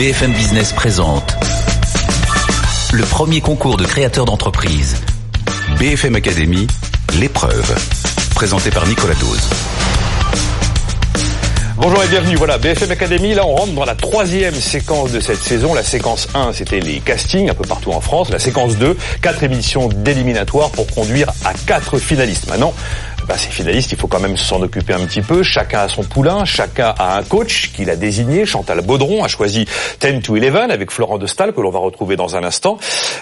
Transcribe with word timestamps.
BFM 0.00 0.32
Business 0.32 0.72
présente 0.72 1.36
le 2.90 3.02
premier 3.02 3.42
concours 3.42 3.76
de 3.76 3.84
créateurs 3.84 4.24
d'entreprise. 4.24 4.96
BFM 5.78 6.16
Academy, 6.16 6.66
l'épreuve. 7.20 7.76
Présenté 8.34 8.70
par 8.70 8.86
Nicolas 8.86 9.12
Dose. 9.16 9.50
Bonjour 11.82 12.04
et 12.04 12.08
bienvenue. 12.08 12.36
Voilà, 12.36 12.58
BFM 12.58 12.90
Academy, 12.90 13.32
là 13.32 13.46
on 13.46 13.54
rentre 13.54 13.72
dans 13.72 13.86
la 13.86 13.94
troisième 13.94 14.54
séquence 14.54 15.12
de 15.12 15.20
cette 15.20 15.38
saison. 15.38 15.72
La 15.72 15.82
séquence 15.82 16.28
1, 16.34 16.52
c'était 16.52 16.80
les 16.80 17.00
castings 17.00 17.48
un 17.48 17.54
peu 17.54 17.66
partout 17.66 17.92
en 17.92 18.02
France. 18.02 18.28
La 18.28 18.38
séquence 18.38 18.76
2, 18.76 18.96
quatre 19.22 19.42
émissions 19.42 19.88
d'éliminatoires 19.88 20.70
pour 20.70 20.86
conduire 20.86 21.30
à 21.42 21.54
quatre 21.66 21.98
finalistes. 21.98 22.48
Maintenant, 22.48 22.74
bah, 23.30 23.38
ces 23.38 23.50
finalistes, 23.50 23.92
il 23.92 23.96
faut 23.96 24.08
quand 24.08 24.18
même 24.18 24.36
s'en 24.36 24.60
occuper 24.60 24.92
un 24.92 25.06
petit 25.06 25.22
peu. 25.22 25.44
Chacun 25.44 25.82
a 25.82 25.88
son 25.88 26.02
poulain, 26.02 26.44
chacun 26.44 26.92
a 26.98 27.16
un 27.16 27.22
coach 27.22 27.70
qu'il 27.72 27.88
a 27.88 27.94
désigné. 27.94 28.44
Chantal 28.44 28.80
Baudron 28.80 29.22
a 29.22 29.28
choisi 29.28 29.66
10 30.00 30.20
to 30.20 30.34
11 30.34 30.72
avec 30.72 30.90
Florent 30.90 31.16
de 31.16 31.28
Stahl, 31.28 31.52
que 31.52 31.60
l'on 31.60 31.70
va 31.70 31.78
retrouver 31.78 32.16
dans 32.16 32.34
un 32.34 32.42
instant. 32.42 32.78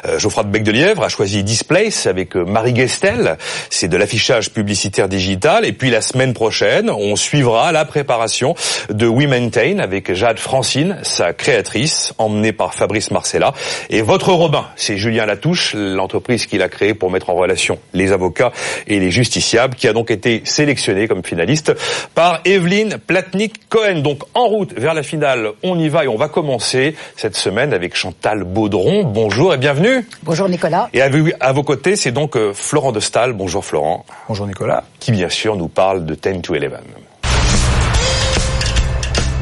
Euh, 0.06 0.18
Geoffroy 0.18 0.44
de 0.44 0.48
Bec 0.48 0.62
de 0.62 0.72
Lièvre 0.72 1.02
a 1.02 1.10
choisi 1.10 1.44
Displace 1.44 2.06
avec 2.06 2.36
euh, 2.36 2.44
Marie 2.46 2.74
Gestel. 2.74 3.36
C'est 3.68 3.88
de 3.88 3.98
l'affichage 3.98 4.48
publicitaire 4.48 5.10
digital. 5.10 5.66
Et 5.66 5.74
puis 5.74 5.90
la 5.90 6.00
semaine 6.00 6.32
prochaine, 6.32 6.88
on 6.88 7.14
suivra 7.14 7.70
la 7.70 7.84
préparation 7.84 8.54
de 8.88 9.06
We 9.06 9.28
Maintain 9.28 9.78
avec 9.78 10.14
Jade 10.14 10.38
Francine, 10.38 10.96
sa 11.02 11.34
créatrice, 11.34 12.14
emmenée 12.16 12.52
par 12.52 12.72
Fabrice 12.72 13.10
Marcella. 13.10 13.52
Et 13.90 14.00
votre 14.00 14.32
Robin, 14.32 14.64
c'est 14.74 14.96
Julien 14.96 15.26
Latouche, 15.26 15.74
l'entreprise 15.74 16.46
qu'il 16.46 16.62
a 16.62 16.70
créée 16.70 16.94
pour 16.94 17.10
mettre 17.10 17.28
en 17.28 17.34
relation 17.34 17.78
les 17.92 18.10
avocats 18.12 18.52
et 18.86 19.00
les 19.00 19.10
justiciables, 19.10 19.74
qui 19.74 19.86
donc 19.98 20.12
été 20.12 20.42
sélectionné 20.44 21.08
comme 21.08 21.24
finaliste 21.24 21.72
par 22.14 22.38
Evelyne 22.44 22.98
Platnik-Cohen. 23.04 24.00
Donc 24.00 24.22
en 24.32 24.46
route 24.46 24.72
vers 24.78 24.94
la 24.94 25.02
finale, 25.02 25.48
on 25.64 25.76
y 25.76 25.88
va 25.88 26.04
et 26.04 26.08
on 26.08 26.16
va 26.16 26.28
commencer 26.28 26.94
cette 27.16 27.36
semaine 27.36 27.74
avec 27.74 27.96
Chantal 27.96 28.44
Baudron. 28.44 29.02
Bonjour 29.02 29.52
et 29.52 29.58
bienvenue. 29.58 30.06
Bonjour 30.22 30.48
Nicolas. 30.48 30.88
Et 30.92 31.02
à, 31.02 31.52
vos 31.52 31.64
côtés, 31.64 31.96
c'est 31.96 32.12
donc 32.12 32.36
euh, 32.36 32.52
Florent 32.54 32.92
de 32.92 33.00
Stahl. 33.00 33.32
Bonjour 33.32 33.64
Florent. 33.64 34.06
Bonjour 34.28 34.46
Nicolas. 34.46 34.84
Qui 35.00 35.10
bien 35.10 35.28
sûr 35.28 35.56
nous 35.56 35.68
parle 35.68 36.06
de 36.06 36.14
10 36.14 36.42
to 36.42 36.54
11. 36.54 36.70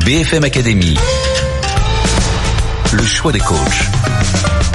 BFM 0.06 0.44
Academy. 0.44 0.96
Le 2.94 3.02
choix 3.02 3.30
des 3.30 3.40
coachs. 3.40 4.65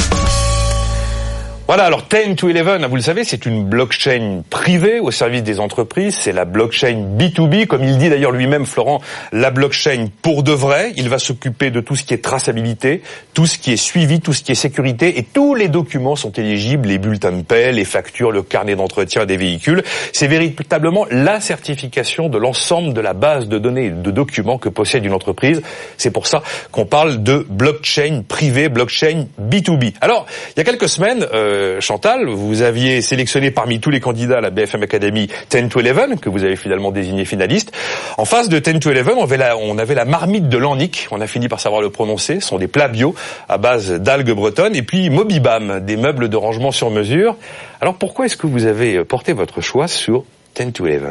Voilà, 1.67 1.85
alors 1.85 2.03
10 2.09 2.35
to 2.35 2.49
11, 2.49 2.85
vous 2.89 2.95
le 2.97 3.01
savez, 3.01 3.23
c'est 3.23 3.45
une 3.45 3.63
blockchain 3.63 4.41
privée 4.49 4.99
au 4.99 5.09
service 5.09 5.43
des 5.43 5.61
entreprises, 5.61 6.17
c'est 6.19 6.33
la 6.33 6.43
blockchain 6.43 7.15
B2B, 7.17 7.65
comme 7.65 7.83
il 7.83 7.97
dit 7.97 8.09
d'ailleurs 8.09 8.31
lui-même 8.31 8.65
Florent, 8.65 9.01
la 9.31 9.51
blockchain 9.51 10.07
pour 10.21 10.43
de 10.43 10.51
vrai, 10.51 10.91
il 10.97 11.07
va 11.07 11.17
s'occuper 11.17 11.71
de 11.71 11.79
tout 11.79 11.95
ce 11.95 12.03
qui 12.03 12.13
est 12.13 12.21
traçabilité, 12.21 13.03
tout 13.33 13.45
ce 13.45 13.57
qui 13.57 13.71
est 13.71 13.77
suivi, 13.77 14.19
tout 14.19 14.33
ce 14.33 14.43
qui 14.43 14.51
est 14.51 14.55
sécurité, 14.55 15.17
et 15.17 15.23
tous 15.23 15.55
les 15.55 15.69
documents 15.69 16.17
sont 16.17 16.31
éligibles, 16.31 16.89
les 16.89 16.97
bulletins 16.97 17.31
de 17.31 17.43
paie, 17.43 17.71
les 17.71 17.85
factures, 17.85 18.31
le 18.31 18.41
carnet 18.41 18.75
d'entretien 18.75 19.25
des 19.25 19.37
véhicules, 19.37 19.83
c'est 20.11 20.27
véritablement 20.27 21.05
la 21.09 21.39
certification 21.39 22.27
de 22.27 22.37
l'ensemble 22.37 22.93
de 22.93 23.01
la 23.01 23.13
base 23.13 23.47
de 23.47 23.59
données 23.59 23.85
et 23.85 23.91
de 23.91 24.11
documents 24.11 24.57
que 24.57 24.67
possède 24.67 25.05
une 25.05 25.13
entreprise, 25.13 25.61
c'est 25.97 26.11
pour 26.11 26.27
ça 26.27 26.43
qu'on 26.71 26.85
parle 26.85 27.23
de 27.23 27.45
blockchain 27.49 28.23
privée, 28.27 28.67
blockchain 28.67 29.27
B2B. 29.39 29.93
Alors, 30.01 30.25
il 30.55 30.59
y 30.59 30.61
a 30.61 30.65
quelques 30.65 30.89
semaines, 30.89 31.25
euh, 31.33 31.50
euh, 31.51 31.81
Chantal, 31.81 32.27
vous 32.27 32.61
aviez 32.61 33.01
sélectionné 33.01 33.51
parmi 33.51 33.79
tous 33.79 33.89
les 33.89 33.99
candidats 33.99 34.41
la 34.41 34.49
BFM 34.49 34.83
Academy 34.83 35.27
10 35.49 35.69
to 35.69 35.79
11, 35.79 36.19
que 36.21 36.29
vous 36.29 36.43
avez 36.43 36.55
finalement 36.55 36.91
désigné 36.91 37.25
finaliste. 37.25 37.71
En 38.17 38.25
face 38.25 38.49
de 38.49 38.59
10 38.59 38.79
to 38.79 38.89
11, 38.89 39.03
on 39.17 39.23
avait 39.23 39.37
la, 39.37 39.57
on 39.57 39.77
avait 39.77 39.95
la 39.95 40.05
marmite 40.05 40.49
de 40.49 40.57
l'Annick, 40.57 41.07
on 41.11 41.21
a 41.21 41.27
fini 41.27 41.47
par 41.47 41.59
savoir 41.59 41.81
le 41.81 41.89
prononcer, 41.89 42.39
ce 42.39 42.47
sont 42.47 42.57
des 42.57 42.67
plats 42.67 42.87
bio 42.87 43.13
à 43.49 43.57
base 43.57 43.91
d'algues 43.91 44.31
bretonnes, 44.31 44.75
et 44.75 44.83
puis 44.83 45.09
Mobibam, 45.09 45.79
des 45.81 45.97
meubles 45.97 46.29
de 46.29 46.37
rangement 46.37 46.71
sur 46.71 46.89
mesure. 46.89 47.35
Alors 47.81 47.95
pourquoi 47.95 48.25
est-ce 48.25 48.37
que 48.37 48.47
vous 48.47 48.65
avez 48.65 49.03
porté 49.03 49.33
votre 49.33 49.61
choix 49.61 49.87
sur 49.87 50.23
10 50.55 50.71
to 50.71 50.85
11 50.85 51.01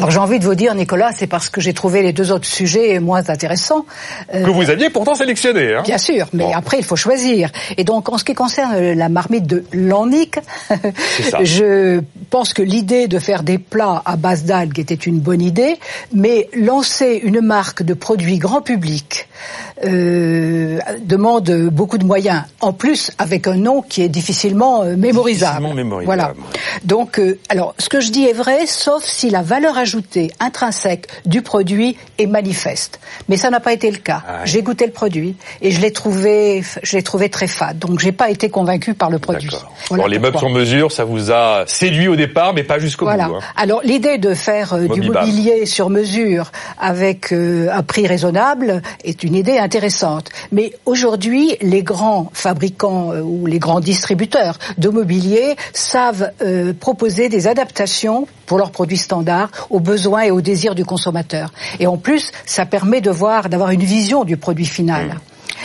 alors 0.00 0.10
j'ai 0.10 0.18
envie 0.18 0.38
de 0.38 0.44
vous 0.44 0.54
dire, 0.54 0.74
Nicolas, 0.74 1.10
c'est 1.14 1.26
parce 1.26 1.50
que 1.50 1.60
j'ai 1.60 1.74
trouvé 1.74 2.00
les 2.00 2.14
deux 2.14 2.32
autres 2.32 2.46
sujets 2.46 2.98
moins 3.00 3.28
intéressants. 3.28 3.84
Euh, 4.34 4.44
que 4.44 4.50
vous 4.50 4.70
aviez 4.70 4.88
pourtant 4.88 5.14
sélectionné. 5.14 5.74
Hein 5.74 5.82
bien 5.84 5.98
sûr, 5.98 6.26
mais 6.32 6.52
après 6.54 6.78
il 6.78 6.84
faut 6.84 6.96
choisir. 6.96 7.50
Et 7.76 7.84
donc 7.84 8.08
en 8.08 8.16
ce 8.16 8.24
qui 8.24 8.34
concerne 8.34 8.92
la 8.92 9.08
marmite 9.10 9.46
de 9.46 9.64
Lannick, 9.72 10.38
je 11.42 12.00
pense 12.30 12.54
que 12.54 12.62
l'idée 12.62 13.08
de 13.08 13.18
faire 13.18 13.42
des 13.42 13.58
plats 13.58 14.02
à 14.06 14.16
base 14.16 14.44
d'algues 14.44 14.78
était 14.78 14.94
une 14.94 15.18
bonne 15.18 15.42
idée, 15.42 15.78
mais 16.14 16.48
lancer 16.54 17.20
une 17.22 17.40
marque 17.40 17.82
de 17.82 17.94
produits 17.94 18.38
grand 18.38 18.62
public 18.62 19.28
euh, 19.84 20.78
demande 21.02 21.50
beaucoup 21.72 21.98
de 21.98 22.04
moyens. 22.04 22.42
En 22.60 22.72
plus, 22.72 23.10
avec 23.18 23.46
un 23.46 23.56
nom 23.56 23.82
qui 23.82 24.02
est 24.02 24.08
difficilement 24.08 24.82
euh, 24.82 24.96
mémorisable. 24.96 25.62
Difficilement 25.62 25.74
mémorisable. 25.74 26.04
Voilà. 26.04 26.32
Donc, 26.84 27.18
euh, 27.18 27.38
alors, 27.48 27.74
ce 27.78 27.88
que 27.88 28.00
je 28.00 28.10
dis 28.10 28.24
est 28.24 28.34
vrai, 28.34 28.66
sauf 28.66 29.04
si 29.04 29.30
la 29.30 29.42
valeur 29.42 29.78
ajoutée 29.78 29.89
intrinsèque 30.40 31.06
du 31.26 31.42
produit 31.42 31.96
est 32.18 32.26
manifeste. 32.26 33.00
Mais 33.28 33.36
ça 33.36 33.50
n'a 33.50 33.60
pas 33.60 33.72
été 33.72 33.90
le 33.90 33.98
cas. 33.98 34.22
Ah 34.26 34.44
j'ai 34.44 34.62
goûté 34.62 34.86
le 34.86 34.92
produit 34.92 35.36
et 35.60 35.70
je 35.70 35.80
l'ai 35.80 35.92
trouvé, 35.92 36.62
je 36.82 36.96
l'ai 36.96 37.02
trouvé 37.02 37.28
très 37.28 37.46
fade. 37.46 37.78
Donc, 37.78 38.00
j'ai 38.00 38.12
pas 38.12 38.30
été 38.30 38.48
convaincu 38.48 38.94
par 38.94 39.10
le 39.10 39.18
produit. 39.18 39.50
Voilà 39.88 40.04
alors, 40.04 40.08
les 40.08 40.18
meubles 40.18 40.38
sur 40.38 40.50
mesure, 40.50 40.92
ça 40.92 41.04
vous 41.04 41.30
a 41.30 41.64
séduit 41.66 42.08
au 42.08 42.16
départ, 42.16 42.54
mais 42.54 42.62
pas 42.62 42.78
jusqu'au 42.78 43.04
voilà. 43.04 43.28
bout. 43.28 43.34
Hein. 43.36 43.40
Alors, 43.56 43.80
l'idée 43.82 44.18
de 44.18 44.34
faire 44.34 44.78
du 44.78 45.02
mobilier 45.02 45.66
sur 45.66 45.90
mesure 45.90 46.52
avec 46.78 47.32
un 47.32 47.82
prix 47.82 48.06
raisonnable 48.06 48.82
est 49.04 49.22
une 49.22 49.34
idée 49.34 49.58
intéressante. 49.58 50.30
Mais 50.52 50.72
aujourd'hui, 50.86 51.56
les 51.60 51.82
grands 51.82 52.30
fabricants 52.32 53.12
euh, 53.12 53.20
ou 53.20 53.46
les 53.46 53.58
grands 53.58 53.80
distributeurs 53.80 54.58
de 54.78 54.88
mobilier 54.88 55.56
savent 55.72 56.30
euh, 56.42 56.72
proposer 56.78 57.28
des 57.28 57.46
adaptations 57.46 58.26
pour 58.46 58.58
leurs 58.58 58.72
produits 58.72 58.96
standards 58.96 59.50
aux 59.70 59.80
besoins 59.80 60.22
et 60.22 60.30
aux 60.30 60.40
désirs 60.40 60.74
du 60.74 60.84
consommateur. 60.84 61.52
Et 61.78 61.86
en 61.86 61.96
plus, 61.96 62.32
ça 62.44 62.66
permet 62.66 63.00
de 63.00 63.10
voir, 63.10 63.48
d'avoir 63.48 63.70
une 63.70 63.82
vision 63.82 64.24
du 64.24 64.36
produit 64.36 64.66
final. 64.66 65.20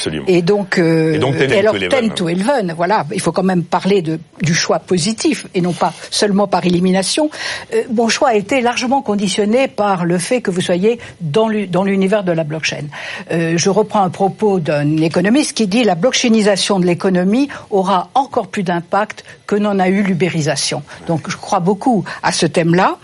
Mmh. 0.06 0.20
Et 0.28 0.42
donc, 0.42 0.78
euh, 0.78 1.14
et 1.14 1.20
donc 1.20 1.36
alors, 1.40 1.76
10 1.76 2.12
to 2.16 2.30
11, 2.30 2.74
voilà, 2.76 3.06
il 3.14 3.22
faut 3.22 3.32
quand 3.32 3.44
même 3.44 3.64
parler 3.64 4.02
de, 4.02 4.20
du 4.42 4.54
choix 4.54 4.80
positif 4.80 5.48
et 5.54 5.62
non 5.62 5.74
pas 5.74 5.94
seulement 6.12 6.48
par 6.48 6.66
élimination. 6.66 7.30
Euh, 7.74 7.84
mon 7.94 8.08
choix 8.08 8.30
a 8.30 8.36
été 8.36 8.62
largement 8.62 9.02
conditionné 9.02 9.68
par 9.68 10.06
le 10.06 10.18
fait 10.18 10.42
que 10.42 10.52
vous 10.52 10.62
soyez 10.62 11.00
dans 11.22 11.48
l'univers 11.48 12.24
de 12.24 12.32
la 12.32 12.44
blockchain. 12.44 12.86
Euh, 13.32 13.58
je 13.58 13.70
reprends 13.70 14.04
un 14.04 14.10
propos 14.10 14.60
d'un 14.60 14.98
économiste 14.98 15.54
qui 15.54 15.68
dit 15.68 15.84
la 15.84 15.96
blockchainisation 15.96 16.80
de 16.80 16.86
l'économie 16.86 17.50
aura 17.70 18.10
encore 18.14 18.48
plus 18.48 18.64
d'impact 18.64 19.24
que 19.48 19.56
n'en 19.56 19.80
a 19.80 19.90
eu 19.90 20.02
l'ubérisation. 20.02 20.84
Donc 21.08 21.30
je 21.30 21.38
crois 21.38 21.60
beaucoup 21.60 22.04
à 22.24 22.32
ce 22.32 22.46
thème-là. 22.46 22.98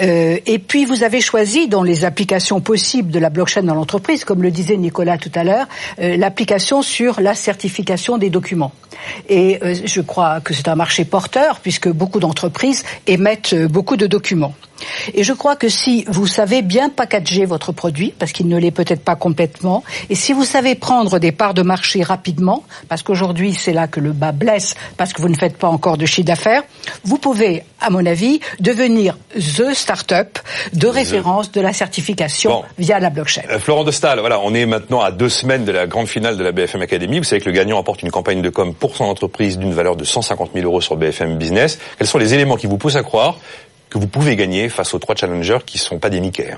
Euh, 0.00 0.38
et 0.46 0.58
puis 0.58 0.84
vous 0.84 1.02
avez 1.02 1.20
choisi 1.20 1.68
dans 1.68 1.82
les 1.82 2.04
applications 2.04 2.60
possibles 2.60 3.10
de 3.10 3.18
la 3.18 3.30
blockchain 3.30 3.62
dans 3.62 3.74
l'entreprise, 3.74 4.24
comme 4.24 4.42
le 4.42 4.50
disait 4.50 4.76
Nicolas 4.76 5.18
tout 5.18 5.32
à 5.34 5.44
l'heure, 5.44 5.66
euh, 6.00 6.16
l'application 6.24 6.80
sur 6.80 7.20
la 7.20 7.34
certification 7.34 8.16
des 8.16 8.30
documents. 8.30 8.72
Et 9.28 9.58
euh, 9.62 9.74
je 9.84 10.00
crois 10.00 10.40
que 10.40 10.54
c'est 10.54 10.68
un 10.68 10.74
marché 10.74 11.04
porteur 11.04 11.60
puisque 11.60 11.88
beaucoup 11.88 12.20
d'entreprises 12.20 12.84
émettent 13.06 13.54
beaucoup 13.54 13.96
de 13.96 14.06
documents. 14.06 14.54
Et 15.14 15.24
je 15.24 15.32
crois 15.32 15.56
que 15.56 15.68
si 15.68 16.04
vous 16.08 16.26
savez 16.26 16.62
bien 16.62 16.88
packager 16.88 17.44
votre 17.44 17.72
produit, 17.72 18.12
parce 18.18 18.32
qu'il 18.32 18.48
ne 18.48 18.58
l'est 18.58 18.70
peut-être 18.70 19.02
pas 19.02 19.16
complètement, 19.16 19.84
et 20.10 20.14
si 20.14 20.32
vous 20.32 20.44
savez 20.44 20.74
prendre 20.74 21.18
des 21.18 21.32
parts 21.32 21.54
de 21.54 21.62
marché 21.62 22.02
rapidement, 22.02 22.64
parce 22.88 23.02
qu'aujourd'hui 23.02 23.54
c'est 23.54 23.72
là 23.72 23.86
que 23.86 24.00
le 24.00 24.12
bas 24.12 24.32
blesse, 24.32 24.74
parce 24.96 25.12
que 25.12 25.22
vous 25.22 25.28
ne 25.28 25.36
faites 25.36 25.56
pas 25.56 25.68
encore 25.68 25.96
de 25.96 26.06
chiffre 26.06 26.26
d'affaires, 26.26 26.62
vous 27.04 27.18
pouvez, 27.18 27.64
à 27.80 27.90
mon 27.90 28.04
avis, 28.04 28.40
devenir 28.60 29.16
the 29.34 29.74
startup 29.74 30.38
de 30.72 30.86
référence 30.86 31.52
de 31.52 31.60
la 31.60 31.72
certification 31.72 32.64
via 32.78 32.98
la 32.98 33.10
blockchain. 33.10 33.42
Euh, 33.50 33.58
Florent 33.58 33.84
de 33.84 33.90
Stahl, 33.90 34.20
voilà, 34.20 34.40
on 34.40 34.54
est 34.54 34.66
maintenant 34.66 35.00
à 35.00 35.10
deux 35.10 35.28
semaines 35.28 35.64
de 35.64 35.72
la 35.72 35.86
grande 35.86 36.08
finale 36.08 36.36
de 36.36 36.44
la 36.44 36.52
BFM 36.52 36.82
Academy. 36.82 37.18
Vous 37.18 37.24
savez 37.24 37.40
que 37.40 37.48
le 37.48 37.54
gagnant 37.54 37.78
apporte 37.78 38.02
une 38.02 38.10
campagne 38.10 38.42
de 38.42 38.50
com 38.50 38.74
pour 38.84 38.96
son 38.96 39.04
entreprise 39.04 39.56
d'une 39.56 39.72
valeur 39.72 39.96
de 39.96 40.04
150 40.04 40.50
000 40.52 40.66
euros 40.66 40.82
sur 40.82 40.96
BFM 40.96 41.38
Business. 41.38 41.78
Quels 41.96 42.06
sont 42.06 42.18
les 42.18 42.34
éléments 42.34 42.56
qui 42.56 42.66
vous 42.66 42.76
poussent 42.76 42.96
à 42.96 43.02
croire 43.02 43.38
que 43.88 43.96
vous 43.96 44.08
pouvez 44.08 44.36
gagner 44.36 44.68
face 44.68 44.92
aux 44.92 44.98
trois 44.98 45.14
challengers 45.14 45.60
qui 45.64 45.78
ne 45.78 45.82
sont 45.82 45.98
pas 45.98 46.10
des 46.10 46.20
Mickey. 46.20 46.54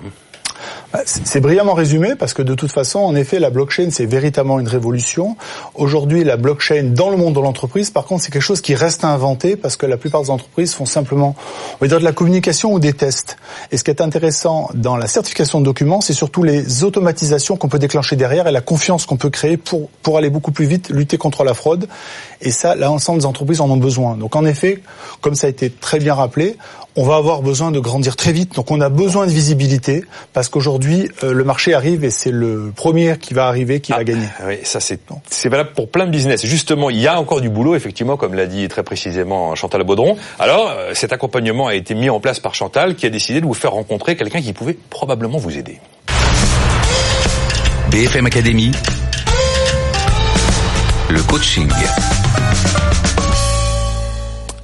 Bah, 0.96 1.02
c'est 1.04 1.40
brillamment 1.40 1.74
résumé 1.74 2.14
parce 2.14 2.32
que 2.32 2.40
de 2.40 2.54
toute 2.54 2.72
façon, 2.72 3.00
en 3.00 3.14
effet, 3.14 3.38
la 3.38 3.50
blockchain, 3.50 3.88
c'est 3.90 4.06
véritablement 4.06 4.58
une 4.58 4.66
révolution. 4.66 5.36
Aujourd'hui, 5.74 6.24
la 6.24 6.38
blockchain 6.38 6.84
dans 6.94 7.10
le 7.10 7.18
monde 7.18 7.34
de 7.34 7.40
l'entreprise, 7.40 7.90
par 7.90 8.06
contre, 8.06 8.24
c'est 8.24 8.30
quelque 8.30 8.40
chose 8.40 8.62
qui 8.62 8.74
reste 8.74 9.04
à 9.04 9.08
inventer 9.08 9.56
parce 9.56 9.76
que 9.76 9.84
la 9.84 9.98
plupart 9.98 10.22
des 10.22 10.30
entreprises 10.30 10.72
font 10.72 10.86
simplement, 10.86 11.36
on 11.74 11.84
va 11.84 11.88
dire, 11.88 11.98
de 11.98 12.04
la 12.04 12.12
communication 12.12 12.72
ou 12.72 12.78
des 12.80 12.94
tests. 12.94 13.36
Et 13.72 13.76
ce 13.76 13.84
qui 13.84 13.90
est 13.90 14.00
intéressant 14.00 14.70
dans 14.72 14.96
la 14.96 15.06
certification 15.06 15.60
de 15.60 15.66
documents, 15.66 16.00
c'est 16.00 16.14
surtout 16.14 16.42
les 16.42 16.82
automatisations 16.82 17.58
qu'on 17.58 17.68
peut 17.68 17.78
déclencher 17.78 18.16
derrière 18.16 18.46
et 18.46 18.52
la 18.52 18.62
confiance 18.62 19.04
qu'on 19.04 19.18
peut 19.18 19.28
créer 19.28 19.58
pour, 19.58 19.90
pour 20.00 20.16
aller 20.16 20.30
beaucoup 20.30 20.50
plus 20.50 20.64
vite, 20.64 20.88
lutter 20.88 21.18
contre 21.18 21.44
la 21.44 21.52
fraude. 21.52 21.88
Et 22.40 22.50
ça, 22.50 22.74
l'ensemble 22.74 23.18
des 23.20 23.26
entreprises 23.26 23.60
en 23.60 23.68
ont 23.68 23.76
besoin. 23.76 24.16
Donc 24.16 24.34
en 24.34 24.46
effet, 24.46 24.82
comme 25.20 25.34
ça 25.34 25.46
a 25.46 25.50
été 25.50 25.68
très 25.68 25.98
bien 25.98 26.14
rappelé, 26.14 26.56
on 26.96 27.04
va 27.04 27.16
avoir 27.16 27.42
besoin 27.42 27.70
de 27.70 27.78
grandir 27.78 28.16
très 28.16 28.32
vite. 28.32 28.54
Donc 28.54 28.70
on 28.70 28.80
a 28.80 28.88
besoin 28.88 29.26
de 29.26 29.30
visibilité 29.30 30.04
parce 30.32 30.48
qu'aujourd'hui 30.48 31.08
euh, 31.22 31.32
le 31.32 31.44
marché 31.44 31.74
arrive 31.74 32.04
et 32.04 32.10
c'est 32.10 32.30
le 32.30 32.72
premier 32.74 33.18
qui 33.18 33.34
va 33.34 33.46
arriver 33.46 33.80
qui 33.80 33.92
va 33.92 33.98
ah, 34.00 34.04
gagner. 34.04 34.26
Oui, 34.46 34.58
ça 34.64 34.80
c'est 34.80 35.00
c'est 35.30 35.48
valable 35.48 35.70
pour 35.74 35.90
plein 35.90 36.06
de 36.06 36.10
business. 36.10 36.44
Justement, 36.44 36.90
il 36.90 36.98
y 36.98 37.06
a 37.06 37.20
encore 37.20 37.40
du 37.40 37.50
boulot 37.50 37.74
effectivement, 37.74 38.16
comme 38.16 38.34
l'a 38.34 38.46
dit 38.46 38.66
très 38.68 38.82
précisément 38.82 39.54
Chantal 39.54 39.84
Baudron. 39.84 40.16
Alors 40.38 40.70
euh, 40.70 40.92
cet 40.94 41.12
accompagnement 41.12 41.66
a 41.66 41.74
été 41.74 41.94
mis 41.94 42.08
en 42.08 42.18
place 42.18 42.40
par 42.40 42.54
Chantal, 42.54 42.96
qui 42.96 43.06
a 43.06 43.10
décidé 43.10 43.40
de 43.40 43.46
vous 43.46 43.54
faire 43.54 43.72
rencontrer 43.72 44.16
quelqu'un 44.16 44.40
qui 44.40 44.52
pouvait 44.52 44.76
probablement 44.90 45.38
vous 45.38 45.56
aider. 45.56 45.78
BFM 47.90 48.26
Academy, 48.26 48.72
le 51.10 51.22
coaching. 51.22 51.68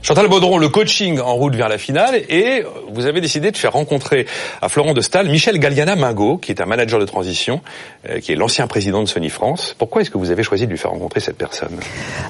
Chantal 0.02 0.26
Baudron, 0.26 0.58
le 0.58 0.69
coaching 0.69 1.20
en 1.20 1.34
route 1.34 1.54
vers 1.54 1.69
la 1.69 1.78
finale, 1.78 2.16
et 2.28 2.64
vous 2.93 3.06
avez 3.06 3.20
décidé 3.20 3.52
de 3.52 3.56
faire 3.56 3.72
rencontrer 3.72 4.26
à 4.60 4.69
Florent 4.69 4.94
de 4.94 5.00
Stahl 5.00 5.28
Michel 5.28 5.60
Galliana 5.60 5.94
Mingo, 5.94 6.38
qui 6.38 6.50
est 6.50 6.60
un 6.60 6.66
manager 6.66 6.99
de 6.99 7.04
transition, 7.04 7.60
euh, 8.08 8.19
qui 8.19 8.32
est 8.32 8.34
l'ancien 8.34 8.66
président 8.66 9.00
de 9.00 9.06
Sony 9.06 9.28
France. 9.28 9.76
Pourquoi 9.78 10.02
est-ce 10.02 10.10
que 10.10 10.19
vous 10.19 10.32
avez 10.32 10.43
choisi 10.43 10.66
de 10.66 10.72
lui 10.72 10.76
faire 10.76 10.90
rencontrer 10.90 11.20
cette 11.20 11.38
personne? 11.38 11.78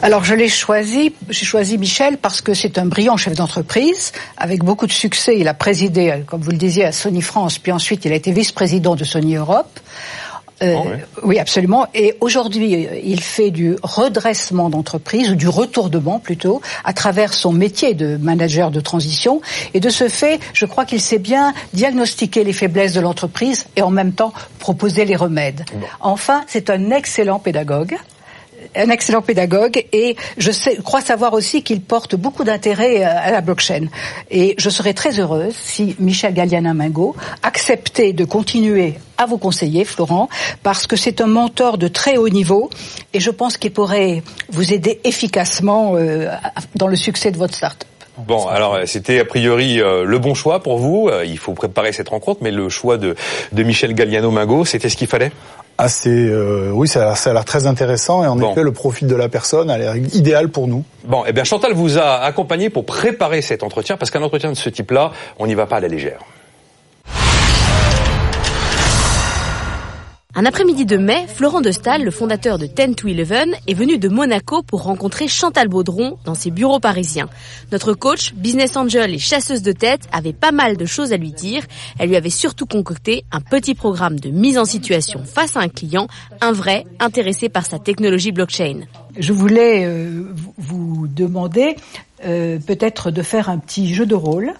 Alors 0.03 0.23
je 0.23 0.35
l'ai 0.35 0.51
choisi, 0.51 1.15
j'ai 1.31 1.47
choisi 1.47 1.79
Michel 1.79 2.19
parce 2.19 2.43
que 2.43 2.53
c'est 2.53 2.77
un 2.77 2.85
brillant 2.85 3.17
chef 3.17 3.37
d'entreprise, 3.37 4.13
avec 4.37 4.63
beaucoup 4.63 4.87
de 4.87 4.93
succès. 4.93 5.39
Il 5.39 5.49
a 5.49 5.55
présidé, 5.55 6.25
comme 6.27 6.43
vous 6.43 6.51
le 6.51 6.59
disiez, 6.59 6.85
à 6.85 6.93
Sony 6.93 7.23
France, 7.23 7.59
puis 7.59 7.73
ensuite 7.73 8.05
il 8.05 8.13
a 8.13 8.17
été 8.17 8.33
vice-président 8.33 8.97
de 8.97 9.05
Sony 9.05 9.37
Europe. 9.37 9.81
Euh, 10.63 10.77
ah 10.77 11.19
oui. 11.23 11.39
absolument. 11.39 11.87
Et 11.95 12.15
aujourd'hui, 12.21 12.89
il 13.05 13.21
fait 13.21 13.51
du 13.51 13.77
redressement 13.83 14.71
d'entreprise, 14.71 15.31
ou 15.31 15.35
du 15.35 15.49
retournement 15.49 16.19
plutôt, 16.19 16.61
à 16.85 16.93
travers 16.93 17.35
son 17.35 17.53
métier 17.53 17.95
de 17.95 18.17
manager 18.17 18.71
de 18.71 18.81
transition. 18.81 19.41
Et 19.75 19.81
de 19.81 19.91
ce 19.91 20.09
fait, 20.09 20.41
je 20.53 20.67
crois 20.67 20.85
qu'il 20.85 21.01
sait 21.01 21.19
bien 21.19 21.53
diagnostiquer 21.73 22.45
les 22.45 22.53
faiblesses 22.53 22.95
de 22.95 23.01
l'entreprise 23.01 23.67
et 23.77 23.83
en 23.83 23.91
même 23.91 24.13
temps 24.13 24.33
proposer 24.59 25.05
les 25.05 25.17
remèdes. 25.17 25.65
Enfin, 26.01 26.45
c'est 26.47 26.71
un 26.71 26.91
excellent 26.91 27.39
pédagogue 27.39 27.97
un 28.77 28.91
excellent 28.91 29.23
pédagogue 29.23 29.85
et 29.93 30.17
je 30.39 30.51
crois 30.81 31.01
savoir 31.01 31.33
aussi 31.35 31.63
qu'il 31.63 31.81
porte 31.81 32.15
beaucoup 32.15 32.45
d'intérêt 32.45 33.05
euh, 33.05 33.09
à 33.09 33.31
la 33.31 33.41
blockchain. 33.41 33.87
Et 34.31 34.55
je 34.59 34.71
serais 34.71 34.95
très 34.95 35.19
heureuse 35.19 35.55
si 35.55 35.97
Michel 35.99 36.35
Galliana 36.35 36.75
Mingo 36.75 37.15
acceptait 37.43 38.13
de 38.13 38.25
continuer 38.25 38.95
à 39.19 39.27
vous 39.27 39.39
conseiller, 39.39 39.85
Florent, 39.85 40.29
parce 40.63 40.87
que 40.87 40.97
c'est 40.97 41.21
un 41.21 41.27
mentor 41.27 41.79
de 41.79 41.89
très 41.89 42.17
haut 42.17 42.29
niveau 42.29 42.71
et 43.13 43.21
je 43.21 43.31
pense 43.31 43.57
qu'il 43.57 43.73
pourrait 43.73 44.23
vous 44.51 44.73
aider 44.73 45.01
efficacement 45.05 45.95
euh, 45.97 46.29
dans 46.75 46.89
le 46.89 46.97
succès 46.97 47.31
de 47.31 47.37
votre 47.37 47.55
start-up. 47.55 47.89
Bon, 48.19 48.47
alors 48.47 48.79
c'était 48.85 49.21
a 49.21 49.25
priori 49.25 49.81
euh, 49.81 50.05
le 50.05 50.19
bon 50.19 50.35
choix 50.35 50.63
pour 50.63 50.77
vous. 50.77 51.11
il 51.25 51.39
faut 51.39 51.55
préparer 51.55 51.93
cette 51.93 52.11
rencontre, 52.11 52.41
mais 52.43 52.51
le 52.51 52.69
choix 52.69 52.99
de, 52.99 53.15
de 53.53 53.63
Michel 53.63 53.95
Galliano 53.95 54.31
Mingo, 54.31 54.65
c'était 54.65 54.89
ce 54.91 54.97
qu'il 54.97 55.07
fallait? 55.07 55.33
Ah, 55.79 55.87
euh, 56.07 56.71
oui, 56.73 56.87
ça, 56.87 57.13
a 57.13 57.33
l'air 57.33 57.45
très 57.45 57.67
intéressant 57.67 58.23
et 58.23 58.27
en 58.27 58.39
effet, 58.41 58.63
le 58.63 58.73
profil 58.73 59.09
de 59.09 59.17
la 59.17 59.29
personne 59.29 59.71
a 59.71 59.79
l'air 59.79 59.97
idéal 59.97 60.49
pour 60.49 60.69
nous. 60.69 60.85
Bon, 61.05 61.25
eh 61.27 61.33
bien, 61.33 61.45
Chantal 61.45 61.73
vous 61.73 61.99
a 61.99 62.21
accompagné 62.21 62.71
pour 62.71 62.85
préparer 62.85 63.43
cet 63.43 63.63
entretien 63.63 63.97
parce 63.97 64.11
qu'un 64.11 64.23
entretien 64.23 64.51
de 64.51 64.57
ce 64.57 64.69
type-là, 64.69 65.13
on 65.39 65.47
n'y 65.47 65.55
va 65.55 65.67
pas 65.67 65.77
à 65.77 65.81
la 65.81 65.89
légère. 65.89 66.21
Un 70.35 70.47
après-midi 70.47 70.87
de 70.87 70.97
mai, 70.97 71.27
Florent 71.29 71.61
de 71.61 71.71
Stahl, 71.71 72.03
le 72.03 72.11
fondateur 72.11 72.57
de 72.57 72.65
10 72.65 72.95
to 72.95 73.07
11, 73.07 73.55
est 73.67 73.75
venu 73.75 73.99
de 73.99 74.09
Monaco 74.09 74.63
pour 74.63 74.85
rencontrer 74.85 75.29
Chantal 75.29 75.69
Baudron 75.69 76.17
dans 76.25 76.35
ses 76.35 76.51
bureaux 76.51 76.81
parisiens. 76.81 77.29
Notre 77.71 77.93
coach, 77.93 78.33
business 78.33 78.79
angel 78.79 79.13
et 79.13 79.19
chasseuse 79.19 79.61
de 79.61 79.73
tête 79.73 80.09
avait 80.11 80.33
pas 80.33 80.51
mal 80.51 80.79
de 80.79 80.87
choses 80.87 81.13
à 81.13 81.19
lui 81.19 81.33
dire. 81.33 81.65
Elle 81.99 82.09
lui 82.09 82.17
avait 82.17 82.31
surtout 82.31 82.65
concocté 82.65 83.27
un 83.31 83.43
petit 83.43 83.75
programme 83.75 84.19
de 84.19 84.31
mise 84.31 84.57
en 84.57 84.65
situation 84.65 85.23
face 85.23 85.55
à 85.59 85.61
un 85.61 85.69
client, 85.69 86.09
un 86.41 86.53
vrai 86.53 86.87
intéressé 86.99 87.51
par 87.51 87.67
sa 87.67 87.79
technologie 87.79 88.33
blockchain. 88.33 88.87
Je 89.17 89.33
voulais 89.33 89.85
euh, 89.85 90.33
vous 90.59 91.07
demander 91.07 91.77
euh, 92.25 92.59
peut-être 92.59 93.11
de 93.11 93.23
faire 93.23 93.49
un 93.49 93.59
petit 93.59 93.93
jeu 93.93 94.07
de 94.07 94.15
rôle 94.15 94.55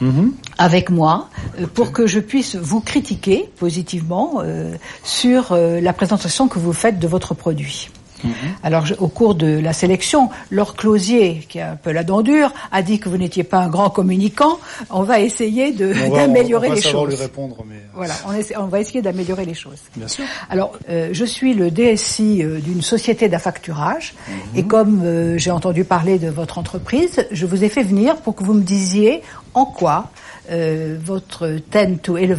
mhm. 0.00 0.32
avec 0.56 0.88
moi 0.88 1.28
euh, 1.60 1.66
pour 1.66 1.92
que 1.92 2.06
je 2.06 2.20
puisse 2.20 2.56
vous 2.56 2.80
critiquer 2.80 3.50
positivement 3.58 4.40
euh, 4.40 4.74
sur 5.02 5.54
la 5.56 5.92
présentation 5.92 6.48
que 6.48 6.58
vous 6.58 6.72
faites 6.72 6.98
de 6.98 7.08
votre 7.08 7.34
produit. 7.34 7.90
Mhm. 8.24 8.32
Alors, 8.62 8.84
au 8.98 9.08
cours 9.08 9.34
de 9.34 9.58
la 9.58 9.72
sélection, 9.72 10.30
Laure 10.50 10.74
Closier, 10.74 11.46
qui 11.48 11.60
a 11.60 11.72
un 11.72 11.76
peu 11.76 11.92
la 11.92 12.04
dent 12.04 12.22
dure, 12.22 12.52
a 12.72 12.82
dit 12.82 12.98
que 12.98 13.08
vous 13.08 13.16
n'étiez 13.16 13.44
pas 13.44 13.58
un 13.58 13.68
grand 13.68 13.90
communicant. 13.90 14.58
On 14.90 15.02
va 15.02 15.20
essayer 15.20 15.72
d'améliorer 15.72 16.70
les 16.70 16.80
choses. 16.80 17.08
Lui 17.08 17.16
répondre, 17.16 17.64
mais... 17.68 17.76
Voilà, 17.94 18.14
on, 18.26 18.62
on, 18.62 18.66
va 18.66 18.80
essayer 18.80 19.02
d'améliorer 19.02 19.44
les 19.44 19.54
choses. 19.54 19.80
Bien 19.96 20.08
sûr. 20.08 20.24
Alors, 20.50 20.72
euh, 20.88 21.10
je 21.12 21.24
suis 21.24 21.54
le 21.54 21.70
DSI 21.70 22.42
euh, 22.42 22.58
d'une 22.60 22.82
société 22.82 23.28
d'affacturage, 23.28 24.14
mhm. 24.28 24.34
et 24.58 24.62
comme 24.64 25.02
euh, 25.04 25.38
j'ai 25.38 25.50
entendu 25.50 25.84
parler 25.84 26.18
de 26.18 26.28
votre 26.28 26.58
entreprise, 26.58 27.26
je 27.30 27.46
vous 27.46 27.64
ai 27.64 27.68
fait 27.68 27.82
venir 27.82 28.16
pour 28.16 28.34
que 28.34 28.44
vous 28.44 28.54
me 28.54 28.62
disiez 28.62 29.22
en 29.54 29.64
quoi 29.64 30.10
euh, 30.50 30.96
votre 31.04 31.46
10 31.46 31.98
to 32.02 32.16
11 32.16 32.36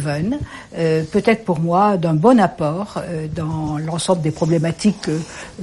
euh, 0.76 1.04
peut 1.12 1.22
être 1.24 1.44
pour 1.44 1.60
moi 1.60 1.96
d'un 1.96 2.14
bon 2.14 2.40
apport 2.40 2.98
euh, 2.98 3.28
dans 3.32 3.78
l'ensemble 3.78 4.20
des 4.20 4.32
problématiques 4.32 5.08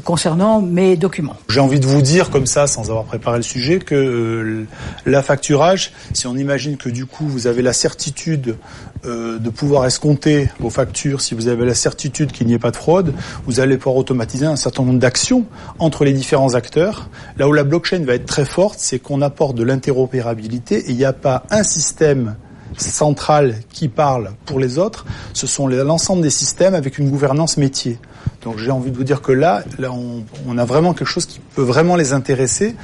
concernant 0.05 0.61
mes 0.61 0.95
documents. 0.95 1.35
J'ai 1.49 1.59
envie 1.59 1.79
de 1.79 1.85
vous 1.85 2.01
dire 2.01 2.29
comme 2.29 2.45
ça, 2.45 2.65
sans 2.67 2.89
avoir 2.89 3.03
préparé 3.03 3.37
le 3.37 3.43
sujet, 3.43 3.79
que 3.79 4.65
la 5.05 5.21
facturage, 5.23 5.91
si 6.13 6.25
on 6.27 6.37
imagine 6.37 6.77
que 6.77 6.89
du 6.89 7.05
coup 7.05 7.27
vous 7.27 7.47
avez 7.47 7.61
la 7.61 7.73
certitude 7.73 8.55
de 9.03 9.49
pouvoir 9.49 9.85
escompter 9.85 10.49
vos 10.59 10.69
factures, 10.69 11.21
si 11.21 11.35
vous 11.35 11.47
avez 11.47 11.65
la 11.65 11.75
certitude 11.75 12.31
qu'il 12.31 12.47
n'y 12.47 12.53
ait 12.53 12.59
pas 12.59 12.71
de 12.71 12.75
fraude, 12.75 13.13
vous 13.45 13.59
allez 13.59 13.77
pouvoir 13.77 13.95
automatiser 13.95 14.45
un 14.45 14.55
certain 14.55 14.83
nombre 14.83 14.99
d'actions 14.99 15.45
entre 15.79 16.03
les 16.03 16.13
différents 16.13 16.55
acteurs. 16.55 17.09
Là 17.37 17.47
où 17.47 17.53
la 17.53 17.63
blockchain 17.63 18.03
va 18.05 18.15
être 18.15 18.25
très 18.25 18.45
forte, 18.45 18.79
c'est 18.79 18.99
qu'on 18.99 19.21
apporte 19.21 19.55
de 19.55 19.63
l'interopérabilité 19.63 20.77
et 20.77 20.89
il 20.89 20.97
n'y 20.97 21.05
a 21.05 21.13
pas 21.13 21.43
un 21.51 21.63
système 21.63 22.36
centrale 22.77 23.55
qui 23.69 23.87
parle 23.87 24.31
pour 24.45 24.59
les 24.59 24.77
autres, 24.77 25.05
ce 25.33 25.47
sont 25.47 25.67
l'ensemble 25.67 26.21
des 26.21 26.29
systèmes 26.29 26.75
avec 26.75 26.97
une 26.97 27.09
gouvernance 27.09 27.57
métier. 27.57 27.99
Donc 28.43 28.57
j'ai 28.59 28.71
envie 28.71 28.91
de 28.91 28.97
vous 28.97 29.03
dire 29.03 29.21
que 29.21 29.31
là, 29.31 29.63
là 29.79 29.91
on, 29.91 30.57
a 30.57 30.65
vraiment 30.65 30.93
quelque 30.93 31.07
chose 31.07 31.25
qui 31.25 31.39
peut 31.55 31.61
vraiment 31.61 31.95
les 31.95 32.13
intéresser, 32.13 32.75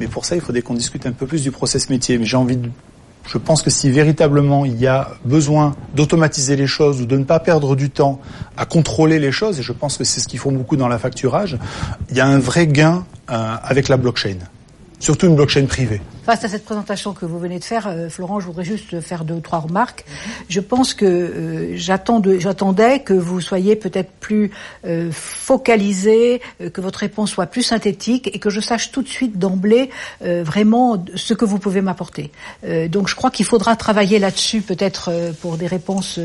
mais 0.00 0.06
pour 0.06 0.24
ça 0.24 0.34
il 0.34 0.40
faudrait 0.40 0.62
qu'on 0.62 0.74
discute 0.74 1.06
un 1.06 1.12
peu 1.12 1.26
plus 1.26 1.42
du 1.42 1.50
process 1.50 1.90
métier. 1.90 2.18
Mais 2.18 2.24
j'ai 2.24 2.36
envie 2.36 2.56
de 2.56 2.68
je 3.24 3.38
pense 3.38 3.62
que 3.62 3.70
si 3.70 3.88
véritablement 3.90 4.64
il 4.64 4.78
y 4.80 4.86
a 4.86 5.12
besoin 5.24 5.76
d'automatiser 5.94 6.56
les 6.56 6.66
choses 6.66 7.00
ou 7.00 7.06
de 7.06 7.16
ne 7.16 7.24
pas 7.24 7.38
perdre 7.38 7.76
du 7.76 7.88
temps 7.88 8.20
à 8.56 8.66
contrôler 8.66 9.18
les 9.18 9.32
choses, 9.32 9.60
et 9.60 9.62
je 9.62 9.72
pense 9.72 9.96
que 9.96 10.04
c'est 10.04 10.20
ce 10.20 10.26
qu'ils 10.26 10.40
font 10.40 10.52
beaucoup 10.52 10.76
dans 10.76 10.88
la 10.88 10.98
facturage, 10.98 11.56
il 12.10 12.16
y 12.16 12.20
a 12.20 12.26
un 12.26 12.38
vrai 12.38 12.66
gain 12.66 13.04
euh, 13.30 13.54
avec 13.62 13.88
la 13.88 13.96
blockchain, 13.96 14.38
surtout 14.98 15.26
une 15.26 15.36
blockchain 15.36 15.66
privée. 15.66 16.00
Face 16.24 16.44
à 16.44 16.48
cette 16.48 16.64
présentation 16.64 17.14
que 17.14 17.26
vous 17.26 17.40
venez 17.40 17.58
de 17.58 17.64
faire, 17.64 17.88
euh, 17.88 18.08
Florent, 18.08 18.38
je 18.38 18.46
voudrais 18.46 18.62
juste 18.62 19.00
faire 19.00 19.24
deux 19.24 19.34
ou 19.34 19.40
trois 19.40 19.58
remarques. 19.58 20.04
Je 20.48 20.60
pense 20.60 20.94
que 20.94 21.04
euh, 21.04 21.76
j'attendais 21.76 23.00
que 23.00 23.12
vous 23.12 23.40
soyez 23.40 23.74
peut-être 23.74 24.12
plus 24.20 24.52
euh, 24.86 25.10
focalisé, 25.10 26.40
que 26.72 26.80
votre 26.80 27.00
réponse 27.00 27.32
soit 27.32 27.46
plus 27.46 27.64
synthétique 27.64 28.30
et 28.32 28.38
que 28.38 28.50
je 28.50 28.60
sache 28.60 28.92
tout 28.92 29.02
de 29.02 29.08
suite 29.08 29.38
d'emblée 29.38 29.90
vraiment 30.20 31.04
ce 31.14 31.34
que 31.34 31.44
vous 31.44 31.58
pouvez 31.58 31.80
m'apporter. 31.80 32.30
donc 32.88 33.08
je 33.08 33.16
crois 33.16 33.30
qu'il 33.30 33.46
faudra 33.46 33.74
travailler 33.76 34.18
là-dessus 34.18 34.60
peut-être 34.60 35.10
pour 35.40 35.56
des 35.56 35.66
réponses 35.66 36.20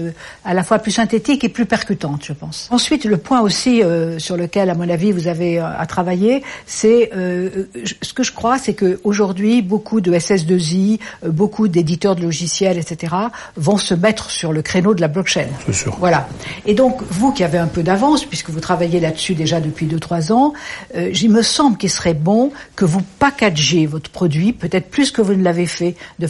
à 0.45 0.53
la 0.53 0.63
fois 0.63 0.79
plus 0.79 0.91
synthétiques 0.91 1.43
et 1.43 1.49
plus 1.49 1.65
percutantes, 1.65 2.23
je 2.25 2.33
pense. 2.33 2.67
Ensuite, 2.71 3.05
le 3.05 3.17
point 3.17 3.41
aussi 3.41 3.81
sur 4.17 4.37
lequel, 4.37 4.69
à 4.69 4.75
mon 4.75 4.89
avis, 4.89 5.11
vous 5.11 5.27
avez 5.27 5.59
à 5.59 5.85
travailler, 5.87 6.43
c'est 6.65 7.09
ce 7.13 8.13
que 8.13 8.23
je 8.23 8.31
crois, 8.31 8.57
c'est 8.57 8.73
qu'aujourd'hui, 8.73 9.61
beaucoup 9.61 9.86
beaucoup 9.87 10.01
de 10.01 10.11
SS2I, 10.11 10.99
euh, 11.23 11.31
beaucoup 11.31 11.69
d'éditeurs 11.69 12.17
de 12.17 12.21
logiciels, 12.21 12.77
etc., 12.77 13.15
vont 13.55 13.77
se 13.77 13.93
mettre 13.93 14.29
sur 14.29 14.51
le 14.51 14.61
créneau 14.61 14.93
de 14.93 14.99
la 14.99 15.07
blockchain. 15.07 15.47
C'est 15.65 15.73
sûr. 15.73 15.95
Voilà. 15.97 16.27
Et 16.65 16.73
donc, 16.73 17.01
vous 17.09 17.31
qui 17.31 17.45
avez 17.45 17.57
un 17.57 17.67
peu 17.67 17.83
d'avance, 17.83 18.25
puisque 18.25 18.49
vous 18.49 18.59
travaillez 18.59 18.99
là-dessus 18.99 19.33
déjà 19.33 19.61
depuis 19.61 19.85
2-3 19.87 20.33
ans, 20.33 20.51
euh, 20.97 21.09
il 21.13 21.31
me 21.31 21.41
semble 21.41 21.77
qu'il 21.77 21.89
serait 21.89 22.13
bon 22.13 22.51
que 22.75 22.83
vous 22.83 23.01
packagiez 23.17 23.85
votre 23.85 24.09
produit, 24.09 24.51
peut-être 24.51 24.89
plus 24.89 25.11
que 25.11 25.21
vous 25.21 25.35
ne 25.35 25.43
l'avez 25.43 25.67
fait, 25.67 25.95
de, 26.19 26.27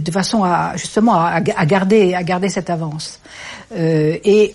de, 0.00 0.10
façon 0.10 0.42
à 0.42 0.72
justement 0.76 1.14
à, 1.14 1.40
garder 1.40 2.14
à 2.14 2.24
garder 2.24 2.48
cette 2.48 2.70
avance. 2.70 3.20
Euh, 3.76 4.16
et 4.24 4.54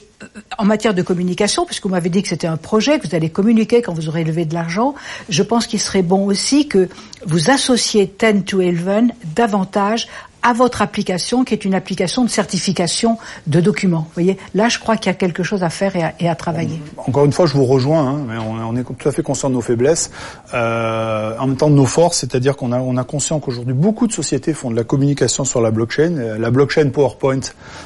en 0.57 0.65
matière 0.65 0.93
de 0.93 1.01
communication, 1.01 1.65
puisque 1.65 1.83
vous 1.83 1.89
m'avez 1.89 2.09
dit 2.09 2.21
que 2.21 2.27
c'était 2.27 2.47
un 2.47 2.57
projet, 2.57 2.99
que 2.99 3.07
vous 3.07 3.15
allez 3.15 3.29
communiquer 3.29 3.81
quand 3.81 3.93
vous 3.93 4.07
aurez 4.07 4.23
levé 4.23 4.45
de 4.45 4.53
l'argent, 4.53 4.95
je 5.29 5.43
pense 5.43 5.67
qu'il 5.67 5.79
serait 5.79 6.01
bon 6.03 6.25
aussi 6.25 6.67
que 6.67 6.89
vous 7.25 7.49
associez 7.49 8.05
10 8.19 8.43
to 8.43 8.61
11 8.61 9.11
davantage 9.35 10.07
à 10.43 10.53
votre 10.53 10.81
application 10.81 11.43
qui 11.43 11.53
est 11.53 11.65
une 11.65 11.75
application 11.75 12.23
de 12.23 12.29
certification 12.29 13.17
de 13.47 13.59
documents. 13.59 14.05
Vous 14.07 14.13
voyez, 14.13 14.37
là, 14.55 14.69
je 14.69 14.79
crois 14.79 14.97
qu'il 14.97 15.07
y 15.07 15.15
a 15.15 15.17
quelque 15.17 15.43
chose 15.43 15.63
à 15.63 15.69
faire 15.69 15.93
et 16.19 16.29
à, 16.29 16.35
travailler. 16.35 16.81
Encore 16.97 17.25
une 17.25 17.31
fois, 17.31 17.45
je 17.45 17.53
vous 17.53 17.65
rejoins, 17.65 18.07
hein, 18.07 18.25
mais 18.27 18.35
on, 18.37 18.75
est 18.75 18.83
tout 18.83 19.07
à 19.07 19.11
fait 19.11 19.21
conscient 19.21 19.49
de 19.49 19.55
nos 19.55 19.61
faiblesses, 19.61 20.11
euh, 20.53 21.37
en 21.37 21.47
même 21.47 21.57
temps 21.57 21.69
de 21.69 21.75
nos 21.75 21.85
forces, 21.85 22.19
c'est-à-dire 22.19 22.55
qu'on 22.55 22.71
a, 22.71 22.79
on 22.79 22.97
a 22.97 23.03
conscient 23.03 23.39
qu'aujourd'hui, 23.39 23.73
beaucoup 23.73 24.07
de 24.07 24.13
sociétés 24.13 24.53
font 24.53 24.71
de 24.71 24.75
la 24.75 24.83
communication 24.83 25.45
sur 25.45 25.61
la 25.61 25.71
blockchain. 25.71 26.17
Euh, 26.17 26.37
la 26.37 26.51
blockchain 26.51 26.89
PowerPoint, 26.89 27.41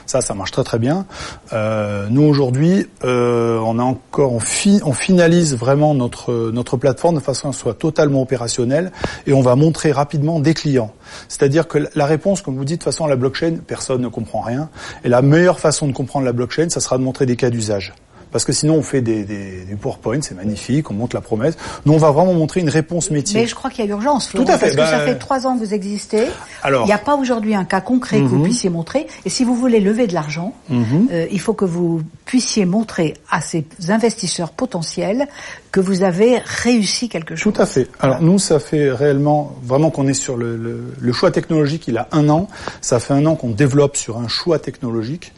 ça, 0.05 0.21
ça 0.21 0.33
marche 0.33 0.51
très 0.51 0.63
très 0.63 0.79
bien. 0.79 1.05
Euh, 1.53 2.07
nous, 2.09 2.23
aujourd'hui, 2.23 2.87
euh, 3.03 3.59
on 3.59 3.79
a 3.79 3.83
encore, 3.83 4.31
on, 4.31 4.39
on 4.39 4.93
finalise 4.93 5.55
vraiment 5.55 5.93
notre, 5.93 6.51
notre 6.51 6.77
plateforme 6.77 7.15
de 7.15 7.19
façon 7.19 7.49
à 7.49 7.51
ce 7.51 7.59
soit 7.59 7.73
totalement 7.73 8.21
opérationnelle 8.21 8.91
et 9.27 9.33
on 9.33 9.41
va 9.41 9.55
montrer 9.55 9.91
rapidement 9.91 10.39
des 10.39 10.53
clients. 10.53 10.93
C'est-à-dire 11.27 11.67
que 11.67 11.87
la 11.95 12.05
réponse, 12.05 12.41
comme 12.41 12.55
vous 12.55 12.65
dites, 12.65 12.81
de 12.81 12.83
toute 12.83 12.93
façon, 12.93 13.07
la 13.07 13.15
blockchain, 13.15 13.57
personne 13.65 14.01
ne 14.01 14.07
comprend 14.07 14.41
rien. 14.41 14.69
Et 15.03 15.09
la 15.09 15.21
meilleure 15.21 15.59
façon 15.59 15.87
de 15.87 15.93
comprendre 15.93 16.25
la 16.25 16.33
blockchain, 16.33 16.69
ça 16.69 16.79
sera 16.79 16.97
de 16.97 17.03
montrer 17.03 17.25
des 17.25 17.35
cas 17.35 17.49
d'usage 17.49 17.93
parce 18.35 18.43
que 18.43 18.51
sinon 18.51 18.75
on 18.75 18.81
fait 18.81 18.99
des, 18.99 19.23
des, 19.23 19.63
des 19.63 19.75
PowerPoint, 19.77 20.19
c'est 20.21 20.35
magnifique, 20.35 20.91
on 20.91 20.93
montre 20.93 21.15
la 21.15 21.21
promesse. 21.21 21.55
Nous, 21.85 21.93
on 21.93 21.97
va 21.97 22.11
vraiment 22.11 22.33
montrer 22.33 22.59
une 22.59 22.67
réponse 22.67 23.09
métier. 23.09 23.39
Mais 23.39 23.47
je 23.47 23.55
crois 23.55 23.69
qu'il 23.69 23.85
y 23.85 23.87
a 23.87 23.91
urgence, 23.91 24.27
Florent, 24.27 24.45
Tout 24.45 24.51
à 24.51 24.57
fait. 24.57 24.75
parce 24.75 24.89
que 24.89 24.93
ça 24.93 24.97
bah, 24.97 25.05
fait 25.05 25.15
trois 25.15 25.47
ans 25.47 25.57
que 25.57 25.63
vous 25.63 25.73
existez. 25.73 26.27
Alors, 26.61 26.83
il 26.83 26.87
n'y 26.87 26.91
a 26.91 26.97
pas 26.97 27.15
aujourd'hui 27.15 27.55
un 27.55 27.63
cas 27.63 27.79
concret 27.79 28.19
que 28.19 28.25
vous 28.25 28.39
mhm. 28.39 28.43
puissiez 28.43 28.69
montrer. 28.69 29.07
Et 29.23 29.29
si 29.29 29.45
vous 29.45 29.55
voulez 29.55 29.79
lever 29.79 30.05
de 30.05 30.13
l'argent, 30.13 30.53
mhm. 30.67 31.07
euh, 31.13 31.27
il 31.31 31.39
faut 31.39 31.53
que 31.53 31.63
vous 31.63 32.01
puissiez 32.25 32.65
montrer 32.65 33.13
à 33.31 33.39
ces 33.39 33.65
investisseurs 33.87 34.51
potentiels 34.51 35.29
que 35.71 35.79
vous 35.79 36.03
avez 36.03 36.39
réussi 36.39 37.07
quelque 37.07 37.37
chose. 37.37 37.53
Tout 37.53 37.61
à 37.61 37.65
fait. 37.65 37.87
Alors 38.01 38.21
nous, 38.21 38.37
ça 38.37 38.59
fait 38.59 38.91
réellement, 38.91 39.55
vraiment 39.63 39.91
qu'on 39.91 40.07
est 40.07 40.13
sur 40.13 40.35
le, 40.35 40.57
le, 40.57 40.93
le 40.99 41.13
choix 41.13 41.31
technologique, 41.31 41.87
il 41.87 41.97
a 41.97 42.09
un 42.11 42.27
an. 42.27 42.49
Ça 42.81 42.99
fait 42.99 43.13
un 43.13 43.25
an 43.25 43.35
qu'on 43.35 43.51
développe 43.51 43.95
sur 43.95 44.17
un 44.17 44.27
choix 44.27 44.59
technologique. 44.59 45.31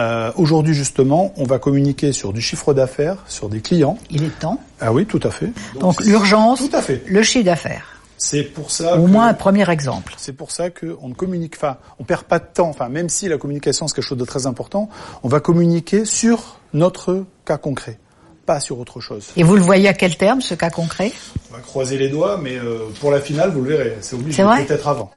Euh, 0.00 0.32
Aujourd'hui, 0.36 0.74
justement, 0.74 1.32
on 1.36 1.44
va 1.44 1.58
communiquer 1.58 2.12
sur 2.12 2.32
du 2.32 2.40
chiffre 2.40 2.72
d'affaires, 2.72 3.16
sur 3.26 3.48
des 3.48 3.60
clients. 3.60 3.98
Il 4.10 4.24
est 4.24 4.38
temps. 4.38 4.58
Ah 4.80 4.92
oui, 4.92 5.04
tout 5.04 5.20
à 5.22 5.30
fait. 5.30 5.50
Donc, 5.78 6.02
l'urgence, 6.04 6.60
tout 6.60 6.74
à 6.74 6.80
fait. 6.80 7.02
le 7.06 7.22
chiffre 7.22 7.44
d'affaires. 7.44 7.84
C'est 8.16 8.42
pour 8.42 8.70
ça. 8.70 8.98
Au 8.98 9.06
moins 9.06 9.28
un 9.28 9.34
premier 9.34 9.68
exemple. 9.70 10.14
C'est 10.18 10.34
pour 10.34 10.50
ça 10.50 10.68
qu'on 10.70 11.08
ne 11.08 11.14
communique, 11.14 11.54
enfin, 11.56 11.76
on 11.98 12.04
perd 12.04 12.24
pas 12.24 12.38
de 12.38 12.44
temps. 12.52 12.68
Enfin, 12.68 12.88
même 12.88 13.08
si 13.08 13.28
la 13.28 13.38
communication 13.38 13.88
c'est 13.88 13.94
quelque 13.94 14.04
chose 14.04 14.18
de 14.18 14.24
très 14.24 14.46
important, 14.46 14.88
on 15.22 15.28
va 15.28 15.40
communiquer 15.40 16.04
sur 16.04 16.58
notre 16.74 17.24
cas 17.46 17.56
concret, 17.56 17.98
pas 18.44 18.60
sur 18.60 18.78
autre 18.78 19.00
chose. 19.00 19.28
Et 19.36 19.42
vous 19.42 19.56
le 19.56 19.62
voyez 19.62 19.88
à 19.88 19.94
quel 19.94 20.16
terme 20.16 20.42
ce 20.42 20.54
cas 20.54 20.68
concret? 20.68 21.12
On 21.50 21.54
va 21.56 21.60
croiser 21.60 21.96
les 21.96 22.10
doigts, 22.10 22.38
mais 22.42 22.56
euh, 22.56 22.90
pour 23.00 23.10
la 23.10 23.20
finale, 23.20 23.52
vous 23.52 23.62
le 23.62 23.70
verrez. 23.70 23.96
C'est 24.02 24.16
obligé 24.16 24.42
peut-être 24.42 24.88
avant. 24.88 25.10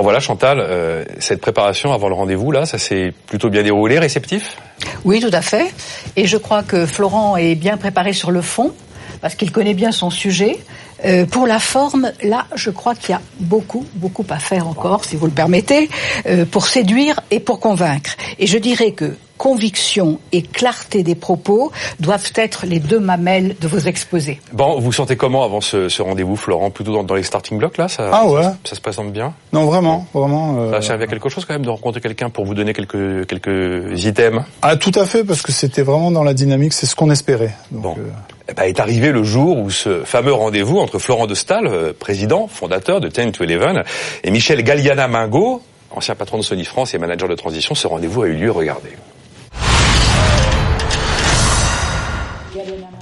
Bon 0.00 0.04
voilà 0.04 0.20
Chantal, 0.20 0.60
euh, 0.60 1.04
cette 1.18 1.42
préparation 1.42 1.92
avant 1.92 2.08
le 2.08 2.14
rendez-vous 2.14 2.52
là, 2.52 2.64
ça 2.64 2.78
s'est 2.78 3.12
plutôt 3.26 3.50
bien 3.50 3.62
déroulé, 3.62 3.98
réceptif? 3.98 4.56
Oui, 5.04 5.20
tout 5.20 5.28
à 5.30 5.42
fait. 5.42 5.74
Et 6.16 6.26
je 6.26 6.38
crois 6.38 6.62
que 6.62 6.86
Florent 6.86 7.36
est 7.36 7.54
bien 7.54 7.76
préparé 7.76 8.14
sur 8.14 8.30
le 8.30 8.40
fond 8.40 8.72
parce 9.20 9.34
qu'il 9.34 9.52
connaît 9.52 9.74
bien 9.74 9.92
son 9.92 10.08
sujet. 10.08 10.58
Euh, 11.04 11.26
pour 11.26 11.46
la 11.46 11.58
forme, 11.58 12.12
là, 12.22 12.46
je 12.54 12.70
crois 12.70 12.94
qu'il 12.94 13.10
y 13.10 13.14
a 13.14 13.20
beaucoup, 13.38 13.86
beaucoup 13.94 14.24
à 14.28 14.38
faire 14.38 14.68
encore, 14.68 15.04
si 15.04 15.16
vous 15.16 15.26
le 15.26 15.32
permettez, 15.32 15.88
euh, 16.26 16.44
pour 16.44 16.66
séduire 16.66 17.20
et 17.30 17.40
pour 17.40 17.60
convaincre. 17.60 18.16
Et 18.38 18.46
je 18.46 18.58
dirais 18.58 18.92
que 18.92 19.16
conviction 19.40 20.18
et 20.32 20.42
clarté 20.42 21.02
des 21.02 21.14
propos 21.14 21.72
doivent 21.98 22.30
être 22.34 22.66
les 22.66 22.78
deux 22.78 23.00
mamelles 23.00 23.56
de 23.58 23.68
vos 23.68 23.78
exposés. 23.78 24.38
Bon, 24.52 24.78
vous 24.78 24.92
sentez 24.92 25.16
comment 25.16 25.42
avant 25.44 25.62
ce, 25.62 26.02
rendez-vous, 26.02 26.36
Florent? 26.36 26.70
Plutôt 26.70 27.02
dans, 27.02 27.14
les 27.14 27.22
starting 27.22 27.56
blocks, 27.56 27.78
là 27.78 27.88
ça, 27.88 28.10
Ah 28.12 28.26
ouais 28.26 28.42
ça, 28.64 28.74
se 28.74 28.80
présente 28.82 29.12
bien? 29.12 29.32
Non, 29.54 29.64
vraiment, 29.64 30.06
vraiment. 30.12 30.58
Euh... 30.58 30.70
Ça 30.72 30.76
a 30.76 30.82
servi 30.82 31.04
à 31.04 31.06
quelque 31.06 31.30
chose 31.30 31.46
quand 31.46 31.54
même 31.54 31.64
de 31.64 31.70
rencontrer 31.70 32.02
quelqu'un 32.02 32.28
pour 32.28 32.44
vous 32.44 32.54
donner 32.54 32.74
quelques, 32.74 33.26
quelques 33.26 34.04
items? 34.04 34.44
Ah, 34.60 34.76
tout 34.76 34.92
à 34.94 35.06
fait, 35.06 35.24
parce 35.24 35.40
que 35.40 35.52
c'était 35.52 35.82
vraiment 35.82 36.10
dans 36.10 36.22
la 36.22 36.34
dynamique, 36.34 36.74
c'est 36.74 36.84
ce 36.84 36.94
qu'on 36.94 37.10
espérait. 37.10 37.54
bon. 37.70 37.94
Euh, 37.96 38.10
ben, 38.54 38.64
est 38.64 38.80
arrivé 38.80 39.12
le 39.12 39.22
jour 39.22 39.58
où 39.58 39.70
ce 39.70 40.04
fameux 40.04 40.32
rendez-vous 40.32 40.78
entre 40.78 40.98
Florent 40.98 41.26
de 41.26 41.34
Stahl, 41.34 41.66
euh, 41.66 41.92
président, 41.92 42.46
fondateur 42.48 43.00
de 43.00 43.08
10 43.08 43.32
to 43.32 43.44
11, 43.44 43.82
et 44.24 44.30
Michel 44.30 44.62
Galliana-Mingo, 44.62 45.62
ancien 45.90 46.14
patron 46.14 46.38
de 46.38 46.42
Sony 46.42 46.64
France 46.64 46.94
et 46.94 46.98
manager 46.98 47.28
de 47.28 47.34
transition, 47.34 47.74
ce 47.74 47.86
rendez-vous 47.86 48.22
a 48.22 48.28
eu 48.28 48.34
lieu, 48.34 48.50
regardez. 48.50 48.90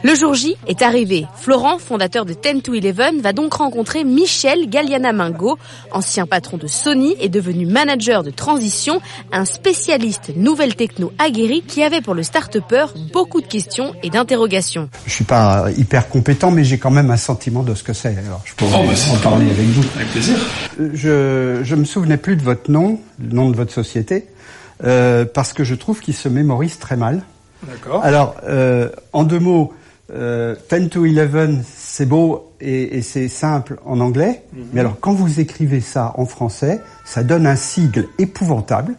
Le 0.04 0.14
jour 0.14 0.32
J 0.32 0.56
est 0.68 0.82
arrivé. 0.82 1.26
Florent, 1.34 1.78
fondateur 1.78 2.24
de 2.24 2.32
10 2.32 2.62
to 2.62 2.72
11, 2.72 3.20
va 3.20 3.32
donc 3.32 3.54
rencontrer 3.54 4.04
Michel 4.04 4.70
Galliana-Mingo, 4.70 5.58
ancien 5.90 6.24
patron 6.24 6.56
de 6.56 6.68
Sony 6.68 7.16
et 7.20 7.28
devenu 7.28 7.66
manager 7.66 8.22
de 8.22 8.30
transition, 8.30 9.00
un 9.32 9.44
spécialiste 9.44 10.30
nouvelle 10.36 10.76
techno 10.76 11.12
aguerri 11.18 11.62
qui 11.62 11.82
avait 11.82 12.00
pour 12.00 12.14
le 12.14 12.22
start-upper 12.22 12.86
beaucoup 13.12 13.40
de 13.40 13.48
questions 13.48 13.92
et 14.04 14.10
d'interrogations. 14.10 14.88
Je 15.04 15.10
suis 15.10 15.24
pas 15.24 15.66
hyper 15.76 16.08
compétent, 16.08 16.52
mais 16.52 16.62
j'ai 16.62 16.78
quand 16.78 16.92
même 16.92 17.10
un 17.10 17.16
sentiment 17.16 17.64
de 17.64 17.74
ce 17.74 17.82
que 17.82 17.92
c'est. 17.92 18.16
Alors, 18.18 18.42
je 18.44 18.54
pourrais 18.54 18.78
oh, 18.80 18.86
bah, 18.86 19.12
en 19.14 19.16
parler 19.16 19.50
avec 19.50 19.66
vous. 19.66 19.84
Avec 19.96 20.08
plaisir. 20.12 20.36
Je, 20.78 21.60
je 21.64 21.74
me 21.74 21.84
souvenais 21.84 22.18
plus 22.18 22.36
de 22.36 22.42
votre 22.42 22.70
nom, 22.70 23.00
le 23.20 23.34
nom 23.34 23.50
de 23.50 23.56
votre 23.56 23.72
société, 23.72 24.28
euh, 24.84 25.24
parce 25.24 25.52
que 25.52 25.64
je 25.64 25.74
trouve 25.74 25.98
qu'il 25.98 26.14
se 26.14 26.28
mémorise 26.28 26.78
très 26.78 26.96
mal. 26.96 27.24
D'accord. 27.66 28.04
Alors, 28.04 28.36
euh, 28.44 28.90
en 29.12 29.24
deux 29.24 29.40
mots, 29.40 29.72
euh, 30.12 30.54
10 30.70 30.88
to 30.88 31.04
11, 31.04 31.58
c'est 31.76 32.06
beau 32.06 32.52
et, 32.60 32.98
et 32.98 33.02
c'est 33.02 33.28
simple 33.28 33.78
en 33.84 34.00
anglais, 34.00 34.42
mhm. 34.52 34.64
mais 34.72 34.80
alors 34.80 34.98
quand 35.00 35.12
vous 35.12 35.40
écrivez 35.40 35.80
ça 35.80 36.14
en 36.16 36.26
français, 36.26 36.80
ça 37.04 37.22
donne 37.22 37.46
un 37.46 37.56
sigle 37.56 38.08
épouvantable 38.18 38.94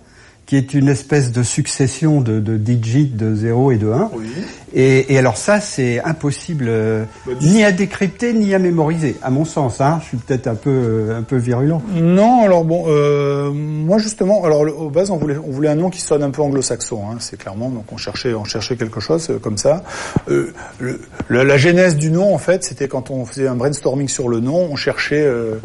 qui 0.49 0.55
est 0.55 0.73
une 0.73 0.87
espèce 0.87 1.31
de 1.31 1.43
succession 1.43 2.21
de, 2.21 2.39
de 2.39 2.57
digits 2.57 3.05
de 3.05 3.35
0 3.35 3.71
et 3.71 3.77
de 3.77 3.91
1. 3.91 4.09
Oui. 4.15 4.29
Et, 4.73 5.13
et, 5.13 5.17
alors 5.17 5.37
ça, 5.37 5.59
c'est 5.59 6.01
impossible 6.03 6.65
euh, 6.67 7.05
bah, 7.25 7.33
ni 7.41 7.63
à 7.63 7.71
décrypter 7.71 8.33
ni 8.33 8.53
à 8.53 8.59
mémoriser, 8.59 9.15
à 9.21 9.29
mon 9.29 9.45
sens. 9.45 9.81
Hein. 9.81 9.99
Je 10.01 10.07
suis 10.09 10.17
peut-être 10.17 10.47
un 10.47 10.55
peu 10.55 10.69
euh, 10.69 11.17
un 11.17 11.23
peu 11.23 11.37
virulent. 11.37 11.81
Non, 11.95 12.43
alors 12.43 12.63
bon, 12.63 12.85
euh, 12.87 13.51
moi 13.51 13.97
justement, 13.97 14.43
alors 14.43 14.61
au 14.61 14.89
base, 14.89 15.09
on 15.11 15.17
voulait 15.17 15.37
on 15.37 15.51
voulait 15.51 15.69
un 15.69 15.75
nom 15.75 15.89
qui 15.89 16.01
sonne 16.01 16.23
un 16.23 16.29
peu 16.29 16.41
anglo-saxon. 16.41 17.01
Hein, 17.09 17.17
c'est 17.19 17.37
clairement 17.37 17.69
donc 17.69 17.85
on 17.91 17.97
cherchait 17.97 18.33
on 18.33 18.43
cherchait 18.43 18.75
quelque 18.75 18.99
chose 18.99 19.29
euh, 19.29 19.39
comme 19.39 19.57
ça. 19.57 19.83
Euh, 20.29 20.53
le, 20.79 20.99
la 21.29 21.57
genèse 21.57 21.95
du 21.95 22.11
nom, 22.11 22.33
en 22.33 22.37
fait, 22.37 22.63
c'était 22.63 22.87
quand 22.87 23.11
on 23.11 23.25
faisait 23.25 23.47
un 23.47 23.55
brainstorming 23.55 24.07
sur 24.07 24.29
le 24.29 24.39
nom, 24.39 24.67
on 24.71 24.75
cherchait 24.75 25.23
euh, 25.23 25.55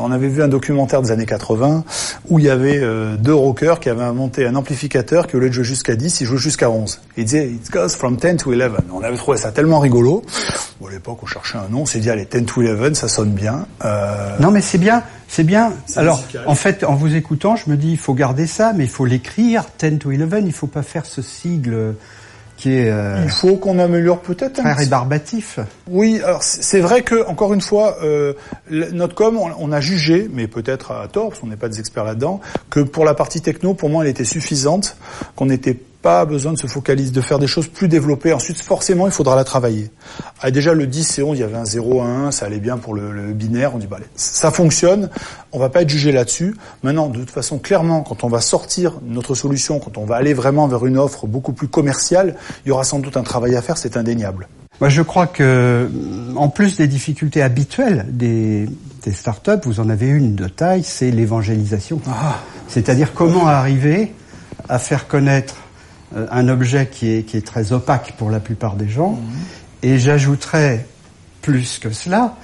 on 0.00 0.10
avait 0.10 0.28
vu 0.28 0.42
un 0.42 0.48
documentaire 0.48 1.02
des 1.02 1.10
années 1.10 1.26
80 1.26 1.84
où 2.30 2.38
il 2.38 2.46
y 2.46 2.48
avait 2.48 2.80
deux 3.18 3.34
rockers 3.34 3.80
qui 3.80 3.90
avaient 3.90 4.02
inventé 4.02 4.46
un 4.46 4.54
amplificateur 4.54 5.26
qui 5.26 5.36
au 5.36 5.40
lieu 5.40 5.48
de 5.48 5.54
jouer 5.54 5.64
jusqu'à 5.64 5.94
10, 5.94 6.22
il 6.22 6.26
jouait 6.26 6.38
jusqu'à 6.38 6.70
11. 6.70 7.00
Il 7.18 7.24
disait 7.24 7.48
it 7.48 7.70
goes 7.70 7.90
from 7.90 8.16
10 8.18 8.36
to 8.36 8.52
11. 8.52 8.76
On 8.92 9.02
avait 9.02 9.16
trouvé 9.16 9.38
ça 9.38 9.52
tellement 9.52 9.78
rigolo. 9.78 10.22
Bon, 10.80 10.86
à 10.88 10.90
l'époque, 10.90 11.18
on 11.22 11.26
cherchait 11.26 11.58
un 11.58 11.68
nom, 11.68 11.82
on 11.82 11.86
s'est 11.86 12.00
dit 12.00 12.10
allez 12.10 12.26
10 12.30 12.44
to 12.44 12.62
11, 12.62 12.94
ça 12.94 13.08
sonne 13.08 13.30
bien. 13.30 13.66
Euh... 13.84 14.36
Non 14.40 14.50
mais 14.50 14.60
c'est 14.60 14.78
bien, 14.78 15.02
c'est 15.28 15.44
bien. 15.44 15.72
Alors 15.96 16.22
en 16.46 16.54
fait, 16.54 16.84
en 16.84 16.94
vous 16.94 17.14
écoutant, 17.14 17.56
je 17.56 17.70
me 17.70 17.76
dis 17.76 17.92
il 17.92 17.98
faut 17.98 18.14
garder 18.14 18.46
ça, 18.46 18.72
mais 18.74 18.84
il 18.84 18.90
faut 18.90 19.04
l'écrire 19.04 19.64
10 19.78 19.98
to 19.98 20.10
11. 20.10 20.42
Il 20.44 20.52
faut 20.52 20.66
pas 20.66 20.82
faire 20.82 21.06
ce 21.06 21.22
sigle 21.22 21.94
euh, 22.66 23.22
Il 23.24 23.30
faut 23.30 23.56
qu'on 23.56 23.78
améliore 23.78 24.20
peut-être. 24.20 24.60
Très 24.60 24.72
rébarbatif. 24.72 25.60
Oui, 25.88 26.20
alors 26.22 26.42
c'est 26.42 26.80
vrai 26.80 27.02
que 27.02 27.26
encore 27.26 27.54
une 27.54 27.60
fois, 27.60 27.98
euh, 28.02 28.34
notre 28.70 29.14
com, 29.14 29.38
on, 29.38 29.72
a 29.72 29.80
jugé, 29.80 30.28
mais 30.32 30.48
peut-être 30.48 30.92
à 30.92 31.08
tort, 31.08 31.28
parce 31.28 31.40
qu'on 31.40 31.46
n'est 31.46 31.56
pas 31.56 31.68
des 31.68 31.80
experts 31.80 32.04
là-dedans, 32.04 32.40
que 32.70 32.80
pour 32.80 33.04
la 33.04 33.14
partie 33.14 33.40
techno, 33.40 33.74
pour 33.74 33.88
moi, 33.90 34.04
elle 34.04 34.10
était 34.10 34.24
suffisante, 34.24 34.96
qu'on 35.36 35.46
n'était 35.46 35.78
pas 36.02 36.24
besoin 36.24 36.52
de 36.52 36.58
se 36.58 36.66
focaliser, 36.66 37.10
de 37.10 37.20
faire 37.20 37.38
des 37.38 37.46
choses 37.46 37.66
plus 37.66 37.88
développées. 37.88 38.32
Ensuite, 38.32 38.58
forcément, 38.60 39.06
il 39.06 39.12
faudra 39.12 39.34
la 39.34 39.44
travailler. 39.44 39.90
Ah, 40.40 40.50
déjà, 40.50 40.72
le 40.74 40.86
10 40.86 41.18
et 41.18 41.22
11, 41.22 41.38
il 41.38 41.40
y 41.40 41.44
avait 41.44 41.56
un 41.56 41.64
0 41.64 42.00
à 42.00 42.04
1, 42.04 42.30
ça 42.30 42.46
allait 42.46 42.60
bien 42.60 42.78
pour 42.78 42.94
le, 42.94 43.32
binaire. 43.32 43.74
On 43.74 43.78
dit, 43.78 43.86
bah, 43.86 43.96
allez, 43.96 44.06
ça 44.14 44.50
fonctionne, 44.50 45.10
on 45.52 45.58
va 45.58 45.68
pas 45.68 45.82
être 45.82 45.88
jugé 45.88 46.12
là-dessus. 46.12 46.56
Maintenant, 46.82 47.08
de 47.08 47.18
toute 47.18 47.30
façon, 47.30 47.58
clairement, 47.58 48.02
quand 48.02 48.22
on 48.24 48.28
va 48.28 48.40
sortir 48.40 48.94
notre 49.02 49.34
solution, 49.34 49.80
quand 49.80 49.98
on 49.98 50.04
va 50.04 50.16
aller 50.16 50.34
vraiment 50.34 50.68
vers 50.68 50.86
une 50.86 50.98
offre 50.98 51.26
beaucoup 51.26 51.52
plus 51.52 51.68
commerciale, 51.68 52.36
il 52.64 52.68
y 52.68 52.72
aura 52.72 52.84
sans 52.84 53.00
doute 53.00 53.16
un 53.16 53.22
travail 53.22 53.56
à 53.56 53.62
faire, 53.62 53.76
c'est 53.76 53.96
indéniable. 53.96 54.48
Moi, 54.80 54.90
je 54.90 55.02
crois 55.02 55.26
que, 55.26 55.90
en 56.36 56.48
plus 56.48 56.76
des 56.76 56.86
difficultés 56.86 57.42
habituelles 57.42 58.06
des, 58.10 58.68
des 59.02 59.12
startups, 59.12 59.60
vous 59.64 59.80
en 59.80 59.90
avez 59.90 60.06
une 60.06 60.36
de 60.36 60.46
taille, 60.46 60.84
c'est 60.84 61.10
l'évangélisation. 61.10 62.00
Ah. 62.06 62.38
C'est-à-dire 62.68 63.12
comment 63.12 63.48
arriver 63.48 64.12
à 64.68 64.78
faire 64.78 65.08
connaître 65.08 65.56
euh, 65.56 65.67
un 66.14 66.48
objet 66.48 66.88
qui 66.90 67.10
est, 67.10 67.22
qui 67.22 67.36
est 67.36 67.46
très 67.46 67.72
opaque 67.72 68.14
pour 68.16 68.30
la 68.30 68.40
plupart 68.40 68.76
des 68.76 68.88
gens. 68.88 69.12
Mhm. 69.12 69.20
Et 69.82 69.98
j'ajouterais 69.98 70.86
plus 71.42 71.78
que 71.78 71.90
cela, 71.90 72.34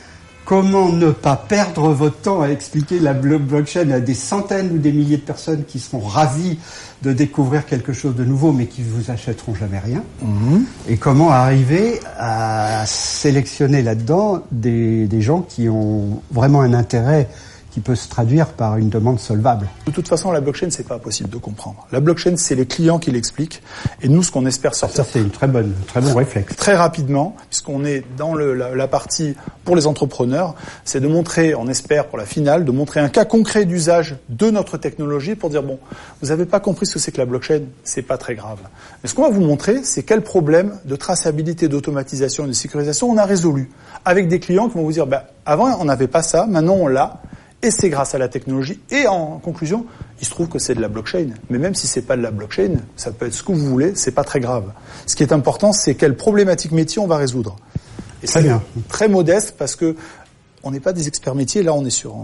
Comment 0.44 0.90
ne 0.90 1.11
pas 1.11 1.37
perdre 1.37 1.88
votre 1.94 2.18
temps 2.21 2.42
à 2.42 2.49
expliquer 2.49 2.99
la 2.99 3.14
blockchain 3.14 3.90
à 3.90 4.00
des 4.00 4.12
centaines 4.12 4.73
ou 4.73 4.78
des 4.78 4.92
milliers 4.92 5.16
de 5.16 5.23
personnes 5.23 5.64
qui 5.64 5.78
seront 5.78 6.00
ravies 6.00 6.59
de 7.02 7.14
découvrir 7.14 7.64
quelque 7.64 7.94
chose 7.94 8.14
de 8.14 8.25
nouveau 8.25 8.52
mais 8.52 8.66
qui 8.66 8.83
vous 8.83 9.11
achèteront 9.11 9.54
jamais 9.54 9.78
rien 9.78 10.02
mhm. 10.21 10.64
Et 10.87 10.99
comment 10.99 11.30
arriver 11.30 11.99
à 12.18 12.85
sélectionner 12.85 13.80
là-dedans 13.80 14.42
des, 14.52 15.06
des 15.06 15.23
gens 15.23 15.40
qui 15.40 15.71
ont 15.71 16.21
vraiment 16.30 16.61
un 16.61 16.75
intérêt 16.75 17.28
qui 17.74 17.80
peut 17.80 17.96
se 17.96 18.08
traduire 18.08 18.46
par 18.52 18.76
une 18.76 18.88
demande 18.88 19.18
solvable. 19.18 19.66
De 19.86 19.90
toute 19.90 20.06
façon, 20.06 20.30
la 20.30 20.40
blockchain, 20.40 20.68
c'est 20.70 20.86
pas 20.86 21.00
possible 21.00 21.28
de 21.28 21.38
comprendre. 21.38 21.88
La 21.90 21.98
blockchain, 21.98 22.36
c'est 22.36 22.54
les 22.54 22.66
clients 22.66 23.00
qui 23.00 23.10
l'expliquent, 23.10 23.62
et 24.00 24.06
nous, 24.06 24.22
ce 24.22 24.30
qu'on 24.30 24.46
espère 24.46 24.76
sortir. 24.76 25.04
c'est 25.10 25.18
une 25.18 25.30
très 25.30 25.48
bonne, 25.48 25.74
très 25.88 26.00
bon 26.00 26.14
réflexe. 26.14 26.54
Très 26.54 26.76
rapidement, 26.76 27.34
puisqu'on 27.50 27.84
est 27.84 28.04
dans 28.16 28.32
le, 28.32 28.54
la, 28.54 28.86
partie 28.86 29.34
pour 29.64 29.74
les 29.74 29.88
entrepreneurs, 29.88 30.54
c'est 30.84 31.00
de 31.00 31.08
montrer, 31.08 31.56
on 31.56 31.66
espère 31.66 32.06
pour 32.06 32.16
la 32.16 32.26
finale, 32.26 32.64
de 32.64 32.70
montrer 32.70 33.00
un 33.00 33.08
cas 33.08 33.24
concret 33.24 33.64
d'usage 33.64 34.18
de 34.28 34.50
notre 34.50 34.78
technologie 34.78 35.34
pour 35.34 35.50
dire 35.50 35.64
bon, 35.64 35.80
vous 36.22 36.28
n'avez 36.28 36.46
pas 36.46 36.60
compris 36.60 36.86
ce 36.86 36.94
que 36.94 36.98
c'est 37.00 37.10
que 37.10 37.18
la 37.18 37.26
blockchain, 37.26 37.62
c'est 37.82 38.02
pas 38.02 38.18
très 38.18 38.36
grave. 38.36 38.58
Mais 39.02 39.08
ce 39.08 39.16
qu'on 39.16 39.22
va 39.22 39.30
vous 39.30 39.40
montrer, 39.40 39.82
c'est 39.82 40.04
quel 40.04 40.20
problème 40.20 40.78
de 40.84 40.94
traçabilité, 40.94 41.66
d'automatisation 41.66 42.44
et 42.44 42.48
de 42.48 42.52
sécurisation 42.52 43.10
on 43.10 43.16
a 43.16 43.24
résolu 43.24 43.68
avec 44.04 44.28
des 44.28 44.38
clients 44.38 44.68
qui 44.68 44.74
vont 44.74 44.84
vous 44.84 44.92
dire 44.92 45.08
bah, 45.08 45.24
avant 45.44 45.76
on 45.80 45.86
n'avait 45.86 46.06
pas 46.06 46.22
ça, 46.22 46.46
maintenant 46.46 46.74
on 46.74 46.86
l'a 46.86 47.20
et 47.64 47.71
c'est 47.71 47.88
grâce 47.88 48.14
à 48.14 48.18
la 48.18 48.28
technologie. 48.28 48.78
Et 48.90 49.06
en 49.06 49.38
conclusion, 49.38 49.87
il 50.21 50.26
se 50.26 50.30
trouve 50.30 50.49
que 50.49 50.59
c'est 50.59 50.75
de 50.75 50.83
la 50.83 50.88
blockchain. 50.88 51.30
Mais 51.49 51.59
même 51.59 51.75
si 51.75 51.87
c'est 51.87 52.02
pas 52.02 52.14
de 52.14 52.23
la 52.23 52.30
blockchain, 52.30 52.76
ça 52.94 53.11
peut 53.11 53.26
être 53.26 53.33
ce 53.33 53.42
que 53.42 53.52
vous 53.52 53.66
voulez, 53.66 53.92
c'est 53.94 54.12
pas 54.12 54.23
très 54.23 54.38
grave. 54.38 54.71
Ce 55.06 55.16
qui 55.16 55.23
est 55.23 55.33
important, 55.33 55.73
c'est 55.73 55.94
quelle 55.94 56.14
problématique 56.14 56.73
métier 56.73 57.00
on 57.00 57.06
va 57.06 57.16
résoudre. 57.16 57.56
Et 58.23 58.26
c'est 58.26 58.47
très 58.88 59.09
modeste 59.09 59.54
parce 59.59 59.76
que 59.76 59.97
on 60.62 60.71
n'est 60.71 60.80
pas 60.80 60.92
des 60.92 61.09
experts 61.09 61.35
métiers. 61.35 61.62
Là, 61.62 61.73
on 61.75 61.85
est 61.87 61.90
sur. 61.90 62.14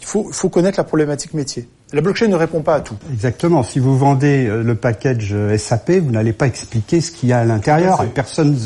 il 0.00 0.06
faut, 0.06 0.28
faut 0.32 0.48
connaître 0.48 0.78
la 0.78 0.84
problématique 0.84 1.34
métier. 1.34 1.68
La 1.94 2.02
blockchain 2.02 2.28
ne 2.28 2.36
répond 2.36 2.60
pas 2.60 2.74
à 2.74 2.80
tout. 2.80 2.96
Exactement. 3.10 3.62
Si 3.62 3.78
vous 3.78 3.96
vendez 3.96 4.46
euh, 4.46 4.62
le 4.62 4.74
package 4.74 5.30
euh, 5.32 5.56
SAP, 5.56 5.92
vous 5.92 6.10
n'allez 6.10 6.34
pas 6.34 6.46
expliquer 6.46 7.00
ce 7.00 7.10
qu'il 7.10 7.30
y 7.30 7.32
a 7.32 7.38
à 7.38 7.44
l'intérieur. 7.46 8.04
Personne 8.14 8.58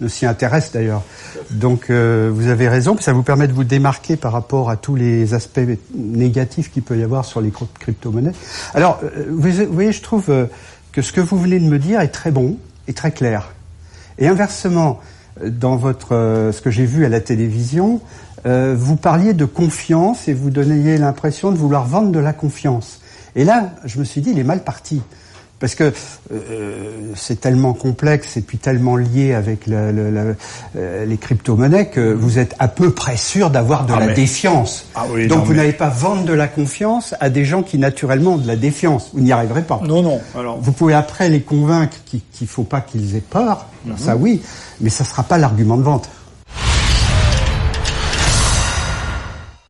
ne 0.00 0.06
s'y 0.06 0.26
intéresse 0.26 0.70
d'ailleurs. 0.70 1.02
Donc 1.50 1.90
euh, 1.90 2.30
vous 2.32 2.46
avez 2.46 2.68
raison. 2.68 2.96
Ça 3.00 3.12
vous 3.12 3.24
permet 3.24 3.48
de 3.48 3.52
vous 3.52 3.64
démarquer 3.64 4.14
par 4.14 4.30
rapport 4.30 4.70
à 4.70 4.76
tous 4.76 4.94
les 4.94 5.34
aspects 5.34 5.60
négatifs 5.92 6.70
qu'il 6.70 6.84
peut 6.84 6.96
y 6.96 7.02
avoir 7.02 7.24
sur 7.24 7.40
les 7.40 7.50
crypto-monnaies. 7.80 8.34
Alors, 8.74 9.00
vous, 9.28 9.50
voyez, 9.72 9.90
je 9.90 10.02
trouve 10.02 10.26
que 10.92 11.02
ce 11.02 11.12
que 11.12 11.20
vous 11.20 11.36
venez 11.36 11.58
de 11.58 11.66
me 11.66 11.80
dire 11.80 12.00
est 12.00 12.08
très 12.08 12.30
bon 12.30 12.58
et 12.86 12.92
très 12.92 13.10
clair. 13.10 13.50
Et 14.18 14.28
inversement, 14.28 15.00
dans 15.44 15.74
votre 15.74 16.50
ce 16.52 16.60
que 16.60 16.70
j'ai 16.70 16.84
vu 16.84 17.04
à 17.04 17.08
la 17.08 17.20
télévision, 17.20 18.00
euh, 18.46 18.74
vous 18.78 18.96
parliez 18.96 19.34
de 19.34 19.44
confiance 19.44 20.28
et 20.28 20.34
vous 20.34 20.50
donniez 20.50 20.98
l'impression 20.98 21.50
de 21.50 21.56
vouloir 21.56 21.86
vendre 21.86 22.10
de 22.10 22.18
la 22.18 22.32
confiance. 22.32 23.00
Et 23.36 23.44
là, 23.44 23.70
je 23.84 23.98
me 23.98 24.04
suis 24.04 24.20
dit, 24.20 24.30
il 24.30 24.38
est 24.38 24.44
mal 24.44 24.64
parti. 24.64 25.02
Parce 25.60 25.74
que 25.74 25.92
euh, 26.32 27.12
c'est 27.16 27.40
tellement 27.40 27.72
complexe 27.72 28.36
et 28.36 28.42
puis 28.42 28.58
tellement 28.58 28.96
lié 28.96 29.34
avec 29.34 29.66
euh, 29.66 30.34
les 31.04 31.16
crypto-monnaies 31.16 31.88
que 31.88 32.12
vous 32.12 32.38
êtes 32.38 32.54
à 32.60 32.68
peu 32.68 32.92
près 32.92 33.16
sûr 33.16 33.50
d'avoir 33.50 33.84
de 33.84 33.92
ah, 33.92 33.98
la 33.98 34.14
défiance. 34.14 34.86
Ah 34.94 35.06
Donc 35.28 35.46
vous 35.46 35.54
n'allez 35.54 35.72
pas 35.72 35.88
vendre 35.88 36.24
de 36.24 36.32
la 36.32 36.46
confiance 36.46 37.16
à 37.18 37.28
des 37.28 37.44
gens 37.44 37.64
qui 37.64 37.76
naturellement 37.78 38.34
ont 38.34 38.38
de 38.38 38.46
la 38.46 38.54
défiance. 38.54 39.10
Vous 39.12 39.20
n'y 39.20 39.32
arriverez 39.32 39.62
pas. 39.62 39.80
Non, 39.84 40.00
non. 40.00 40.20
Alors... 40.38 40.58
Vous 40.60 40.70
pouvez 40.70 40.94
après 40.94 41.28
les 41.28 41.40
convaincre 41.40 41.96
qu'il 42.06 42.22
ne 42.40 42.46
faut 42.46 42.62
pas 42.62 42.80
qu'ils 42.80 43.16
aient 43.16 43.20
peur. 43.20 43.66
Mhm. 43.84 43.98
Ça 43.98 44.16
oui, 44.16 44.40
mais 44.80 44.90
ça 44.90 45.02
ne 45.02 45.08
sera 45.08 45.24
pas 45.24 45.38
l'argument 45.38 45.76
de 45.76 45.82
vente. 45.82 46.08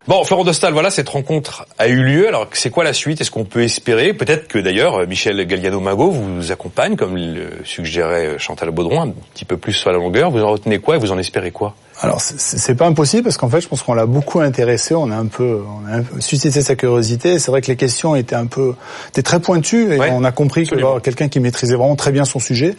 Bon, 0.08 0.24
Florent 0.24 0.44
Dostal, 0.44 0.72
voilà, 0.72 0.90
cette 0.90 1.10
rencontre 1.10 1.66
a 1.76 1.86
eu 1.86 2.02
lieu. 2.02 2.28
Alors, 2.28 2.46
c'est 2.52 2.70
quoi 2.70 2.82
la 2.82 2.94
suite? 2.94 3.20
Est-ce 3.20 3.30
qu'on 3.30 3.44
peut 3.44 3.62
espérer? 3.62 4.14
Peut-être 4.14 4.48
que 4.48 4.58
d'ailleurs, 4.58 5.06
Michel 5.06 5.46
Galliano-Mago 5.46 6.10
vous 6.10 6.50
accompagne, 6.50 6.96
comme 6.96 7.14
le 7.18 7.50
suggérait 7.64 8.38
Chantal 8.38 8.70
Baudron, 8.70 9.02
un 9.02 9.10
petit 9.34 9.44
peu 9.44 9.58
plus 9.58 9.74
sur 9.74 9.92
la 9.92 9.98
longueur. 9.98 10.30
Vous 10.30 10.42
en 10.42 10.52
retenez 10.52 10.78
quoi? 10.78 10.96
Et 10.96 10.98
vous 10.98 11.12
en 11.12 11.18
espérez 11.18 11.50
quoi? 11.50 11.74
Alors 12.00 12.20
c'est 12.20 12.74
pas 12.76 12.86
impossible 12.86 13.24
parce 13.24 13.36
qu'en 13.36 13.48
fait 13.48 13.60
je 13.60 13.68
pense 13.68 13.82
qu'on 13.82 13.94
l'a 13.94 14.06
beaucoup 14.06 14.40
intéressé, 14.40 14.94
on 14.94 15.10
a 15.10 15.16
un 15.16 15.26
peu, 15.26 15.62
on 15.66 15.86
a 15.86 15.96
un 15.96 16.02
peu 16.02 16.20
suscité 16.20 16.62
sa 16.62 16.76
curiosité. 16.76 17.38
C'est 17.38 17.50
vrai 17.50 17.60
que 17.60 17.66
les 17.66 17.76
questions 17.76 18.14
étaient 18.14 18.36
un 18.36 18.46
peu, 18.46 18.74
étaient 19.08 19.22
très 19.22 19.40
pointues 19.40 19.94
et 19.94 20.00
on 20.10 20.22
a 20.22 20.30
compris 20.30 20.66
que 20.66 21.00
quelqu'un 21.00 21.28
qui 21.28 21.40
maîtrisait 21.40 21.74
vraiment 21.74 21.96
très 21.96 22.12
bien 22.12 22.24
son 22.24 22.38
sujet. 22.38 22.76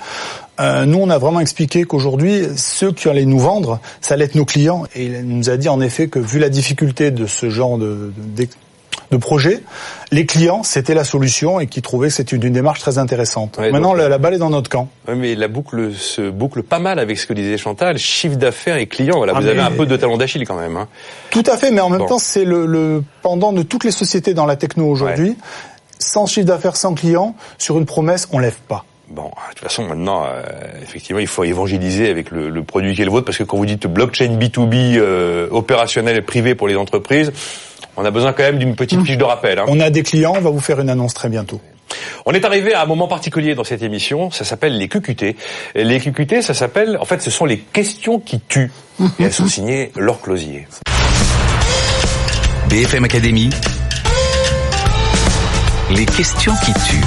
Euh, 0.62 0.86
nous 0.86 1.00
on 1.00 1.10
a 1.10 1.18
vraiment 1.18 1.42
expliqué 1.42 1.84
qu'aujourd'hui 1.84 2.48
ceux 2.56 2.92
qui 2.92 3.10
allaient 3.10 3.26
nous 3.26 3.40
vendre, 3.40 3.80
ça 4.02 4.14
allait 4.14 4.26
être 4.26 4.36
nos 4.36 4.46
clients 4.46 4.86
et 4.96 5.06
il 5.06 5.22
nous 5.28 5.50
a 5.50 5.58
dit 5.58 5.70
en 5.70 5.82
effet 5.82 6.08
que 6.08 6.20
vu 6.20 6.40
la 6.40 6.50
difficulté 6.50 7.12
de 7.12 7.26
ce 7.26 7.50
genre 7.50 7.78
de, 7.78 8.14
de 8.18 8.48
de 9.12 9.18
projet, 9.18 9.63
les 10.12 10.25
clients, 10.25 10.63
c'était 10.63 10.94
la 10.94 11.03
solution 11.03 11.60
et 11.60 11.68
qui 11.68 11.82
trouvaient 11.82 12.08
que 12.08 12.13
c'était 12.13 12.36
une, 12.36 12.51
démarche 12.51 12.79
très 12.79 12.98
intéressante. 12.98 13.60
Maintenant, 13.60 13.94
la, 13.94 14.18
balle 14.18 14.36
est 14.36 14.39
dans 14.39 14.50
notre 14.50 14.70
camp. 14.70 14.89
Oui, 15.08 15.15
mais 15.15 15.36
la 15.36 15.48
boucle 15.48 15.94
se 15.94 16.29
boucle 16.29 16.64
pas 16.64 16.79
mal 16.79 17.00
avec 17.00 17.18
ce 17.18 17.27
que 17.27 17.33
disait 17.33 17.57
Chantal, 17.57 17.98
chiffre 17.98 18.35
d'affaires 18.35 18.77
et 18.77 18.88
clients. 18.88 19.18
Voilà, 19.18 19.33
ah, 19.35 19.40
vous 19.40 19.48
avez 19.48 19.62
un 19.62 19.72
peu 19.72 19.85
de 19.85 19.96
talent 19.96 20.18
d'Achille 20.18 20.46
quand 20.46 20.59
même. 20.59 20.77
Hein. 20.77 20.88
Tout 21.29 21.44
à 21.46 21.57
fait, 21.57 21.72
mais 21.72 21.81
en 21.81 21.90
même 21.90 22.05
temps, 22.05 22.20
c'est 22.20 22.46
le, 22.46 22.66
le, 22.66 23.03
pendant 23.22 23.53
de 23.53 23.64
toutes 23.64 23.83
les 23.83 23.92
sociétés 23.92 24.33
dans 24.33 24.46
la 24.46 24.55
techno 24.55 24.88
aujourd'hui. 24.88 25.35
Sans 26.01 26.25
chiffre 26.25 26.48
d'affaires, 26.48 26.77
sans 26.77 26.94
clients, 26.94 27.35
sur 27.57 27.77
une 27.77 27.85
promesse, 27.85 28.29
on 28.31 28.40
lève 28.40 28.57
pas. 28.68 28.85
Bon, 29.09 29.25
de 29.25 29.55
toute 29.55 29.59
façon, 29.59 29.85
maintenant, 29.85 30.24
euh, 30.25 30.42
effectivement, 30.83 31.20
il 31.20 31.27
faut 31.27 31.44
évangéliser 31.44 32.09
avec 32.09 32.29
le, 32.29 32.50
le, 32.50 32.64
produit 32.64 32.94
qui 32.94 33.01
est 33.01 33.05
le 33.05 33.12
vôtre, 33.12 33.25
parce 33.25 33.40
que 33.40 33.44
quand 33.44 33.57
vous 33.57 33.66
dites 33.66 33.88
blockchain 33.88 34.38
B2B 34.38 34.98
euh, 34.98 35.48
opérationnel 35.50 36.16
et 36.18 36.22
privé 36.22 36.53
pour 36.53 36.68
les 36.68 36.75
entreprises, 36.75 37.31
on 37.98 38.06
a 38.06 38.12
besoin 38.12 38.34
quand 38.34 38.44
même 38.44 38.60
d'une 38.60 38.75
petite 38.75 39.04
fiche 39.06 39.18
de 39.18 39.24
rappel. 39.24 39.60
Hein. 39.60 39.66
On 39.68 39.80
a 39.80 39.90
des 39.90 40.04
clients, 40.04 40.34
on 40.36 40.42
va 40.42 40.50
vous 40.50 40.60
faire 40.60 40.80
une 40.80 40.90
annonce 40.90 41.14
très 41.14 41.30
bientôt. 41.30 41.60
On 42.25 42.34
est 42.34 42.46
arrivé 42.46 42.74
à 42.74 42.84
un 42.84 42.86
moment 42.86 43.08
particulier 43.08 43.56
dans 43.56 43.64
cette 43.64 43.82
émission, 43.82 44.32
ça 44.32 44.46
s'appelle 44.46 44.78
les 44.78 44.88
QQT. 44.88 45.36
les 45.75 46.00
QQT, 46.00 46.42
ça 46.42 46.54
s'appelle, 46.54 46.98
en 47.00 47.06
fait, 47.06 47.22
ce 47.22 47.32
sont 47.32 47.46
les 47.46 47.58
questions 47.58 48.20
qui 48.20 48.40
tuent. 48.42 48.72
Et 49.20 49.24
elles 49.24 49.34
sont 49.34 49.48
signées 49.48 49.92
Laure 49.96 50.22
Closier. 50.22 50.68
BFM 52.70 53.06
Academy. 53.06 53.50
Les 55.90 56.06
questions 56.06 56.54
qui 56.64 56.74
tuent. 56.74 57.06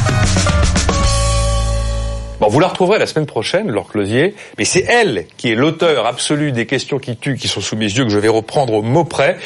Bon, 2.41 2.49
vous 2.49 2.59
la 2.59 2.67
retrouverez 2.67 2.99
la 2.99 3.07
semaine 3.07 3.27
prochaine, 3.27 3.71
Laure 3.71 3.87
Closier, 3.87 4.35
mais 4.59 4.65
c'est 4.65 4.85
elle 4.89 5.27
qui 5.37 5.53
est 5.53 5.55
l'auteur 5.55 6.07
absolu 6.07 6.51
des 6.51 6.67
questions 6.67 6.99
qui 6.99 7.17
tuent, 7.17 7.37
qui 7.37 7.47
sont 7.47 7.61
sous 7.61 7.77
mes 7.77 7.85
yeux, 7.85 8.03
que 8.03 8.11
je 8.11 8.19
vais 8.19 8.27
reprendre 8.27 8.73
au 8.73 8.83
mot 8.83 9.05
près 9.05 9.39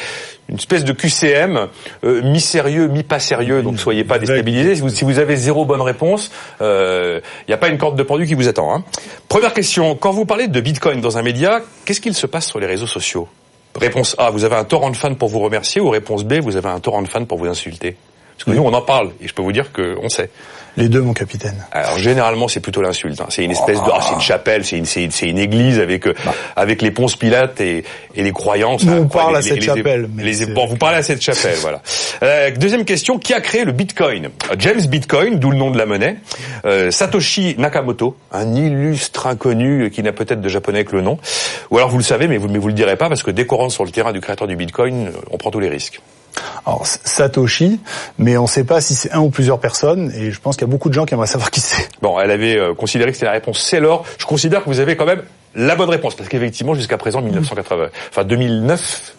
une 0.49 0.55
espèce 0.55 0.83
de 0.83 0.93
QCM 0.93 1.67
euh, 2.03 2.21
mi-sérieux, 2.23 2.87
mi-pas 2.87 3.19
sérieux, 3.19 3.61
donc 3.61 3.79
soyez 3.79 4.03
pas 4.03 4.19
déstabilisés. 4.19 4.75
Si 4.75 4.81
vous, 4.81 4.89
si 4.89 5.03
vous 5.03 5.19
avez 5.19 5.35
zéro 5.35 5.65
bonne 5.65 5.81
réponse, 5.81 6.31
il 6.59 6.63
euh, 6.63 7.19
n'y 7.47 7.53
a 7.53 7.57
pas 7.57 7.67
une 7.67 7.77
corde 7.77 7.97
de 7.97 8.03
pendu 8.03 8.25
qui 8.25 8.33
vous 8.33 8.47
attend. 8.47 8.73
Hein. 8.73 8.83
Première 9.27 9.53
question, 9.53 9.95
quand 9.95 10.11
vous 10.11 10.25
parlez 10.25 10.47
de 10.47 10.61
Bitcoin 10.61 11.01
dans 11.01 11.17
un 11.17 11.21
média, 11.21 11.61
qu'est-ce 11.85 12.01
qu'il 12.01 12.13
se 12.13 12.27
passe 12.27 12.47
sur 12.47 12.59
les 12.59 12.67
réseaux 12.67 12.87
sociaux? 12.87 13.27
Réponse 13.75 14.15
A, 14.17 14.31
vous 14.31 14.43
avez 14.43 14.55
un 14.55 14.63
torrent 14.63 14.89
de 14.89 14.95
fans 14.95 15.13
pour 15.13 15.29
vous 15.29 15.39
remercier, 15.39 15.81
ou 15.81 15.89
réponse 15.89 16.23
B, 16.23 16.35
vous 16.35 16.55
avez 16.55 16.69
un 16.69 16.79
torrent 16.79 17.01
de 17.01 17.07
fans 17.07 17.25
pour 17.25 17.37
vous 17.37 17.47
insulter? 17.47 17.95
Parce 18.37 18.45
que 18.45 18.51
nous, 18.51 18.63
on 18.63 18.73
en 18.73 18.81
parle, 18.81 19.11
et 19.21 19.27
je 19.27 19.33
peux 19.33 19.41
vous 19.41 19.51
dire 19.51 19.71
qu'on 19.71 20.09
sait. 20.09 20.29
Les 20.77 20.89
deux, 20.89 21.01
mon 21.01 21.13
capitaine. 21.13 21.65
Alors 21.71 21.97
généralement, 21.97 22.47
c'est 22.47 22.59
plutôt 22.59 22.83
l'insulte. 22.83 23.19
Hein. 23.19 23.25
C'est 23.29 23.43
une 23.43 23.51
espèce 23.51 23.79
de, 23.79 23.89
ah, 23.91 23.99
c'est 24.07 24.13
une 24.13 24.21
chapelle, 24.21 24.63
c'est 24.63 24.77
une, 24.77 24.85
c'est 24.85 25.27
une, 25.27 25.39
église 25.39 25.79
avec 25.79 26.07
euh, 26.07 26.13
bah. 26.23 26.35
avec 26.55 26.83
les 26.83 26.91
ponces 26.91 27.15
pilates 27.15 27.59
et, 27.59 27.83
et 28.15 28.23
les 28.23 28.31
croyances. 28.31 28.83
Nous, 28.83 28.93
on 28.93 29.07
parle 29.07 29.35
à 29.35 29.41
cette 29.41 29.63
chapelle. 29.63 30.07
Les, 30.17 30.45
bon, 30.45 30.67
vous 30.67 30.77
parlez 30.77 30.97
à 30.97 31.03
cette 31.03 31.21
chapelle, 31.21 31.57
voilà. 31.61 31.81
Euh, 32.21 32.51
deuxième 32.51 32.85
question 32.85 33.17
qui 33.17 33.33
a 33.33 33.41
créé 33.41 33.65
le 33.65 33.71
Bitcoin? 33.71 34.29
James 34.59 34.85
Bitcoin, 34.87 35.39
d'où 35.39 35.49
le 35.49 35.57
nom 35.57 35.71
de 35.71 35.79
la 35.79 35.87
monnaie. 35.87 36.17
Euh, 36.65 36.91
Satoshi 36.91 37.55
Nakamoto, 37.57 38.15
un 38.31 38.53
illustre 38.53 39.25
inconnu 39.25 39.89
qui 39.89 40.03
n'a 40.03 40.11
peut-être 40.11 40.41
de 40.41 40.49
japonais 40.49 40.85
que 40.85 40.95
le 40.95 41.01
nom. 41.01 41.17
Ou 41.71 41.77
alors 41.77 41.89
vous 41.89 41.97
le 41.97 42.03
savez, 42.03 42.27
mais 42.27 42.37
vous 42.37 42.47
mais 42.47 42.59
vous 42.59 42.67
le 42.67 42.73
direz 42.73 42.97
pas 42.97 43.09
parce 43.09 43.23
que 43.23 43.31
dès 43.31 43.45
qu'on 43.45 43.57
rentre 43.57 43.73
sur 43.73 43.83
le 43.83 43.91
terrain 43.91 44.13
du 44.13 44.21
créateur 44.21 44.47
du 44.47 44.55
Bitcoin, 44.55 45.11
on 45.31 45.37
prend 45.37 45.49
tous 45.49 45.59
les 45.59 45.69
risques. 45.69 46.01
Alors 46.65 46.85
Satoshi, 46.85 47.79
mais 48.17 48.37
on 48.37 48.43
ne 48.43 48.47
sait 48.47 48.63
pas 48.63 48.81
si 48.81 48.95
c'est 48.95 49.11
un 49.11 49.19
ou 49.19 49.29
plusieurs 49.29 49.59
personnes, 49.59 50.11
et 50.15 50.31
je 50.31 50.39
pense 50.39 50.55
qu'il 50.55 50.67
y 50.67 50.69
a 50.69 50.71
beaucoup 50.71 50.89
de 50.89 50.93
gens 50.93 51.05
qui 51.05 51.13
aimeraient 51.13 51.27
savoir 51.37 51.51
qui 51.51 51.59
c'est. 51.59 51.89
Bon, 52.01 52.19
elle 52.19 52.31
avait 52.31 52.57
euh, 52.57 52.73
considéré 52.73 53.11
que 53.11 53.17
c'était 53.17 53.25
la 53.27 53.33
réponse 53.33 53.59
c'est 53.59 53.79
l'or. 53.79 54.05
Je 54.17 54.25
considère 54.25 54.63
que 54.63 54.69
vous 54.69 54.79
avez 54.79 54.95
quand 54.95 55.05
même 55.05 55.23
la 55.55 55.75
bonne 55.75 55.89
réponse, 55.89 56.15
parce 56.15 56.29
qu'effectivement 56.29 56.73
jusqu'à 56.73 56.97
présent 56.97 57.21
1980, 57.21 57.87
enfin 58.09 58.23
2009, 58.23 59.13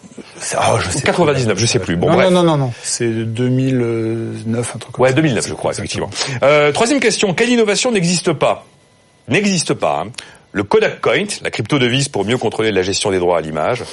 ah, 0.57 0.77
je 0.81 0.89
sais 0.89 1.01
99, 1.01 1.57
je 1.57 1.65
sais 1.65 1.79
plus. 1.79 1.95
Bon, 1.95 2.11
non, 2.11 2.31
non, 2.31 2.43
non, 2.43 2.57
non, 2.57 2.71
c'est 2.81 3.09
2009, 3.09 4.75
un 4.75 4.79
truc 4.79 4.93
comme 4.93 5.03
ouais, 5.03 5.13
2009, 5.13 5.47
je 5.47 5.53
crois, 5.53 5.71
effectivement. 5.71 6.09
Euh, 6.43 6.71
troisième 6.71 6.99
question, 6.99 7.33
quelle 7.33 7.49
innovation 7.49 7.91
n'existe 7.91 8.33
pas? 8.33 8.65
N'existe 9.27 9.73
pas. 9.73 10.03
Hein 10.05 10.11
le 10.51 10.63
Kodak 10.63 11.01
Coin, 11.01 11.25
la 11.43 11.51
crypto-devise 11.51 12.09
pour 12.09 12.25
mieux 12.25 12.37
contrôler 12.37 12.71
la 12.71 12.81
gestion 12.81 13.11
des 13.11 13.19
droits 13.19 13.37
à 13.37 13.41
l'image 13.41 13.83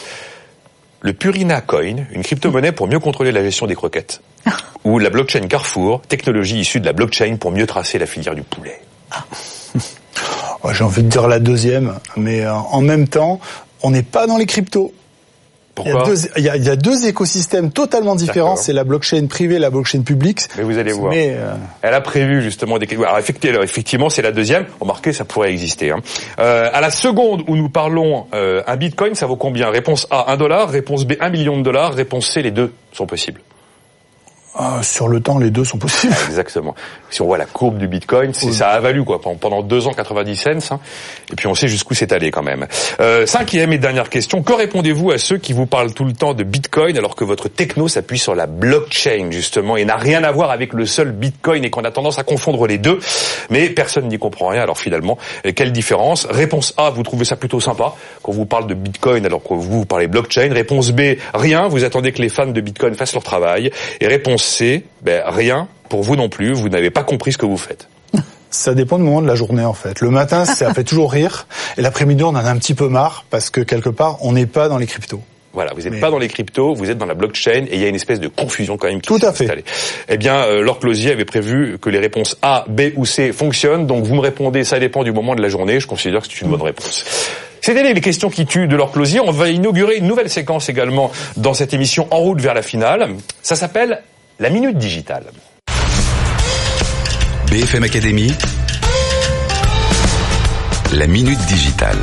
le 1.06 1.12
Purina 1.12 1.60
Coin, 1.60 1.98
une 2.10 2.22
crypto-monnaie 2.24 2.72
pour 2.72 2.88
mieux 2.88 2.98
contrôler 2.98 3.30
la 3.30 3.40
gestion 3.44 3.68
des 3.68 3.76
croquettes. 3.76 4.20
Ou 4.84 4.98
la 4.98 5.08
blockchain 5.08 5.46
Carrefour, 5.46 6.02
technologie 6.02 6.58
issue 6.58 6.80
de 6.80 6.84
la 6.84 6.92
blockchain 6.92 7.36
pour 7.36 7.52
mieux 7.52 7.64
tracer 7.64 8.00
la 8.00 8.06
filière 8.06 8.34
du 8.34 8.42
poulet. 8.42 8.80
J'ai 10.72 10.82
envie 10.82 11.04
de 11.04 11.08
dire 11.08 11.28
la 11.28 11.38
deuxième, 11.38 11.94
mais 12.16 12.40
euh, 12.40 12.52
en 12.52 12.80
même 12.80 13.06
temps, 13.06 13.38
on 13.84 13.92
n'est 13.92 14.02
pas 14.02 14.26
dans 14.26 14.36
les 14.36 14.46
cryptos. 14.46 14.92
Il, 15.84 16.42
y 16.42 16.48
a 16.48 16.76
deux, 16.76 17.06
écosystèmes 17.06 17.70
totalement 17.70 18.14
différents. 18.14 18.56
C'est 18.56 18.72
la 18.72 18.84
blockchain 18.84 19.26
privée, 19.26 19.58
la 19.58 19.70
blockchain 19.70 20.02
publique. 20.02 20.40
Mais 20.56 20.64
vous 20.64 20.78
allez 20.78 20.92
voir. 20.92 21.12
Euh, 21.14 21.54
Elle 21.82 21.94
a 21.94 22.00
prévu 22.00 22.42
justement 22.42 22.78
des. 22.78 22.88
Alors 22.96 23.18
effectivement, 23.18 24.08
c'est 24.08 24.22
la 24.22 24.32
deuxième. 24.32 24.66
Remarquez, 24.80 25.12
ça 25.12 25.24
pourrait 25.24 25.50
exister. 25.50 25.90
Hein. 25.90 26.00
Euh, 26.38 26.70
à 26.72 26.80
la 26.80 26.90
seconde 26.90 27.42
où 27.48 27.56
nous 27.56 27.68
parlons, 27.68 28.26
euh, 28.34 28.62
un 28.66 28.76
Bitcoin, 28.76 29.14
ça 29.14 29.26
vaut 29.26 29.36
combien? 29.36 29.70
Réponse 29.70 30.06
A, 30.10 30.32
1 30.32 30.36
dollar. 30.36 30.70
Réponse 30.70 31.04
B, 31.04 31.14
1 31.20 31.30
million 31.30 31.56
de 31.56 31.62
dollars. 31.62 31.94
Réponse 31.94 32.26
C, 32.26 32.42
les 32.42 32.50
deux 32.50 32.72
sont 32.92 33.06
possibles. 33.06 33.40
Ah, 34.58 34.82
sur 34.82 35.08
le 35.08 35.20
temps, 35.20 35.38
les 35.38 35.50
deux 35.50 35.64
sont 35.64 35.76
possibles. 35.76 36.14
Exactement. 36.28 36.74
Si 37.10 37.20
on 37.20 37.26
voit 37.26 37.36
la 37.36 37.44
courbe 37.44 37.76
du 37.76 37.88
Bitcoin, 37.88 38.32
ça 38.32 38.70
a 38.70 38.80
valu 38.80 39.04
quoi 39.04 39.20
pendant 39.20 39.62
deux 39.62 39.86
ans 39.86 39.92
90 39.92 40.36
cents. 40.36 40.74
Hein. 40.74 40.80
et 41.30 41.36
puis 41.36 41.46
on 41.46 41.54
sait 41.54 41.68
jusqu'où 41.68 41.94
c'est 41.94 42.12
allé 42.12 42.30
quand 42.30 42.42
même. 42.42 42.66
Euh, 43.00 43.26
cinquième 43.26 43.72
et 43.72 43.78
dernière 43.78 44.08
question. 44.08 44.42
Que 44.42 44.54
répondez-vous 44.54 45.10
à 45.10 45.18
ceux 45.18 45.36
qui 45.36 45.52
vous 45.52 45.66
parlent 45.66 45.92
tout 45.92 46.04
le 46.04 46.14
temps 46.14 46.32
de 46.32 46.42
Bitcoin 46.42 46.96
alors 46.96 47.14
que 47.14 47.24
votre 47.24 47.48
techno 47.48 47.88
s'appuie 47.88 48.18
sur 48.18 48.34
la 48.34 48.46
blockchain 48.46 49.28
justement 49.30 49.76
et 49.76 49.84
n'a 49.84 49.96
rien 49.96 50.24
à 50.24 50.32
voir 50.32 50.50
avec 50.50 50.72
le 50.72 50.86
seul 50.86 51.12
Bitcoin 51.12 51.64
et 51.64 51.70
qu'on 51.70 51.84
a 51.84 51.90
tendance 51.90 52.18
à 52.18 52.22
confondre 52.22 52.66
les 52.66 52.78
deux? 52.78 52.98
Mais 53.50 53.68
personne 53.68 54.08
n'y 54.08 54.18
comprend 54.18 54.48
rien. 54.48 54.62
Alors 54.62 54.78
finalement, 54.78 55.18
euh, 55.44 55.52
quelle 55.54 55.72
différence? 55.72 56.26
Réponse 56.30 56.72
A, 56.78 56.90
vous 56.90 57.02
trouvez 57.02 57.26
ça 57.26 57.36
plutôt 57.36 57.60
sympa 57.60 57.94
quand 58.22 58.32
vous 58.32 58.46
parle 58.46 58.66
de 58.66 58.74
Bitcoin 58.74 59.26
alors 59.26 59.42
que 59.42 59.52
vous, 59.52 59.80
vous 59.80 59.86
parlez 59.86 60.06
blockchain. 60.06 60.48
Réponse 60.52 60.92
B, 60.92 61.16
rien. 61.34 61.68
Vous 61.68 61.84
attendez 61.84 62.12
que 62.12 62.22
les 62.22 62.30
fans 62.30 62.46
de 62.46 62.60
Bitcoin 62.60 62.94
fassent 62.94 63.14
leur 63.14 63.24
travail. 63.24 63.70
Et 64.00 64.06
réponse 64.06 64.45
c'est 64.46 64.84
ben, 65.02 65.22
rien 65.26 65.68
pour 65.88 66.02
vous 66.02 66.16
non 66.16 66.28
plus, 66.28 66.52
vous 66.52 66.68
n'avez 66.68 66.90
pas 66.90 67.02
compris 67.04 67.32
ce 67.32 67.38
que 67.38 67.46
vous 67.46 67.56
faites. 67.56 67.88
Ça 68.50 68.74
dépend 68.74 68.96
du 68.96 69.04
moment 69.04 69.20
de 69.20 69.26
la 69.26 69.34
journée 69.34 69.64
en 69.64 69.74
fait. 69.74 70.00
Le 70.00 70.10
matin, 70.10 70.44
ça 70.44 70.72
fait 70.74 70.84
toujours 70.84 71.12
rire, 71.12 71.46
et 71.76 71.82
l'après-midi, 71.82 72.22
on 72.24 72.28
en 72.28 72.36
a 72.36 72.50
un 72.50 72.56
petit 72.56 72.74
peu 72.74 72.88
marre 72.88 73.24
parce 73.28 73.50
que 73.50 73.60
quelque 73.60 73.90
part, 73.90 74.18
on 74.24 74.32
n'est 74.32 74.46
pas 74.46 74.68
dans 74.68 74.78
les 74.78 74.86
cryptos. 74.86 75.20
Voilà, 75.52 75.72
vous 75.74 75.88
n'êtes 75.88 76.00
pas 76.00 76.10
dans 76.10 76.18
les 76.18 76.28
cryptos, 76.28 76.74
vous 76.74 76.90
êtes 76.90 76.98
dans 76.98 77.06
la 77.06 77.14
blockchain 77.14 77.64
et 77.70 77.76
il 77.76 77.80
y 77.80 77.84
a 77.86 77.88
une 77.88 77.94
espèce 77.94 78.20
de 78.20 78.28
confusion 78.28 78.76
quand 78.76 78.88
même 78.88 79.00
qui 79.00 79.08
Tout 79.08 79.24
à 79.26 79.32
fait. 79.32 79.64
Eh 80.06 80.18
bien, 80.18 80.42
euh, 80.42 80.60
Laure 80.60 80.78
Closier 80.78 81.12
avait 81.12 81.24
prévu 81.24 81.78
que 81.80 81.88
les 81.88 81.98
réponses 81.98 82.36
A, 82.42 82.66
B 82.68 82.92
ou 82.96 83.06
C 83.06 83.32
fonctionnent, 83.32 83.86
donc 83.86 84.04
vous 84.04 84.14
me 84.14 84.20
répondez, 84.20 84.64
ça 84.64 84.78
dépend 84.78 85.02
du 85.02 85.12
moment 85.12 85.34
de 85.34 85.40
la 85.40 85.48
journée, 85.48 85.80
je 85.80 85.86
considère 85.86 86.20
que 86.20 86.28
c'est 86.28 86.42
une 86.42 86.50
bonne 86.50 86.60
réponse. 86.60 87.06
C'était 87.62 87.82
les 87.82 88.00
questions 88.02 88.28
qui 88.28 88.44
tuent 88.44 88.68
de 88.68 88.76
leur 88.76 88.92
Closier. 88.92 89.18
On 89.18 89.32
va 89.32 89.48
inaugurer 89.48 89.96
une 89.96 90.06
nouvelle 90.06 90.28
séquence 90.28 90.68
également 90.68 91.10
dans 91.38 91.54
cette 91.54 91.72
émission 91.72 92.06
En 92.10 92.18
route 92.18 92.40
vers 92.40 92.54
la 92.54 92.62
finale. 92.62 93.08
Ça 93.42 93.56
s'appelle 93.56 94.02
la 94.38 94.50
Minute 94.50 94.76
Digitale. 94.76 95.24
BFM 97.50 97.84
Academy. 97.84 98.30
La 100.92 101.06
Minute 101.06 101.38
Digitale. 101.46 101.96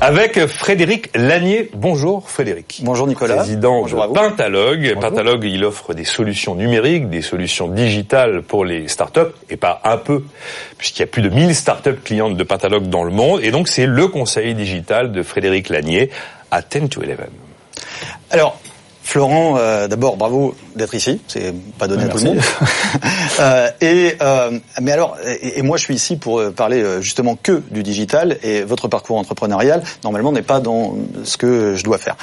Avec 0.00 0.46
Frédéric 0.46 1.16
Lanier. 1.16 1.70
Bonjour 1.74 2.28
Frédéric. 2.28 2.80
Bonjour 2.82 3.06
Nicolas. 3.06 3.36
Président 3.36 3.82
Bonjour 3.82 4.08
de 4.08 4.14
Pentalogue. 4.14 4.98
Pentalogue, 5.00 5.44
il 5.44 5.64
offre 5.64 5.94
des 5.94 6.04
solutions 6.04 6.56
numériques, 6.56 7.08
des 7.08 7.22
solutions 7.22 7.68
digitales 7.68 8.42
pour 8.42 8.64
les 8.64 8.88
startups, 8.88 9.32
et 9.48 9.56
pas 9.56 9.80
un 9.84 9.96
peu, 9.96 10.24
puisqu'il 10.76 11.02
y 11.02 11.04
a 11.04 11.06
plus 11.06 11.22
de 11.22 11.28
1000 11.28 11.54
startups 11.54 12.00
clientes 12.02 12.36
de 12.36 12.42
Pentalogue 12.42 12.88
dans 12.88 13.04
le 13.04 13.12
monde. 13.12 13.40
Et 13.44 13.52
donc 13.52 13.68
c'est 13.68 13.86
le 13.86 14.08
conseil 14.08 14.56
digital 14.56 15.12
de 15.12 15.22
Frédéric 15.22 15.68
Lanier 15.68 16.10
à 16.50 16.62
10 16.62 16.88
to 16.88 17.00
11. 17.02 17.08
Alors, 18.32 18.58
Florent, 19.06 19.54
euh, 19.56 19.86
d'abord 19.86 20.16
bravo 20.16 20.56
d'être 20.74 20.92
ici, 20.96 21.20
c'est 21.28 21.54
pas 21.78 21.86
donné 21.86 22.02
à 22.02 22.08
tout 22.08 22.18
le 22.18 22.24
monde. 22.24 22.40
euh, 23.38 23.70
et 23.80 24.16
euh, 24.20 24.58
mais 24.82 24.90
alors, 24.90 25.16
et, 25.24 25.62
moi 25.62 25.76
je 25.76 25.84
suis 25.84 25.94
ici 25.94 26.16
pour 26.16 26.40
euh, 26.40 26.50
parler 26.50 26.82
euh, 26.82 27.00
justement 27.00 27.38
que 27.40 27.62
du 27.70 27.84
digital 27.84 28.36
et 28.42 28.62
votre 28.62 28.88
parcours 28.88 29.16
entrepreneurial 29.16 29.84
normalement 30.02 30.32
n'est 30.32 30.42
pas 30.42 30.58
dans 30.58 30.96
ce 31.22 31.36
que 31.36 31.76
je 31.76 31.84
dois 31.84 31.98
faire. 31.98 32.16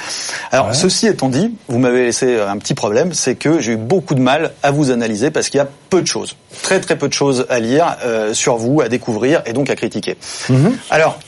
Alors 0.52 0.74
ceci 0.74 1.06
étant 1.06 1.30
dit, 1.30 1.54
vous 1.68 1.78
m'avez 1.78 2.02
laissé 2.04 2.38
un 2.38 2.58
petit 2.58 2.74
problème, 2.74 3.14
c'est 3.14 3.34
que 3.34 3.60
j'ai 3.60 3.72
eu 3.72 3.76
beaucoup 3.78 4.14
de 4.14 4.20
mal 4.20 4.52
à 4.62 4.70
vous 4.70 4.90
analyser 4.90 5.30
parce 5.30 5.48
qu'il 5.48 5.56
y 5.56 5.62
a 5.62 5.68
peu 5.88 6.02
de 6.02 6.06
choses, 6.06 6.36
très 6.62 6.80
très 6.80 6.98
peu 6.98 7.08
de 7.08 7.14
choses 7.14 7.46
à 7.48 7.60
lire 7.60 7.96
sur 8.34 8.56
vous, 8.56 8.82
à 8.82 8.90
découvrir 8.90 9.42
et 9.46 9.54
donc 9.54 9.70
à 9.70 9.74
critiquer. 9.74 10.18
Mhm. 10.50 10.76
Alors 10.90 11.18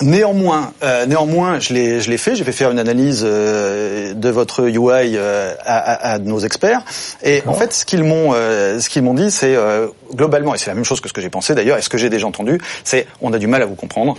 Néanmoins, 0.00 0.72
euh, 0.82 1.06
néanmoins, 1.06 1.60
je 1.60 1.72
l'ai, 1.72 2.00
je 2.00 2.10
l'ai 2.10 2.18
fait. 2.18 2.34
J'ai 2.34 2.44
fait 2.44 2.52
faire 2.52 2.70
une 2.70 2.78
analyse 2.78 3.22
euh, 3.24 4.14
de 4.14 4.28
votre 4.28 4.68
UI 4.68 5.16
euh, 5.16 5.54
à, 5.64 6.12
à, 6.12 6.18
nos 6.18 6.40
experts. 6.40 6.82
Et 7.22 7.42
en 7.46 7.54
fait, 7.54 7.72
ce 7.72 7.84
qu'ils 7.84 8.04
m'ont, 8.04 8.32
ce 8.32 8.88
qu'ils 8.88 9.02
m'ont 9.02 9.14
dit, 9.14 9.30
c'est 9.30 9.56
globalement, 10.14 10.54
et 10.54 10.58
c'est 10.58 10.70
la 10.70 10.74
même 10.74 10.84
chose 10.84 11.00
que 11.00 11.08
ce 11.08 11.12
que 11.12 11.20
j'ai 11.20 11.30
pensé 11.30 11.54
d'ailleurs, 11.54 11.78
et 11.78 11.82
ce 11.82 11.88
que 11.88 11.98
j'ai 11.98 12.10
déjà 12.10 12.26
entendu, 12.26 12.60
c'est 12.82 13.06
on 13.20 13.32
a 13.32 13.38
du 13.38 13.46
mal 13.46 13.62
à 13.62 13.66
vous 13.66 13.74
comprendre. 13.74 14.16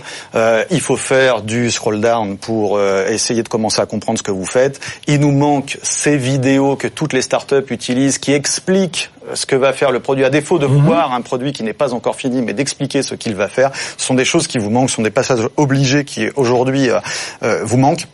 il 0.70 0.80
faut 0.80 0.96
faire 0.96 1.42
du 1.42 1.70
scroll 1.70 2.00
down 2.00 2.36
pour 2.36 2.80
essayer 2.80 3.42
de 3.42 3.48
commencer 3.48 3.80
à 3.80 3.86
comprendre 3.86 4.18
ce 4.18 4.22
que 4.22 4.30
vous 4.30 4.46
faites. 4.46 4.80
Il 5.06 5.20
nous 5.20 5.32
manque 5.32 5.78
ces 5.82 6.16
vidéos 6.16 6.76
que 6.76 6.88
toutes 6.88 7.12
les 7.12 7.22
startups 7.22 7.70
utilisent, 7.70 8.18
qui 8.18 8.32
expliquent 8.32 9.10
ce 9.34 9.46
que 9.46 9.56
va 9.56 9.72
faire 9.72 9.90
le 9.90 10.00
produit, 10.00 10.24
à 10.24 10.30
défaut 10.30 10.58
de 10.58 10.66
mhm. 10.66 10.84
voir 10.84 11.12
un 11.12 11.20
produit 11.20 11.52
qui 11.52 11.62
n'est 11.62 11.72
pas 11.72 11.94
encore 11.94 12.16
fini, 12.16 12.42
mais 12.42 12.52
d'expliquer 12.52 13.02
ce 13.02 13.14
qu'il 13.14 13.34
va 13.34 13.48
faire. 13.48 13.70
Ce 13.96 14.06
sont 14.06 14.14
des 14.14 14.24
choses 14.24 14.46
qui 14.46 14.58
vous 14.58 14.70
manquent, 14.70 14.90
ce 14.90 14.96
sont 14.96 15.02
des 15.02 15.10
passages 15.10 15.45
obligés 15.56 16.04
qui 16.04 16.28
aujourd'hui 16.36 16.90
euh, 16.90 16.98
euh, 17.42 17.60
vous 17.64 17.78
manquent. 17.78 18.06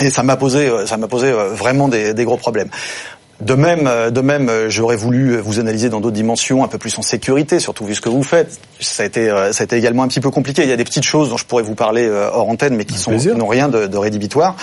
Et 0.00 0.10
ça 0.10 0.22
m'a 0.22 0.36
posé, 0.36 0.68
euh, 0.68 0.86
ça 0.86 0.96
m'a 0.96 1.08
posé 1.08 1.32
vraiment 1.32 1.88
des, 1.88 2.14
des, 2.14 2.24
gros 2.24 2.36
problèmes. 2.36 2.68
De 3.40 3.54
même, 3.54 3.90
de 4.12 4.20
même, 4.20 4.48
j'aurais 4.68 4.94
voulu 4.94 5.36
vous 5.38 5.58
analyser 5.58 5.88
dans 5.88 6.00
d'autres 6.00 6.14
dimensions, 6.14 6.62
un 6.62 6.68
peu 6.68 6.78
plus 6.78 6.96
en 6.98 7.02
sécurité, 7.02 7.58
surtout 7.58 7.84
vu 7.84 7.96
ce 7.96 8.00
que 8.00 8.08
vous 8.08 8.22
faites. 8.22 8.60
Ça 8.80 9.02
a 9.02 9.06
été, 9.06 9.28
ça 9.50 9.62
a 9.62 9.64
été 9.64 9.76
également 9.76 10.04
un 10.04 10.08
petit 10.08 10.20
peu 10.20 10.30
compliqué. 10.30 10.62
Il 10.62 10.68
y 10.68 10.72
a 10.72 10.76
des 10.76 10.84
petites 10.84 11.04
choses 11.04 11.30
dont 11.30 11.36
je 11.36 11.44
pourrais 11.44 11.64
vous 11.64 11.74
parler 11.74 12.08
hors 12.08 12.48
antenne, 12.48 12.76
mais 12.76 12.84
qui 12.84 12.96
sont 12.96 13.10
n'ont 13.10 13.48
rien 13.48 13.68
de, 13.68 13.88
de 13.88 13.96
rédhibitoire. 13.98 14.54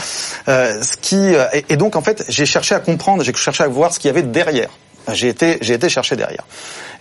Euh, 0.47 0.81
ce 0.81 0.95
qui, 0.95 1.33
et 1.67 1.75
donc 1.75 1.97
en 1.97 2.01
fait, 2.01 2.23
j'ai 2.29 2.45
cherché 2.45 2.73
à 2.73 2.79
comprendre, 2.79 3.23
j'ai 3.23 3.33
cherché 3.33 3.61
à 3.61 3.67
voir 3.67 3.93
ce 3.93 3.99
qu'il 3.99 4.07
y 4.07 4.11
avait 4.11 4.23
derrière. 4.23 4.69
J'ai 5.13 5.29
été, 5.29 5.57
j'ai 5.61 5.73
été 5.73 5.89
chercher 5.89 6.15
derrière. 6.15 6.45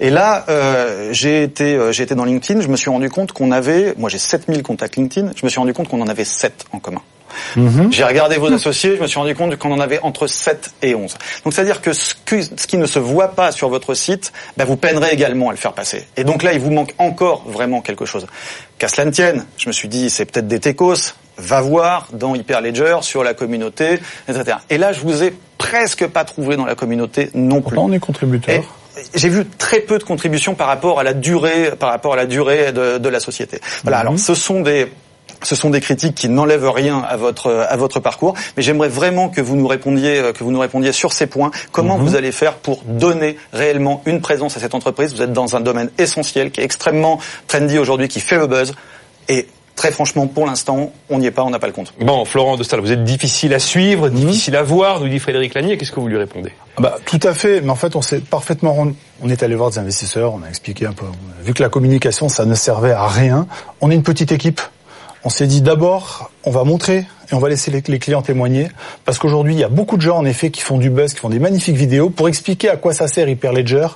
Et 0.00 0.10
là, 0.10 0.44
euh, 0.48 1.10
j'ai 1.12 1.42
été, 1.42 1.74
euh, 1.74 1.92
j'ai 1.92 2.04
été 2.04 2.14
dans 2.14 2.24
LinkedIn. 2.24 2.60
Je 2.60 2.68
me 2.68 2.76
suis 2.76 2.90
rendu 2.90 3.10
compte 3.10 3.32
qu'on 3.32 3.52
avait, 3.52 3.94
moi 3.98 4.08
j'ai 4.08 4.18
7000 4.18 4.62
contacts 4.62 4.96
LinkedIn. 4.96 5.32
Je 5.36 5.44
me 5.44 5.50
suis 5.50 5.58
rendu 5.58 5.72
compte 5.74 5.88
qu'on 5.88 6.00
en 6.00 6.08
avait 6.08 6.24
7 6.24 6.66
en 6.72 6.78
commun. 6.78 7.02
Mhm. 7.56 7.92
J'ai 7.92 8.04
regardé 8.04 8.36
vos 8.36 8.52
associés, 8.52 8.96
je 8.96 9.02
me 9.02 9.06
suis 9.06 9.18
rendu 9.18 9.34
compte 9.34 9.56
qu'on 9.56 9.72
en 9.72 9.80
avait 9.80 10.00
entre 10.02 10.26
7 10.26 10.70
et 10.82 10.94
11. 10.94 11.16
Donc 11.44 11.52
c'est-à-dire 11.52 11.80
que 11.80 11.92
ce, 11.92 12.14
ce, 12.26 12.66
qui 12.66 12.76
ne 12.76 12.86
se 12.86 12.98
voit 12.98 13.28
pas 13.28 13.52
sur 13.52 13.68
votre 13.68 13.94
site, 13.94 14.32
ben, 14.56 14.64
vous 14.64 14.76
peinerez 14.76 15.10
également 15.12 15.48
à 15.48 15.52
le 15.52 15.58
faire 15.58 15.72
passer. 15.72 16.06
Et 16.16 16.24
donc 16.24 16.42
là, 16.42 16.52
il 16.52 16.60
vous 16.60 16.70
manque 16.70 16.94
encore 16.98 17.44
vraiment 17.46 17.82
quelque 17.82 18.04
chose. 18.04 18.26
Qu'à 18.78 18.88
cela 18.88 19.04
ne 19.04 19.10
tienne, 19.10 19.46
je 19.58 19.68
me 19.68 19.72
suis 19.72 19.88
dit, 19.88 20.10
c'est 20.10 20.24
peut-être 20.24 20.48
des 20.48 20.60
techos, 20.60 21.14
va 21.40 21.60
voir 21.60 22.08
dans 22.12 22.34
Hyperledger 22.34 22.98
sur 23.02 23.24
la 23.24 23.34
communauté, 23.34 23.98
etc. 24.28 24.58
Et 24.68 24.78
là, 24.78 24.92
je 24.92 25.00
vous 25.00 25.22
ai 25.22 25.34
presque 25.58 26.06
pas 26.06 26.24
trouvé 26.24 26.56
dans 26.56 26.66
la 26.66 26.74
communauté 26.74 27.30
non 27.34 27.60
plus. 27.60 27.78
on 27.78 27.92
est 27.92 27.98
contributeur. 27.98 28.62
J'ai 29.14 29.28
vu 29.28 29.46
très 29.46 29.80
peu 29.80 29.98
de 29.98 30.04
contributions 30.04 30.54
par 30.54 30.66
rapport 30.66 30.98
à 30.98 31.02
la 31.02 31.14
durée, 31.14 31.72
par 31.78 31.90
rapport 31.90 32.12
à 32.12 32.16
la 32.16 32.26
durée 32.26 32.72
de, 32.72 32.98
de 32.98 33.08
la 33.08 33.20
société. 33.20 33.60
Voilà. 33.82 33.98
Mhm. 33.98 34.06
Alors, 34.06 34.18
ce 34.18 34.34
sont 34.34 34.60
des 34.60 34.88
ce 35.42 35.54
sont 35.54 35.70
des 35.70 35.80
critiques 35.80 36.16
qui 36.16 36.28
n'enlèvent 36.28 36.68
rien 36.68 36.98
à 36.98 37.16
votre 37.16 37.50
à 37.50 37.76
votre 37.76 38.00
parcours, 38.00 38.34
mais 38.56 38.62
j'aimerais 38.62 38.88
vraiment 38.88 39.28
que 39.30 39.40
vous 39.40 39.56
nous 39.56 39.66
répondiez 39.66 40.32
que 40.34 40.44
vous 40.44 40.50
nous 40.50 40.60
répondiez 40.60 40.92
sur 40.92 41.12
ces 41.12 41.26
points. 41.26 41.50
Comment 41.72 41.96
mhm. 41.96 42.04
vous 42.04 42.16
allez 42.16 42.32
faire 42.32 42.54
pour 42.54 42.82
donner 42.84 43.36
réellement 43.52 44.02
une 44.06 44.20
présence 44.20 44.56
à 44.56 44.60
cette 44.60 44.74
entreprise? 44.74 45.14
Vous 45.14 45.22
êtes 45.22 45.32
dans 45.32 45.56
un 45.56 45.60
domaine 45.60 45.90
essentiel 45.98 46.50
qui 46.50 46.60
est 46.60 46.64
extrêmement 46.64 47.20
trendy 47.46 47.78
aujourd'hui, 47.78 48.08
qui 48.08 48.20
fait 48.20 48.36
le 48.36 48.48
buzz, 48.48 48.74
et 49.28 49.46
Très 49.80 49.92
franchement, 49.92 50.26
pour 50.26 50.44
l'instant, 50.44 50.92
on 51.08 51.20
n'y 51.20 51.24
est 51.24 51.30
pas, 51.30 51.42
on 51.42 51.48
n'a 51.48 51.58
pas 51.58 51.66
le 51.66 51.72
compte. 51.72 51.94
Bon, 51.98 52.26
Florent 52.26 52.58
de 52.58 52.62
Stahl, 52.62 52.80
vous 52.80 52.92
êtes 52.92 53.02
difficile 53.02 53.54
à 53.54 53.58
suivre, 53.58 54.10
mhm. 54.10 54.14
difficile 54.14 54.54
à 54.56 54.62
voir, 54.62 55.00
nous 55.00 55.08
dit 55.08 55.18
Frédéric 55.18 55.54
Lanier. 55.54 55.78
Qu'est-ce 55.78 55.90
que 55.90 56.00
vous 56.00 56.06
lui 56.06 56.18
répondez? 56.18 56.52
Ah 56.76 56.82
bah, 56.82 56.98
Tout 57.06 57.20
à 57.22 57.32
fait, 57.32 57.62
mais 57.62 57.70
en 57.70 57.76
fait, 57.76 57.96
on 57.96 58.02
s'est 58.02 58.20
parfaitement 58.20 58.74
rendu... 58.74 58.94
On 59.22 59.30
est 59.30 59.42
allé 59.42 59.54
voir 59.54 59.70
des 59.70 59.78
investisseurs, 59.78 60.34
on 60.34 60.42
a 60.42 60.48
expliqué 60.50 60.84
un 60.84 60.92
peu. 60.92 61.06
vu 61.42 61.54
que 61.54 61.62
la 61.62 61.70
communication, 61.70 62.28
ça 62.28 62.44
ne 62.44 62.54
servait 62.54 62.92
à 62.92 63.08
rien. 63.08 63.46
On 63.80 63.90
est 63.90 63.94
une 63.94 64.02
petite 64.02 64.32
équipe. 64.32 64.60
On 65.24 65.30
s'est 65.30 65.46
dit 65.46 65.62
d'abord, 65.62 66.30
on 66.44 66.50
va 66.50 66.64
montrer 66.64 67.06
et 67.30 67.34
on 67.34 67.38
va 67.38 67.48
laisser 67.48 67.70
les, 67.70 67.98
clients 67.98 68.20
témoigner, 68.20 68.68
parce 69.06 69.18
qu'aujourd'hui, 69.18 69.54
il 69.54 69.60
y 69.60 69.64
a 69.64 69.68
beaucoup 69.68 69.96
de 69.96 70.02
gens, 70.02 70.18
en 70.18 70.26
effet, 70.26 70.50
qui 70.50 70.60
font 70.60 70.76
du 70.76 70.90
buzz, 70.90 71.14
qui 71.14 71.20
font 71.20 71.30
des 71.30 71.38
magnifiques 71.38 71.76
vidéos 71.76 72.10
pour 72.10 72.28
expliquer 72.28 72.68
à 72.68 72.76
quoi 72.76 72.92
ça 72.92 73.08
sert 73.08 73.30
Hyperledger, 73.30 73.86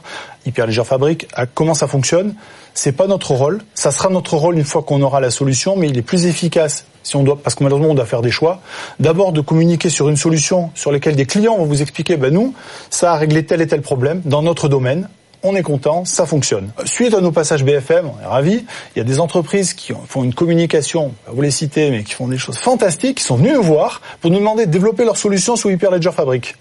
Hyperledger 0.47 0.85
Fabric, 0.85 1.29
à 1.35 1.45
comment 1.45 1.75
ça 1.75 1.89
fonctionne. 1.89 2.35
C'est 2.75 2.93
pas 2.93 3.07
notre 3.07 3.33
rôle. 3.33 3.63
Ça 3.75 3.93
sera 3.93 4.09
notre 4.09 4.37
rôle 4.37 4.59
une 4.59 4.65
fois 4.65 4.83
qu'on 4.83 5.01
aura 5.01 5.21
la 5.21 5.31
solution, 5.31 5.77
mais 5.77 5.89
il 5.89 5.97
est 5.97 6.03
plus 6.03 6.27
efficace 6.27 6.87
si 7.05 7.17
on 7.17 7.23
doit, 7.23 7.39
parce 7.41 7.55
que 7.55 7.63
malheureusement 7.63 7.91
on 7.91 7.95
doit 7.95 8.07
faire 8.07 8.23
des 8.23 8.31
choix. 8.31 8.61
D'abord 8.99 9.33
de 9.33 9.41
communiquer 9.41 9.91
sur 9.91 10.09
une 10.09 10.17
solution 10.17 10.71
sur 10.75 10.91
laquelle 10.91 11.15
des 11.15 11.27
clients 11.27 11.57
vont 11.57 11.67
vous 11.67 11.83
expliquer, 11.83 12.17
ben 12.17 12.33
nous, 12.33 12.55
ça 12.91 13.13
a 13.13 13.17
réglé 13.17 13.45
tel 13.45 13.61
et 13.61 13.67
tel 13.67 13.83
problème 13.83 14.23
dans 14.25 14.43
notre 14.43 14.69
domaine. 14.69 15.09
On 15.47 15.55
est 15.55 15.63
content, 15.63 16.07
ça 16.07 16.25
fonctionne. 16.25 16.71
Suite 16.87 17.13
à 17.13 17.21
nos 17.21 17.31
passages 17.31 17.65
BFM, 17.65 18.09
on 18.09 18.23
est 18.23 18.27
ravis. 18.27 18.65
Il 18.97 18.99
y 18.99 19.03
a 19.03 19.05
des 19.05 19.21
entreprises 19.21 19.75
qui 19.75 19.93
font 20.09 20.25
une 20.25 20.33
communication, 20.33 21.13
vous 21.27 21.43
les 21.43 21.51
citer, 21.51 21.91
mais 21.91 22.03
qui 22.03 22.15
font 22.15 22.29
des 22.29 22.39
choses 22.39 22.57
fantastiques, 22.57 23.19
qui 23.19 23.25
sont 23.25 23.37
venues 23.37 23.53
nous 23.53 23.63
voir 23.63 24.01
pour 24.23 24.31
nous 24.31 24.39
demander 24.39 24.65
de 24.65 24.71
développer 24.71 25.05
leur 25.05 25.19
solution 25.19 25.55
sous 25.55 25.69
Hyperledger 25.69 26.13
Fabric. 26.13 26.57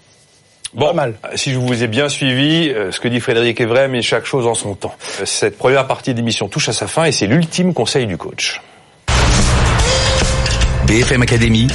Bon, 0.74 0.92
mal. 0.92 1.14
si 1.36 1.52
je 1.52 1.58
vous 1.58 1.84
ai 1.84 1.86
bien 1.86 2.08
suivi, 2.08 2.68
euh, 2.68 2.90
ce 2.90 2.98
que 2.98 3.06
dit 3.06 3.20
Frédéric 3.20 3.60
est 3.60 3.64
vrai, 3.64 3.86
mais 3.86 4.02
chaque 4.02 4.24
chose 4.24 4.44
en 4.44 4.54
son 4.54 4.74
temps. 4.74 4.94
Cette 5.24 5.56
première 5.56 5.86
partie 5.86 6.14
d'émission 6.14 6.48
touche 6.48 6.68
à 6.68 6.72
sa 6.72 6.88
fin 6.88 7.04
et 7.04 7.12
c'est 7.12 7.28
l'ultime 7.28 7.72
conseil 7.72 8.06
du 8.06 8.16
coach. 8.16 8.60
BFM 10.88 11.22
Academy, 11.22 11.68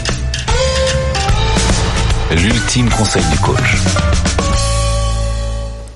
l'ultime 2.32 2.90
conseil 2.90 3.24
du 3.32 3.38
coach. 3.40 3.78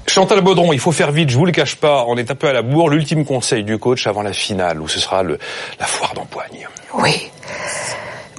Chantal 0.08 0.42
Baudron, 0.42 0.72
il 0.72 0.80
faut 0.80 0.92
faire 0.94 1.12
vite, 1.12 1.30
je 1.30 1.38
vous 1.38 1.46
le 1.46 1.52
cache 1.52 1.76
pas, 1.76 2.06
on 2.08 2.16
est 2.16 2.32
un 2.32 2.36
peu 2.36 2.48
à 2.48 2.54
la 2.54 2.62
bourre. 2.62 2.90
L'ultime 2.90 3.26
conseil 3.26 3.66
du 3.66 3.80
coach 3.80 4.08
avant 4.08 4.22
la 4.22 4.32
finale, 4.32 4.80
où 4.80 4.88
ce 4.88 5.02
sera 5.02 5.24
le, 5.24 5.38
la 5.78 5.86
foire 5.86 6.14
d'empoigne. 6.14 6.68
Oui. 6.94 7.30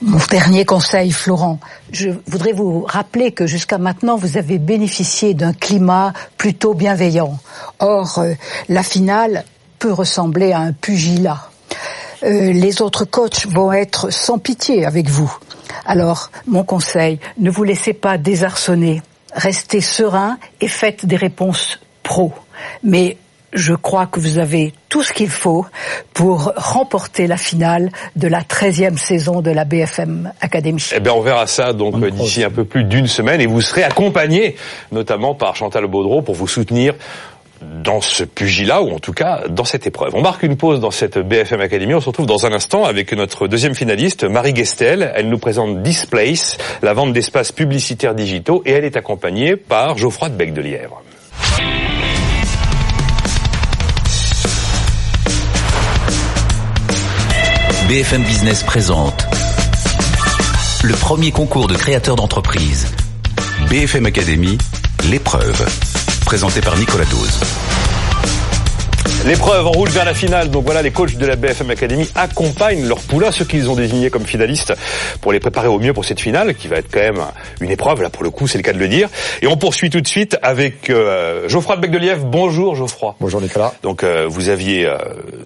Mon 0.07 0.19
dernier 0.31 0.67
conseil, 0.67 1.11
Florent, 1.13 1.59
je 1.91 2.11
voudrais 2.27 2.53
vous 2.53 2.83
rappeler 2.83 3.33
que 3.33 3.47
jusqu'à 3.47 3.79
maintenant, 3.79 4.19
vous 4.19 4.37
avez 4.37 4.59
bénéficié 4.59 5.33
d'un 5.33 5.55
climat 5.55 6.13
plutôt 6.37 6.75
bienveillant. 6.75 7.39
Or, 7.79 8.19
euh, 8.19 8.35
la 8.69 8.83
finale 8.83 9.45
peut 9.79 9.95
ressembler 9.95 10.53
à 10.53 10.59
un 10.59 10.73
pugilat. 10.73 11.49
Euh, 12.23 12.53
les 12.53 12.83
autres 12.83 13.07
coachs 13.07 13.47
vont 13.47 13.73
être 13.73 14.13
sans 14.13 14.39
pitié 14.39 14.85
avec 14.85 15.09
vous. 15.09 15.35
Alors, 15.87 16.31
mon 16.47 16.65
conseil, 16.65 17.19
ne 17.39 17.51
vous 17.51 17.65
laissez 17.65 17.95
pas 17.95 18.19
désarçonner. 18.19 19.01
Restez 19.33 19.81
serein 19.81 20.37
et 20.61 20.69
faites 20.69 21.07
des 21.07 21.17
réponses 21.17 21.81
pro. 22.03 22.35
Je 23.55 23.75
crois 23.75 24.07
que 24.07 24.21
vous 24.21 24.39
avez 24.39 24.75
tout 24.89 25.03
ce 25.03 25.13
qu'il 25.13 25.31
faut 25.31 25.65
pour 26.13 26.53
remporter 26.57 27.27
la 27.27 27.37
finale 27.37 27.91
de 28.17 28.29
la 28.29 28.43
13e 28.43 28.97
saison 28.97 29.41
de 29.41 29.51
la 29.51 29.65
BFM 29.65 30.33
Academy. 30.41 30.85
Eh 30.95 31.01
bien, 31.01 31.13
on 31.13 31.21
verra 31.21 31.47
ça 31.47 31.73
donc 31.73 32.05
d'ici 32.11 32.45
un 32.45 32.51
peu 32.51 32.65
plus 32.65 32.85
d'une 32.85 33.07
semaine 33.07 33.41
et 33.41 33.47
vous 33.47 33.61
serez 33.61 33.85
accompagné 33.85 34.57
notamment 34.93 35.35
par 35.35 35.57
Chantal 35.57 35.87
Baudreau 35.87 36.23
pour 36.23 36.35
vous 36.35 36.49
soutenir 36.49 36.95
dans 37.83 38.01
ce 38.01 38.25
pugilat, 38.25 38.83
ou 38.83 38.91
en 38.91 38.99
tout 38.99 39.13
cas 39.13 39.45
dans 39.49 39.65
cette 39.65 39.87
épreuve. 39.87 40.15
On 40.15 40.21
marque 40.21 40.43
une 40.43 40.57
pause 40.57 40.81
dans 40.81 40.91
cette 40.91 41.19
BFM 41.19 41.61
Academy. 41.61 41.95
On 41.95 42.01
se 42.01 42.07
retrouve 42.07 42.27
dans 42.27 42.45
un 42.45 42.53
instant 42.53 42.85
avec 42.85 43.13
notre 43.13 43.49
deuxième 43.49 43.75
finaliste, 43.75 44.25
Marie 44.25 44.55
Gestel. 44.55 45.13
Elle 45.15 45.29
nous 45.29 45.39
présente 45.39 45.83
Displace, 45.83 46.59
la 46.83 46.93
vente 46.93 47.13
d'espaces 47.13 47.53
publicitaires 47.53 48.15
digitaux, 48.15 48.63
et 48.67 48.73
elle 48.73 48.85
est 48.85 48.97
accompagnée 48.97 49.57
par 49.57 49.97
Geoffroy 49.97 50.29
de 50.29 50.35
Bec 50.35 50.53
de 50.53 50.61
Lièvre. 50.61 51.03
BFM 57.89 58.23
Business 58.23 58.63
présente 58.63 59.27
le 60.83 60.95
premier 60.95 61.33
concours 61.33 61.67
de 61.67 61.75
créateurs 61.75 62.17
d'entreprise. 62.17 62.87
BFM 63.69 64.07
Academy, 64.07 64.57
l'épreuve 65.11 65.67
présenté 66.25 66.63
par 66.63 66.79
Nicolas 66.79 67.05
Dose. 67.05 67.41
L'épreuve 69.27 69.67
en 69.67 69.71
roule 69.71 69.89
vers 69.89 70.05
la 70.05 70.13
finale. 70.13 70.51
Donc 70.51 70.67
voilà, 70.67 70.83
les 70.83 70.91
coachs 70.91 71.17
de 71.17 71.25
la 71.25 71.35
BFM 71.35 71.71
Academy 71.71 72.07
accompagnent 72.15 72.87
leurs 72.87 73.01
poulains, 73.01 73.33
ceux 73.33 73.47
qu'ils 73.47 73.71
ont 73.71 73.75
désignés 73.75 74.11
comme 74.11 74.27
finalistes, 74.27 74.75
pour 75.23 75.33
les 75.33 75.41
préparer 75.41 75.69
au 75.69 75.79
mieux 75.79 75.95
pour 75.95 76.05
cette 76.05 76.21
finale, 76.21 76.55
qui 76.55 76.69
va 76.69 76.77
être 76.77 76.91
quand 76.93 77.01
même 77.01 77.23
une 77.63 77.71
épreuve, 77.71 78.03
là 78.03 78.11
pour 78.11 78.23
le 78.23 78.31
coup, 78.31 78.47
c'est 78.47 78.59
le 78.59 78.63
cas 78.63 78.75
de 78.75 78.79
le 78.79 78.87
dire. 78.87 79.09
Et 79.41 79.47
on 79.47 79.57
poursuit 79.57 79.89
tout 79.89 80.03
de 80.03 80.07
suite 80.07 80.37
avec 80.43 80.91
euh, 80.91 81.49
Geoffroy 81.49 81.77
de 81.77 81.81
Bec 81.81 81.91
de 81.91 81.99
Lièvre. 81.99 82.27
Bonjour 82.27 82.77
Geoffroy. 82.77 83.17
Bonjour 83.19 83.41
Nicolas. 83.41 83.73
Donc 83.83 84.05
euh, 84.05 84.27
vous 84.29 84.51
aviez 84.51 84.85
euh, 84.85 84.99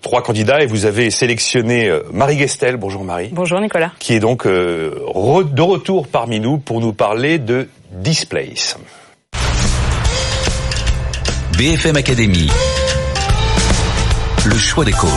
trois 0.02 0.22
candidats 0.22 0.60
et 0.60 0.66
vous 0.66 0.84
avez 0.84 1.10
sélectionné 1.12 1.88
euh, 1.88 2.02
Marie 2.12 2.36
Gestel. 2.36 2.78
Bonjour 2.78 3.04
Marie. 3.04 3.28
Bonjour 3.30 3.60
Nicolas. 3.60 3.92
Qui 4.00 4.14
est 4.14 4.20
donc 4.20 4.44
euh, 4.44 4.98
re 5.06 5.44
de 5.44 5.62
retour 5.62 6.08
parmi 6.08 6.40
nous 6.40 6.58
pour 6.58 6.80
nous 6.80 6.92
parler 6.92 7.38
de 7.38 7.68
Displace. 7.92 8.76
BFM 11.56 11.96
Academy. 11.96 12.48
Le 14.48 14.56
choix 14.56 14.82
des 14.82 14.92
coachs. 14.92 15.10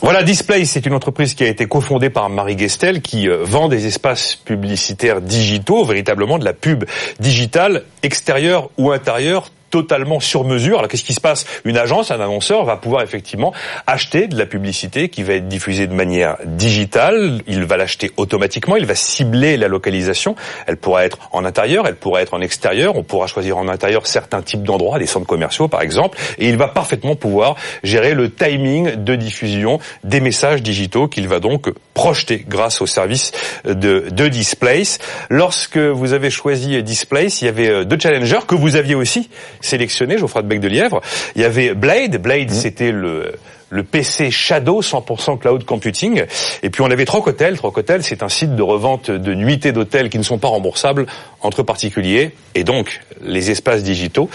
Voilà, 0.00 0.24
Display, 0.24 0.64
c'est 0.64 0.84
une 0.84 0.94
entreprise 0.94 1.34
qui 1.34 1.44
a 1.44 1.46
été 1.46 1.66
cofondée 1.66 2.10
par 2.10 2.28
Marie 2.28 2.58
Gestel, 2.58 3.02
qui 3.02 3.28
euh, 3.28 3.44
vend 3.44 3.68
des 3.68 3.86
espaces 3.86 4.34
publicitaires 4.34 5.20
digitaux, 5.20 5.84
véritablement 5.84 6.38
de 6.38 6.44
la 6.44 6.54
pub 6.54 6.84
digitale, 7.20 7.84
extérieure 8.02 8.68
ou 8.78 8.90
intérieure, 8.90 9.52
totalement 9.70 10.20
sur 10.20 10.44
mesure. 10.44 10.78
Alors 10.78 10.88
qu'est-ce 10.88 11.04
qui 11.04 11.14
se 11.14 11.20
passe? 11.20 11.46
Une 11.64 11.76
agence, 11.76 12.10
un 12.10 12.20
annonceur 12.20 12.64
va 12.64 12.76
pouvoir 12.76 13.02
effectivement 13.02 13.52
acheter 13.86 14.26
de 14.26 14.36
la 14.36 14.46
publicité 14.46 15.08
qui 15.08 15.22
va 15.22 15.34
être 15.34 15.48
diffusée 15.48 15.86
de 15.86 15.94
manière 15.94 16.36
digitale. 16.44 17.42
Il 17.46 17.64
va 17.64 17.76
l'acheter 17.76 18.10
automatiquement. 18.16 18.76
Il 18.76 18.86
va 18.86 18.94
cibler 18.94 19.56
la 19.56 19.68
localisation. 19.68 20.36
Elle 20.66 20.76
pourra 20.76 21.04
être 21.04 21.18
en 21.32 21.44
intérieur, 21.44 21.86
elle 21.86 21.96
pourra 21.96 22.22
être 22.22 22.34
en 22.34 22.40
extérieur. 22.40 22.96
On 22.96 23.02
pourra 23.02 23.26
choisir 23.26 23.58
en 23.58 23.68
intérieur 23.68 24.06
certains 24.06 24.42
types 24.42 24.62
d'endroits, 24.62 24.98
des 24.98 25.06
centres 25.06 25.26
commerciaux 25.26 25.68
par 25.68 25.82
exemple. 25.82 26.18
Et 26.38 26.48
il 26.48 26.56
va 26.56 26.68
parfaitement 26.68 27.16
pouvoir 27.16 27.56
gérer 27.82 28.14
le 28.14 28.30
timing 28.30 28.96
de 28.96 29.14
diffusion 29.14 29.78
des 30.04 30.20
messages 30.20 30.62
digitaux 30.62 31.08
qu'il 31.08 31.28
va 31.28 31.40
donc 31.40 31.70
projeter 31.94 32.44
grâce 32.46 32.80
au 32.80 32.86
service 32.86 33.32
de, 33.64 34.06
de 34.10 34.28
Displace. 34.28 34.98
Lorsque 35.30 35.78
vous 35.78 36.12
avez 36.12 36.30
choisi 36.30 36.82
Displace, 36.82 37.42
il 37.42 37.46
y 37.46 37.48
avait 37.48 37.84
deux 37.84 37.98
challengers 37.98 38.46
que 38.46 38.54
vous 38.54 38.76
aviez 38.76 38.94
aussi 38.94 39.28
sélectionné, 39.60 40.18
Geoffroy 40.18 40.42
de 40.42 40.48
Bec 40.48 40.60
de 40.60 40.68
Lièvre. 40.68 41.00
Il 41.36 41.42
y 41.42 41.44
avait 41.44 41.74
Blade. 41.74 42.20
Blade, 42.20 42.50
c'était 42.50 42.92
le 42.92 43.32
le 43.70 43.82
PC 43.82 44.30
Shadow 44.30 44.80
100% 44.80 45.38
cloud 45.38 45.64
computing. 45.64 46.24
Et 46.62 46.70
puis 46.70 46.82
on 46.82 46.90
avait 46.90 47.04
Trocotel. 47.04 47.56
Trocotel, 47.56 48.02
c'est 48.02 48.22
un 48.22 48.28
site 48.28 48.54
de 48.54 48.62
revente 48.62 49.10
de 49.10 49.34
nuitées 49.34 49.72
d'hôtels 49.72 50.08
qui 50.08 50.18
ne 50.18 50.22
sont 50.22 50.38
pas 50.38 50.48
remboursables 50.48 51.06
entre 51.40 51.62
particuliers 51.62 52.34
et 52.54 52.64
donc 52.64 53.00
les 53.22 53.50
espaces 53.50 53.82
digitaux. 53.82 54.30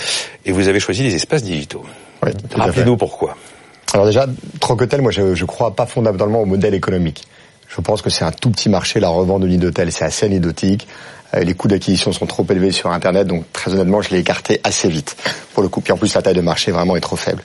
Et 0.46 0.52
vous 0.52 0.68
avez 0.68 0.80
choisi 0.80 1.04
les 1.04 1.16
espaces 1.16 1.44
digitaux. 1.44 1.84
Oui, 2.24 2.32
Rappelez-nous 2.56 2.98
pourquoi. 2.98 3.36
Alors 3.94 4.06
déjà, 4.06 4.26
Trocotel, 4.60 5.02
moi 5.02 5.12
je, 5.12 5.36
je 5.36 5.46
crois 5.46 5.76
pas 5.76 5.86
fondamentalement 5.86 6.42
au 6.42 6.46
modèle 6.46 6.74
économique. 6.74 7.24
Je 7.68 7.82
pense 7.82 8.02
que 8.02 8.10
c'est 8.10 8.24
un 8.24 8.32
tout 8.32 8.52
petit 8.52 8.70
marché, 8.70 9.00
la 9.00 9.10
revente 9.10 9.42
de 9.42 9.48
nuits 9.48 9.58
d'hôtel, 9.58 9.92
c'est 9.92 10.06
assez 10.06 10.28
anecdotique. 10.28 10.88
Euh, 11.36 11.43
les 11.43 11.54
coûts 11.54 11.67
d'acquisition 11.67 12.12
sont 12.12 12.26
trop 12.26 12.46
élevés 12.50 12.72
sur 12.72 12.91
Internet, 12.91 13.28
donc 13.28 13.46
très 13.54 13.74
honnêtement, 13.74 14.02
je 14.02 14.10
l'ai 14.12 14.19
écarté 14.19 14.60
assez 14.63 14.89
vite 14.89 15.15
pour 15.54 15.63
le 15.63 15.69
coup. 15.69 15.82
Puis 15.82 15.93
en 15.93 15.98
plus, 15.98 16.13
la 16.13 16.22
taille 16.22 16.36
de 16.36 16.41
marché 16.41 16.72
vraiment 16.72 16.96
est 16.96 17.02
trop 17.02 17.15
faible. 17.15 17.43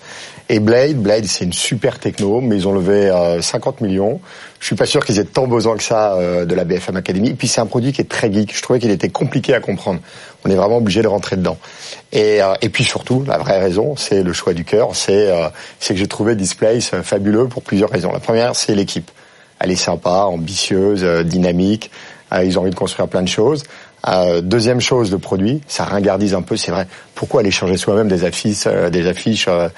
Et 0.51 0.61
Blade, 0.61 0.97
Blade, 0.97 1.27
c'est 1.27 1.45
une 1.45 1.53
super 1.53 1.99
techno, 1.99 2.41
mais 2.41 2.57
ils 2.57 2.67
ont 2.67 2.73
levé 2.73 3.11
euh, 3.11 3.43
50 3.43 3.83
millions. 3.83 4.19
Je 4.61 4.67
suis 4.67 4.77
pas 4.77 4.87
sûr 4.87 5.05
qu'ils 5.05 5.19
aient 5.19 5.25
tant 5.25 5.47
besoin 5.47 5.77
que 5.77 5.83
ça 5.83 6.15
euh, 6.15 6.47
de 6.47 6.55
la 6.55 6.65
BFM 6.65 6.97
Academy. 6.97 7.31
Et 7.31 7.35
puis 7.35 7.49
c'est 7.49 7.61
un 7.61 7.67
produit 7.67 7.93
qui 7.93 8.01
est 8.01 8.09
très 8.09 8.33
geek. 8.33 8.57
Je 8.57 8.63
trouvais 8.63 8.79
qu'il 8.79 8.91
était 8.91 9.11
compliqué 9.11 9.53
à 9.53 9.61
comprendre. 9.61 10.01
On 10.45 10.51
est 10.51 10.55
vraiment 10.55 10.79
obligé 10.79 11.03
de 11.03 11.07
rentrer 11.07 11.37
dedans. 11.37 11.59
Et, 12.13 12.43
euh, 12.43 12.55
et 12.63 12.71
puis 12.71 12.83
surtout, 12.83 13.25
la 13.27 13.37
vraie 13.37 13.61
raison, 13.61 13.95
c'est 13.97 14.23
le 14.23 14.33
choix 14.33 14.55
du 14.55 14.65
cœur. 14.65 14.97
C'est 14.97 15.31
euh, 15.31 15.49
c'est 15.81 15.93
que 15.93 16.01
j'ai 16.01 16.09
trouvé 16.09 16.35
Displace 16.35 16.93
fabuleux 17.03 17.47
pour 17.47 17.63
plusieurs 17.63 17.91
raisons. 17.91 18.11
La 18.11 18.21
première, 18.21 18.57
c'est 18.57 18.75
l'équipe. 18.75 19.11
Elle 19.61 19.71
est 19.71 19.77
sympa, 19.77 20.25
ambitieuse, 20.25 21.05
dynamique. 21.25 21.91
Ils 22.45 22.59
ont 22.59 22.63
envie 22.63 22.71
de 22.71 22.77
construire 22.77 23.09
plein 23.09 23.23
de 23.23 23.29
choses. 23.29 23.65
Euh, 24.07 24.41
deuxième 24.41 24.81
chose, 24.81 25.11
le 25.11 25.19
produit, 25.19 25.61
ça 25.67 25.85
ringardise 25.85 26.35
un 26.35 26.43
peu, 26.43 26.57
c'est 26.57 26.71
vrai. 26.71 26.87
Pourquoi 27.15 27.41
aller 27.41 27.51
changer 27.51 27.77
soi-même 27.77 28.09
des 28.09 28.25
affiches, 28.25 28.65
euh, 28.67 28.91
des 28.91 29.07
affiches 29.09 29.47
euh, 29.49 29.69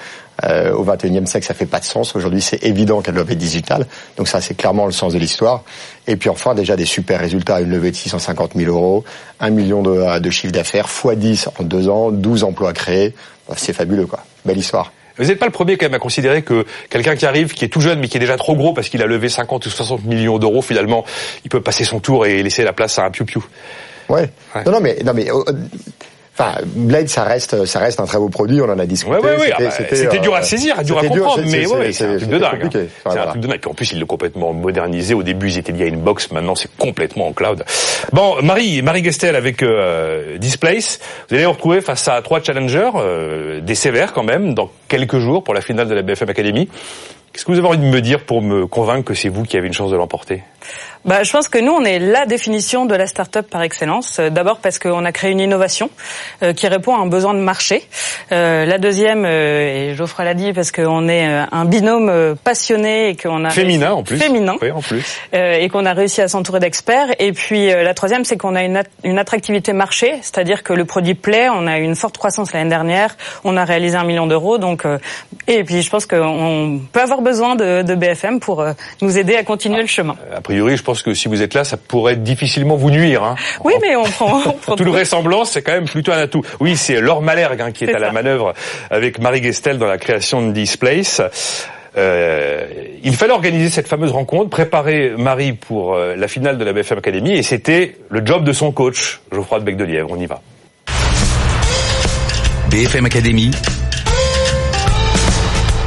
euh, 0.43 0.73
au 0.73 0.85
21e 0.85 1.25
siècle, 1.25 1.45
ça 1.45 1.53
fait 1.53 1.65
pas 1.65 1.79
de 1.79 1.85
sens. 1.85 2.15
Aujourd'hui, 2.15 2.41
c'est 2.41 2.63
évident 2.63 3.01
qu'elles 3.01 3.15
doivent 3.15 3.31
être 3.31 3.37
digitales. 3.37 3.87
Donc 4.17 4.27
ça, 4.27 4.39
c'est 4.39 4.53
clairement 4.53 4.85
le 4.85 4.91
sens 4.91 5.13
de 5.13 5.19
l'histoire. 5.19 5.63
Et 6.07 6.15
puis 6.15 6.29
enfin, 6.29 6.53
déjà 6.53 6.75
des 6.75 6.85
super 6.85 7.19
résultats, 7.19 7.61
une 7.61 7.69
levée 7.69 7.91
de 7.91 7.95
650 7.95 8.53
000 8.55 8.71
euros, 8.71 9.03
un 9.39 9.49
million 9.49 9.81
de, 9.81 10.19
de 10.19 10.29
chiffre 10.29 10.53
d'affaires, 10.53 10.87
x 10.87 11.17
10 11.17 11.49
en 11.59 11.63
deux 11.63 11.89
ans, 11.89 12.11
12 12.11 12.43
emplois 12.43 12.73
créés. 12.73 13.15
C'est 13.57 13.73
fabuleux, 13.73 14.05
quoi. 14.05 14.23
Belle 14.45 14.57
histoire. 14.57 14.91
Vous 15.17 15.25
n'êtes 15.25 15.39
pas 15.39 15.45
le 15.45 15.51
premier 15.51 15.77
quand 15.77 15.85
même 15.85 15.93
à 15.93 15.99
considérer 15.99 16.41
que 16.41 16.65
quelqu'un 16.89 17.15
qui 17.15 17.25
arrive, 17.25 17.53
qui 17.53 17.65
est 17.65 17.69
tout 17.69 17.81
jeune 17.81 17.99
mais 17.99 18.07
qui 18.07 18.17
est 18.17 18.19
déjà 18.19 18.37
trop 18.37 18.55
gros 18.55 18.73
parce 18.73 18.89
qu'il 18.89 19.01
a 19.01 19.05
levé 19.05 19.29
50 19.29 19.65
ou 19.65 19.69
60 19.69 20.05
millions 20.05 20.39
d'euros, 20.39 20.61
finalement, 20.61 21.05
il 21.43 21.49
peut 21.49 21.61
passer 21.61 21.83
son 21.83 21.99
tour 21.99 22.25
et 22.25 22.41
laisser 22.43 22.63
la 22.63 22.73
place 22.73 22.97
à 22.99 23.05
un 23.05 23.11
piou-piou. 23.11 23.43
Ouais. 24.09 24.29
ouais. 24.55 24.63
Non, 24.65 24.71
non, 24.73 24.79
mais, 24.81 24.97
non, 25.05 25.13
mais, 25.13 25.31
euh, 25.31 25.43
Enfin, 26.37 26.59
Blade, 26.65 27.09
ça 27.09 27.23
reste, 27.23 27.65
ça 27.65 27.79
reste 27.79 27.99
un 27.99 28.05
très 28.05 28.17
beau 28.17 28.29
produit. 28.29 28.61
On 28.61 28.69
en 28.69 28.79
a 28.79 28.85
discuté. 28.85 29.15
Ouais, 29.15 29.21
ouais, 29.21 29.37
ouais. 29.37 29.69
C'était 29.71 30.07
ah 30.07 30.09
bah, 30.11 30.17
dur 30.19 30.35
à 30.35 30.41
saisir, 30.41 30.81
dur 30.83 30.97
à 30.97 31.03
comprendre, 31.03 31.43
mais 31.45 31.67
ouais, 31.67 31.91
c'est 31.91 32.05
un 32.05 32.17
truc 32.17 32.29
de 32.29 32.37
dingue. 32.37 32.63
Hein. 32.63 32.69
C'est 33.03 33.19
un 33.19 33.27
truc 33.27 33.41
de 33.41 33.47
dingue. 33.47 33.59
Puis 33.59 33.69
en 33.69 33.73
plus, 33.73 33.91
il 33.91 33.99
l'a 33.99 34.05
complètement 34.05 34.53
modernisé. 34.53 35.13
Au 35.13 35.23
début, 35.23 35.49
ils 35.49 35.57
étaient 35.57 35.73
liés 35.73 35.83
à 35.83 35.87
une 35.87 36.01
box. 36.01 36.31
Maintenant, 36.31 36.55
c'est 36.55 36.69
complètement 36.77 37.27
en 37.27 37.33
cloud. 37.33 37.63
Bon, 38.13 38.41
Marie, 38.41 38.81
Marie 38.81 39.03
Gestel 39.03 39.35
avec 39.35 39.61
euh, 39.61 40.37
Displace. 40.37 40.99
Vous 41.29 41.35
allez 41.35 41.45
vous 41.45 41.51
retrouver 41.51 41.81
face 41.81 42.07
à 42.07 42.21
trois 42.21 42.41
challengers, 42.41 42.91
euh, 42.95 43.59
des 43.59 43.75
sévères 43.75 44.13
quand 44.13 44.23
même, 44.23 44.53
dans 44.53 44.69
quelques 44.87 45.19
jours 45.19 45.43
pour 45.43 45.53
la 45.53 45.61
finale 45.61 45.89
de 45.89 45.95
la 45.95 46.01
BFM 46.01 46.29
Academy. 46.29 46.69
Qu'est-ce 47.31 47.45
que 47.45 47.51
vous 47.51 47.59
avez 47.59 47.67
envie 47.67 47.77
de 47.77 47.83
me 47.85 48.01
dire 48.01 48.25
pour 48.25 48.41
me 48.41 48.67
convaincre 48.67 49.05
que 49.05 49.13
c'est 49.13 49.29
vous 49.29 49.43
qui 49.43 49.55
avez 49.55 49.67
une 49.67 49.73
chance 49.73 49.89
de 49.89 49.95
l'emporter? 49.95 50.43
Bah, 51.03 51.23
je 51.23 51.31
pense 51.31 51.47
que 51.47 51.57
nous, 51.57 51.71
on 51.71 51.83
est 51.83 51.97
la 51.97 52.25
définition 52.25 52.85
de 52.85 52.93
la 52.93 53.07
start-up 53.07 53.49
par 53.49 53.63
excellence. 53.63 54.19
Euh, 54.19 54.29
d'abord 54.29 54.59
parce 54.59 54.77
qu'on 54.77 55.03
a 55.03 55.11
créé 55.11 55.31
une 55.31 55.39
innovation 55.39 55.89
euh, 56.43 56.53
qui 56.53 56.67
répond 56.67 56.95
à 56.95 56.99
un 56.99 57.07
besoin 57.07 57.33
de 57.33 57.39
marché. 57.39 57.87
Euh, 58.31 58.65
la 58.65 58.77
deuxième, 58.77 59.25
euh, 59.25 59.89
et 59.91 59.95
Geoffroy 59.95 60.25
l'a 60.25 60.35
dit, 60.35 60.53
parce 60.53 60.71
qu'on 60.71 61.07
est 61.07 61.27
euh, 61.27 61.43
un 61.51 61.65
binôme 61.65 62.35
passionné 62.43 63.09
et 63.09 63.15
qu'on 63.15 63.45
a 63.45 63.49
féminin 63.49 63.87
réussi... 63.87 63.99
en 63.99 64.03
plus, 64.03 64.17
féminin, 64.17 64.55
oui, 64.61 64.71
en 64.71 64.81
plus, 64.81 65.19
et 65.33 65.69
qu'on 65.69 65.85
a 65.85 65.93
réussi 65.93 66.21
à 66.21 66.27
s'entourer 66.27 66.59
d'experts. 66.59 67.07
Et 67.19 67.31
puis 67.31 67.67
la 67.67 67.93
troisième, 67.93 68.23
c'est 68.23 68.37
qu'on 68.37 68.55
a 68.55 68.63
une, 68.63 68.81
une 69.03 69.17
attractivité 69.17 69.73
marché, 69.73 70.13
c'est-à-dire 70.21 70.63
que 70.63 70.73
le 70.73 70.85
produit 70.85 71.15
plaît. 71.15 71.49
On 71.49 71.67
a 71.67 71.79
eu 71.79 71.83
une 71.83 71.95
forte 71.95 72.17
croissance 72.17 72.53
l'année 72.53 72.69
dernière. 72.69 73.15
On 73.43 73.57
a 73.57 73.65
réalisé 73.65 73.97
un 73.97 74.03
million 74.03 74.27
d'euros. 74.27 74.57
Donc, 74.57 74.83
et 75.47 75.63
puis 75.63 75.81
je 75.81 75.89
pense 75.89 76.05
qu'on 76.05 76.79
peut 76.91 77.01
avoir 77.01 77.21
besoin 77.21 77.55
de, 77.55 77.81
de 77.81 77.95
BFM 77.95 78.39
pour 78.39 78.65
nous 79.01 79.17
aider 79.17 79.35
à 79.35 79.43
continuer 79.43 79.79
ah, 79.79 79.81
le 79.81 79.87
chemin. 79.87 80.15
Après 80.31 80.51
priori, 80.51 80.77
je 80.77 80.83
pense 80.83 80.90
que 80.93 81.13
si 81.13 81.27
vous 81.27 81.41
êtes 81.41 81.53
là, 81.53 81.63
ça 81.63 81.77
pourrait 81.77 82.17
difficilement 82.17 82.75
vous 82.75 82.91
nuire. 82.91 83.23
Hein. 83.23 83.35
Oui, 83.63 83.73
mais 83.81 83.95
on 83.95 84.03
prend... 84.03 84.41
On 84.45 84.51
prend 84.61 84.75
Toute 84.75 84.87
ressemblance, 84.87 85.51
c'est 85.51 85.61
quand 85.61 85.71
même 85.71 85.87
plutôt 85.87 86.11
un 86.11 86.17
atout. 86.17 86.43
Oui, 86.59 86.75
c'est 86.75 86.99
Laure 86.99 87.21
Malhergue 87.21 87.61
hein, 87.61 87.71
qui 87.71 87.85
est, 87.85 87.93
à 87.93 87.99
la 87.99 88.11
manœuvre 88.11 88.53
avec 88.89 89.19
Marie 89.19 89.41
Gestel 89.41 89.77
dans 89.77 89.87
la 89.87 89.97
création 89.97 90.45
de 90.45 90.51
Displace. 90.51 91.21
Euh, 91.97 92.65
il 93.03 93.15
fallait 93.15 93.33
organiser 93.33 93.69
cette 93.69 93.87
fameuse 93.87 94.11
rencontre, 94.11 94.49
préparer 94.49 95.13
Marie 95.17 95.53
pour 95.53 95.95
euh, 95.95 96.15
la 96.15 96.27
finale 96.27 96.57
de 96.57 96.63
la 96.63 96.73
BFM 96.73 96.99
Academy, 96.99 97.33
et 97.33 97.43
c'était 97.43 97.97
le 98.09 98.25
job 98.25 98.43
de 98.43 98.53
son 98.53 98.71
coach, 98.71 99.19
Geoffroy 99.31 99.59
de 99.59 99.65
Bec 99.65 99.77
de 99.77 99.83
Lièvre. 99.83 100.09
On 100.11 100.19
y 100.19 100.25
va. 100.25 100.41
BFM 102.69 103.05
Academy, 103.05 103.51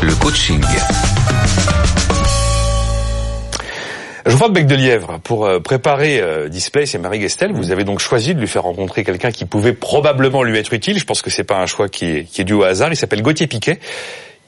le 0.02 0.14
coaching. 0.16 0.60
Geoffroy 4.26 4.48
Bec 4.48 4.66
de 4.66 4.74
Lièvre, 4.74 5.20
pour 5.22 5.44
euh, 5.44 5.60
préparer 5.60 6.18
euh, 6.18 6.48
Displace 6.48 6.94
et 6.94 6.98
Marie 6.98 7.20
Gestel, 7.20 7.52
vous 7.52 7.72
avez 7.72 7.84
donc 7.84 7.98
choisi 7.98 8.34
de 8.34 8.40
lui 8.40 8.46
faire 8.48 8.62
rencontrer 8.62 9.04
quelqu'un 9.04 9.30
qui 9.30 9.44
pouvait 9.44 9.74
probablement 9.74 10.42
lui 10.42 10.58
être 10.58 10.72
utile. 10.72 10.98
Je 10.98 11.04
pense 11.04 11.20
que 11.20 11.28
c'est 11.28 11.44
pas 11.44 11.58
un 11.58 11.66
choix 11.66 11.90
qui 11.90 12.06
est, 12.06 12.24
qui 12.24 12.40
est 12.40 12.44
dû 12.44 12.54
au 12.54 12.62
hasard. 12.62 12.90
Il 12.90 12.96
s'appelle 12.96 13.20
Gauthier 13.20 13.46
Piquet. 13.46 13.80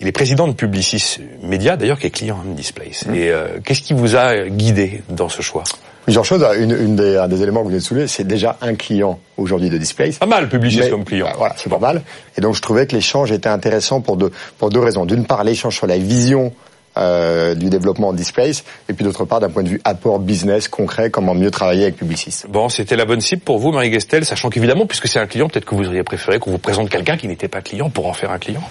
Il 0.01 0.07
est 0.07 0.13
président 0.13 0.49
de 0.49 0.55
Publicis 0.55 1.19
Media, 1.43 1.77
d'ailleurs, 1.77 1.99
qui 1.99 2.07
est 2.07 2.11
client 2.11 2.43
de 2.45 2.55
Displace. 2.55 3.07
Mmh. 3.07 3.15
Et 3.15 3.29
euh, 3.29 3.49
qu'est-ce 3.65 3.83
qui 3.83 3.93
vous 3.93 4.17
a 4.17 4.47
guidé 4.49 5.03
dans 5.11 5.29
ce 5.29 5.43
choix? 5.43 5.65
Plusieurs 6.05 6.25
choses. 6.25 6.47
Une, 6.59 6.71
une 6.71 6.97
des, 6.97 7.17
un 7.17 7.29
des 7.29 7.43
éléments 7.43 7.61
que 7.61 7.67
vous 7.67 7.73
avez 7.73 7.81
soulevé, 7.81 8.07
c'est 8.07 8.27
déjà 8.27 8.57
un 8.63 8.77
client 8.77 9.19
aujourd'hui 9.37 9.69
de 9.69 9.77
Displace. 9.77 10.17
Pas 10.17 10.27
mal, 10.27 10.49
Publicis 10.49 10.89
comme 10.89 11.05
client. 11.05 11.27
Bah, 11.27 11.35
voilà, 11.37 11.55
c'est 11.59 11.69
pas 11.69 11.79
mal. 11.79 12.03
Et 12.39 12.41
donc 12.41 12.55
je 12.55 12.63
trouvais 12.63 12.87
que 12.87 12.95
l'échange 12.95 13.33
était 13.33 13.49
intéressant 13.49 14.01
pour 14.01 14.17
deux, 14.17 14.31
pour 14.57 14.71
deux 14.71 14.81
raisons. 14.81 15.05
D'une 15.05 15.27
part, 15.27 15.45
l'échange 15.45 15.77
sur 15.77 15.87
la 15.87 15.99
vision 15.99 16.53
euh, 16.97 17.55
du 17.55 17.69
développement 17.69 18.13
de 18.13 18.17
Displace, 18.17 18.65
et 18.89 18.93
puis 18.93 19.05
d'autre 19.05 19.25
part 19.25 19.41
d'un 19.41 19.51
point 19.51 19.63
de 19.63 19.69
vue 19.69 19.81
apport 19.85 20.19
business 20.19 20.69
concret, 20.69 21.11
comment 21.11 21.35
mieux 21.35 21.51
travailler 21.51 21.83
avec 21.83 21.97
Publicis. 21.97 22.45
Bon, 22.49 22.69
c'était 22.69 22.97
la 22.97 23.05
bonne 23.05 23.21
cible 23.21 23.43
pour 23.43 23.59
vous, 23.59 23.73
Marie 23.73 23.93
Gestel, 23.93 24.25
sachant 24.25 24.51
qu'évidemment, 24.51 24.87
puisque 24.87 25.09
c'est 25.09 25.19
un 25.19 25.27
client, 25.27 25.49
peut-être 25.49 25.65
que 25.65 25.75
vous 25.75 25.87
auriez 25.87 26.03
préféré 26.03 26.39
qu'on 26.39 26.51
vous 26.51 26.59
présente 26.59 26.89
quelqu'un 26.89 27.17
qui 27.17 27.29
n'était 27.29 27.49
pas 27.49 27.61
client 27.61 27.91
pour 27.91 28.07
en 28.07 28.13
faire 28.13 28.31
un 28.31 28.39
client. 28.39 28.63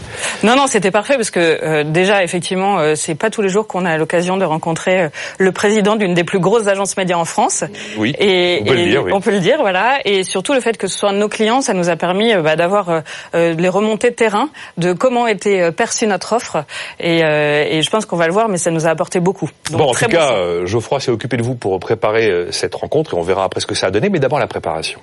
Non, 0.43 0.55
non, 0.55 0.67
c'était 0.67 0.91
parfait 0.91 1.15
parce 1.15 1.31
que 1.31 1.39
euh, 1.39 1.83
déjà, 1.83 2.23
effectivement, 2.23 2.79
euh, 2.79 2.95
c'est 2.95 3.15
pas 3.15 3.29
tous 3.29 3.41
les 3.41 3.49
jours 3.49 3.67
qu'on 3.67 3.85
a 3.85 3.97
l'occasion 3.97 4.37
de 4.37 4.45
rencontrer 4.45 5.01
euh, 5.01 5.09
le 5.37 5.51
président 5.51 5.95
d'une 5.95 6.13
des 6.13 6.23
plus 6.23 6.39
grosses 6.39 6.67
agences 6.67 6.97
médias 6.97 7.17
en 7.17 7.25
France. 7.25 7.63
Oui. 7.97 8.15
Et, 8.19 8.59
on 8.61 8.65
peut, 8.65 8.77
et 8.77 8.85
le, 8.85 8.89
dire, 8.89 9.03
oui. 9.03 9.11
on 9.13 9.21
peut 9.21 9.31
le 9.31 9.39
dire, 9.39 9.57
voilà. 9.59 9.99
Et 10.05 10.23
surtout 10.23 10.53
le 10.53 10.59
fait 10.59 10.77
que 10.77 10.87
ce 10.87 10.97
soit 10.97 11.11
nos 11.11 11.29
clients, 11.29 11.61
ça 11.61 11.73
nous 11.73 11.89
a 11.89 11.95
permis 11.95 12.33
bah, 12.35 12.55
d'avoir 12.55 13.03
les 13.33 13.69
remontées 13.69 14.09
de 14.09 14.15
terrain 14.15 14.49
de 14.77 14.93
comment 14.93 15.27
était 15.27 15.71
perçue 15.71 16.07
notre 16.07 16.33
offre. 16.33 16.65
Et, 16.99 17.19
et 17.19 17.81
je 17.81 17.89
pense 17.89 18.05
qu'on 18.05 18.14
va 18.15 18.27
le 18.27 18.33
voir, 18.33 18.49
mais 18.49 18.57
ça 18.57 18.71
nous 18.71 18.85
a 18.87 18.89
apporté 18.89 19.19
beaucoup. 19.19 19.49
Donc, 19.71 19.79
bon, 19.79 19.89
en 19.89 19.93
tout 19.93 20.05
cas, 20.05 20.33
euh, 20.33 20.65
Geoffroy 20.65 20.99
s'est 20.99 21.11
occupé 21.11 21.37
de 21.37 21.43
vous 21.43 21.55
pour 21.55 21.79
préparer 21.79 22.29
euh, 22.29 22.51
cette 22.51 22.75
rencontre 22.75 23.13
et 23.13 23.17
on 23.17 23.21
verra 23.21 23.43
après 23.43 23.59
ce 23.59 23.65
que 23.65 23.75
ça 23.75 23.87
a 23.87 23.91
donné, 23.91 24.09
mais 24.09 24.19
d'abord 24.19 24.39
la 24.39 24.47
préparation. 24.47 24.99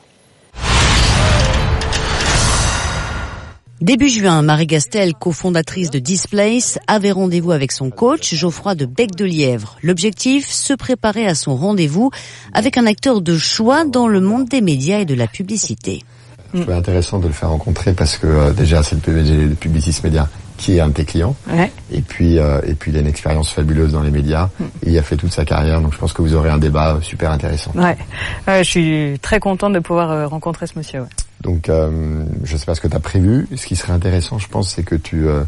Début 3.82 4.08
juin, 4.08 4.42
Marie 4.42 4.68
Gastel, 4.68 5.12
cofondatrice 5.12 5.90
de 5.90 5.98
Displace, 5.98 6.78
avait 6.86 7.10
rendez-vous 7.10 7.50
avec 7.50 7.72
son 7.72 7.90
coach, 7.90 8.32
Geoffroy 8.32 8.76
de 8.76 8.86
Bec 8.86 9.16
de 9.16 9.24
Lièvre. 9.24 9.76
L'objectif, 9.82 10.48
se 10.48 10.72
préparer 10.72 11.26
à 11.26 11.34
son 11.34 11.56
rendez-vous 11.56 12.12
avec 12.52 12.78
un 12.78 12.86
acteur 12.86 13.20
de 13.20 13.36
choix 13.36 13.84
dans 13.84 14.06
le 14.06 14.20
monde 14.20 14.48
des 14.48 14.60
médias 14.60 15.00
et 15.00 15.04
de 15.04 15.14
la 15.14 15.26
publicité. 15.26 16.04
Je 16.54 16.60
trouvais 16.60 16.76
intéressant 16.76 17.18
de 17.18 17.26
le 17.26 17.32
faire 17.32 17.48
rencontrer 17.48 17.92
parce 17.92 18.18
que 18.18 18.26
euh, 18.28 18.52
déjà 18.52 18.84
c'est 18.84 18.94
le 18.94 19.00
PVG 19.00 19.48
de 19.48 19.54
Publicis 19.54 20.00
Média 20.04 20.28
qui 20.62 20.76
est 20.76 20.80
un 20.80 20.88
de 20.88 20.92
tes 20.92 21.04
clients. 21.04 21.34
Ouais. 21.50 21.72
Et 21.90 22.00
puis 22.02 22.38
euh, 22.38 22.60
et 22.64 22.74
puis 22.74 22.92
il 22.92 22.96
a 22.96 23.00
une 23.00 23.08
expérience 23.08 23.50
fabuleuse 23.50 23.92
dans 23.92 24.02
les 24.02 24.12
médias. 24.12 24.48
Mm. 24.58 24.64
Et 24.84 24.90
il 24.92 24.98
a 24.98 25.02
fait 25.02 25.16
toute 25.16 25.32
sa 25.32 25.44
carrière, 25.44 25.80
donc 25.80 25.92
je 25.92 25.98
pense 25.98 26.12
que 26.12 26.22
vous 26.22 26.34
aurez 26.34 26.50
un 26.50 26.58
débat 26.58 26.98
super 27.02 27.32
intéressant. 27.32 27.72
Ouais, 27.74 27.96
je 28.46 28.62
suis 28.62 29.18
très 29.20 29.40
contente 29.40 29.72
de 29.72 29.80
pouvoir 29.80 30.12
euh, 30.12 30.26
rencontrer 30.28 30.68
ce 30.68 30.78
monsieur. 30.78 31.00
Ouais. 31.00 31.08
Donc 31.40 31.68
euh, 31.68 32.22
je 32.44 32.56
sais 32.56 32.64
pas 32.64 32.76
ce 32.76 32.80
que 32.80 32.86
tu 32.86 32.96
as 32.96 33.00
prévu. 33.00 33.48
Ce 33.56 33.66
qui 33.66 33.74
serait 33.74 33.92
intéressant, 33.92 34.38
je 34.38 34.46
pense, 34.46 34.70
c'est 34.70 34.84
que 34.84 34.94
tu 34.94 35.26
euh, 35.26 35.42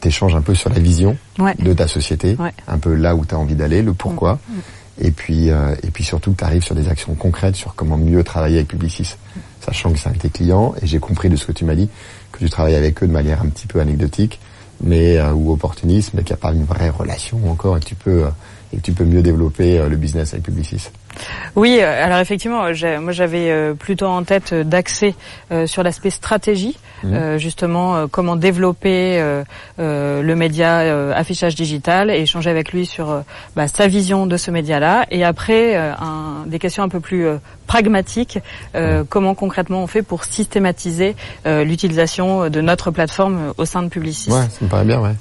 t'échanges 0.00 0.34
un 0.34 0.42
peu 0.42 0.54
sur 0.54 0.68
la 0.68 0.78
vision 0.78 1.16
de 1.58 1.72
ta 1.72 1.88
société, 1.88 2.36
un 2.68 2.78
peu 2.78 2.94
là 2.94 3.16
où 3.16 3.24
tu 3.24 3.34
as 3.34 3.38
envie 3.38 3.54
d'aller, 3.54 3.80
le 3.80 3.94
pourquoi. 3.94 4.34
Mm. 4.34 4.58
Et 5.00 5.10
puis 5.10 5.50
euh, 5.50 5.74
et 5.82 5.90
puis 5.90 6.04
surtout 6.04 6.32
que 6.32 6.38
tu 6.38 6.44
arrives 6.44 6.62
sur 6.62 6.74
des 6.74 6.88
actions 6.88 7.14
concrètes 7.14 7.56
sur 7.56 7.74
comment 7.74 7.96
mieux 7.96 8.22
travailler 8.22 8.56
avec 8.56 8.68
Publicis. 8.68 9.16
Sachant 9.60 9.92
que 9.92 9.98
c'est 9.98 10.08
un 10.08 10.12
tes 10.12 10.30
clients, 10.30 10.74
et 10.80 10.86
j'ai 10.86 10.98
compris 10.98 11.28
de 11.28 11.36
ce 11.36 11.46
que 11.46 11.52
tu 11.52 11.64
m'as 11.64 11.74
dit, 11.74 11.88
que 12.32 12.38
tu 12.38 12.48
travailles 12.48 12.76
avec 12.76 13.02
eux 13.02 13.06
de 13.06 13.12
manière 13.12 13.42
un 13.42 13.48
petit 13.48 13.66
peu 13.66 13.80
anecdotique, 13.80 14.40
mais 14.82 15.18
euh, 15.18 15.32
ou 15.32 15.52
opportuniste, 15.52 16.12
mais 16.14 16.22
qu'il 16.22 16.34
n'y 16.34 16.40
a 16.40 16.42
pas 16.42 16.52
une 16.52 16.64
vraie 16.64 16.90
relation 16.90 17.50
encore, 17.50 17.76
et 17.76 17.80
que 17.80 17.86
tu 17.86 17.94
peux, 17.94 18.24
euh, 18.24 18.30
et 18.72 18.78
que 18.78 18.82
tu 18.82 18.92
peux 18.92 19.04
mieux 19.04 19.22
développer 19.22 19.78
euh, 19.78 19.88
le 19.88 19.96
business 19.96 20.32
avec 20.32 20.44
Publicis. 20.44 20.90
Oui, 21.56 21.80
alors 21.80 22.18
effectivement, 22.18 22.62
moi 23.00 23.12
j'avais 23.12 23.74
plutôt 23.74 24.06
en 24.06 24.22
tête 24.22 24.54
d'axer 24.54 25.14
sur 25.66 25.82
l'aspect 25.82 26.10
stratégie, 26.10 26.78
mmh. 27.02 27.36
justement 27.36 28.06
comment 28.08 28.36
développer 28.36 29.20
le 29.78 30.34
média 30.34 31.12
affichage 31.14 31.54
digital 31.54 32.10
et 32.10 32.20
échanger 32.20 32.50
avec 32.50 32.72
lui 32.72 32.86
sur 32.86 33.22
bah, 33.56 33.66
sa 33.66 33.88
vision 33.88 34.26
de 34.26 34.36
ce 34.36 34.50
média-là. 34.50 35.06
Et 35.10 35.24
après, 35.24 35.76
un, 35.76 36.44
des 36.46 36.58
questions 36.58 36.84
un 36.84 36.88
peu 36.88 37.00
plus 37.00 37.26
pragmatiques, 37.66 38.38
mmh. 38.74 39.02
comment 39.08 39.34
concrètement 39.34 39.82
on 39.82 39.86
fait 39.86 40.02
pour 40.02 40.24
systématiser 40.24 41.16
l'utilisation 41.44 42.48
de 42.48 42.60
notre 42.60 42.90
plateforme 42.92 43.52
au 43.58 43.64
sein 43.64 43.82
de 43.82 43.88
Publicis? 43.88 44.30
Ouais, 44.30 44.42
ça 44.48 44.58
me 44.64 44.68
paraît 44.68 44.84
bien, 44.84 45.00
ouais. 45.00 45.14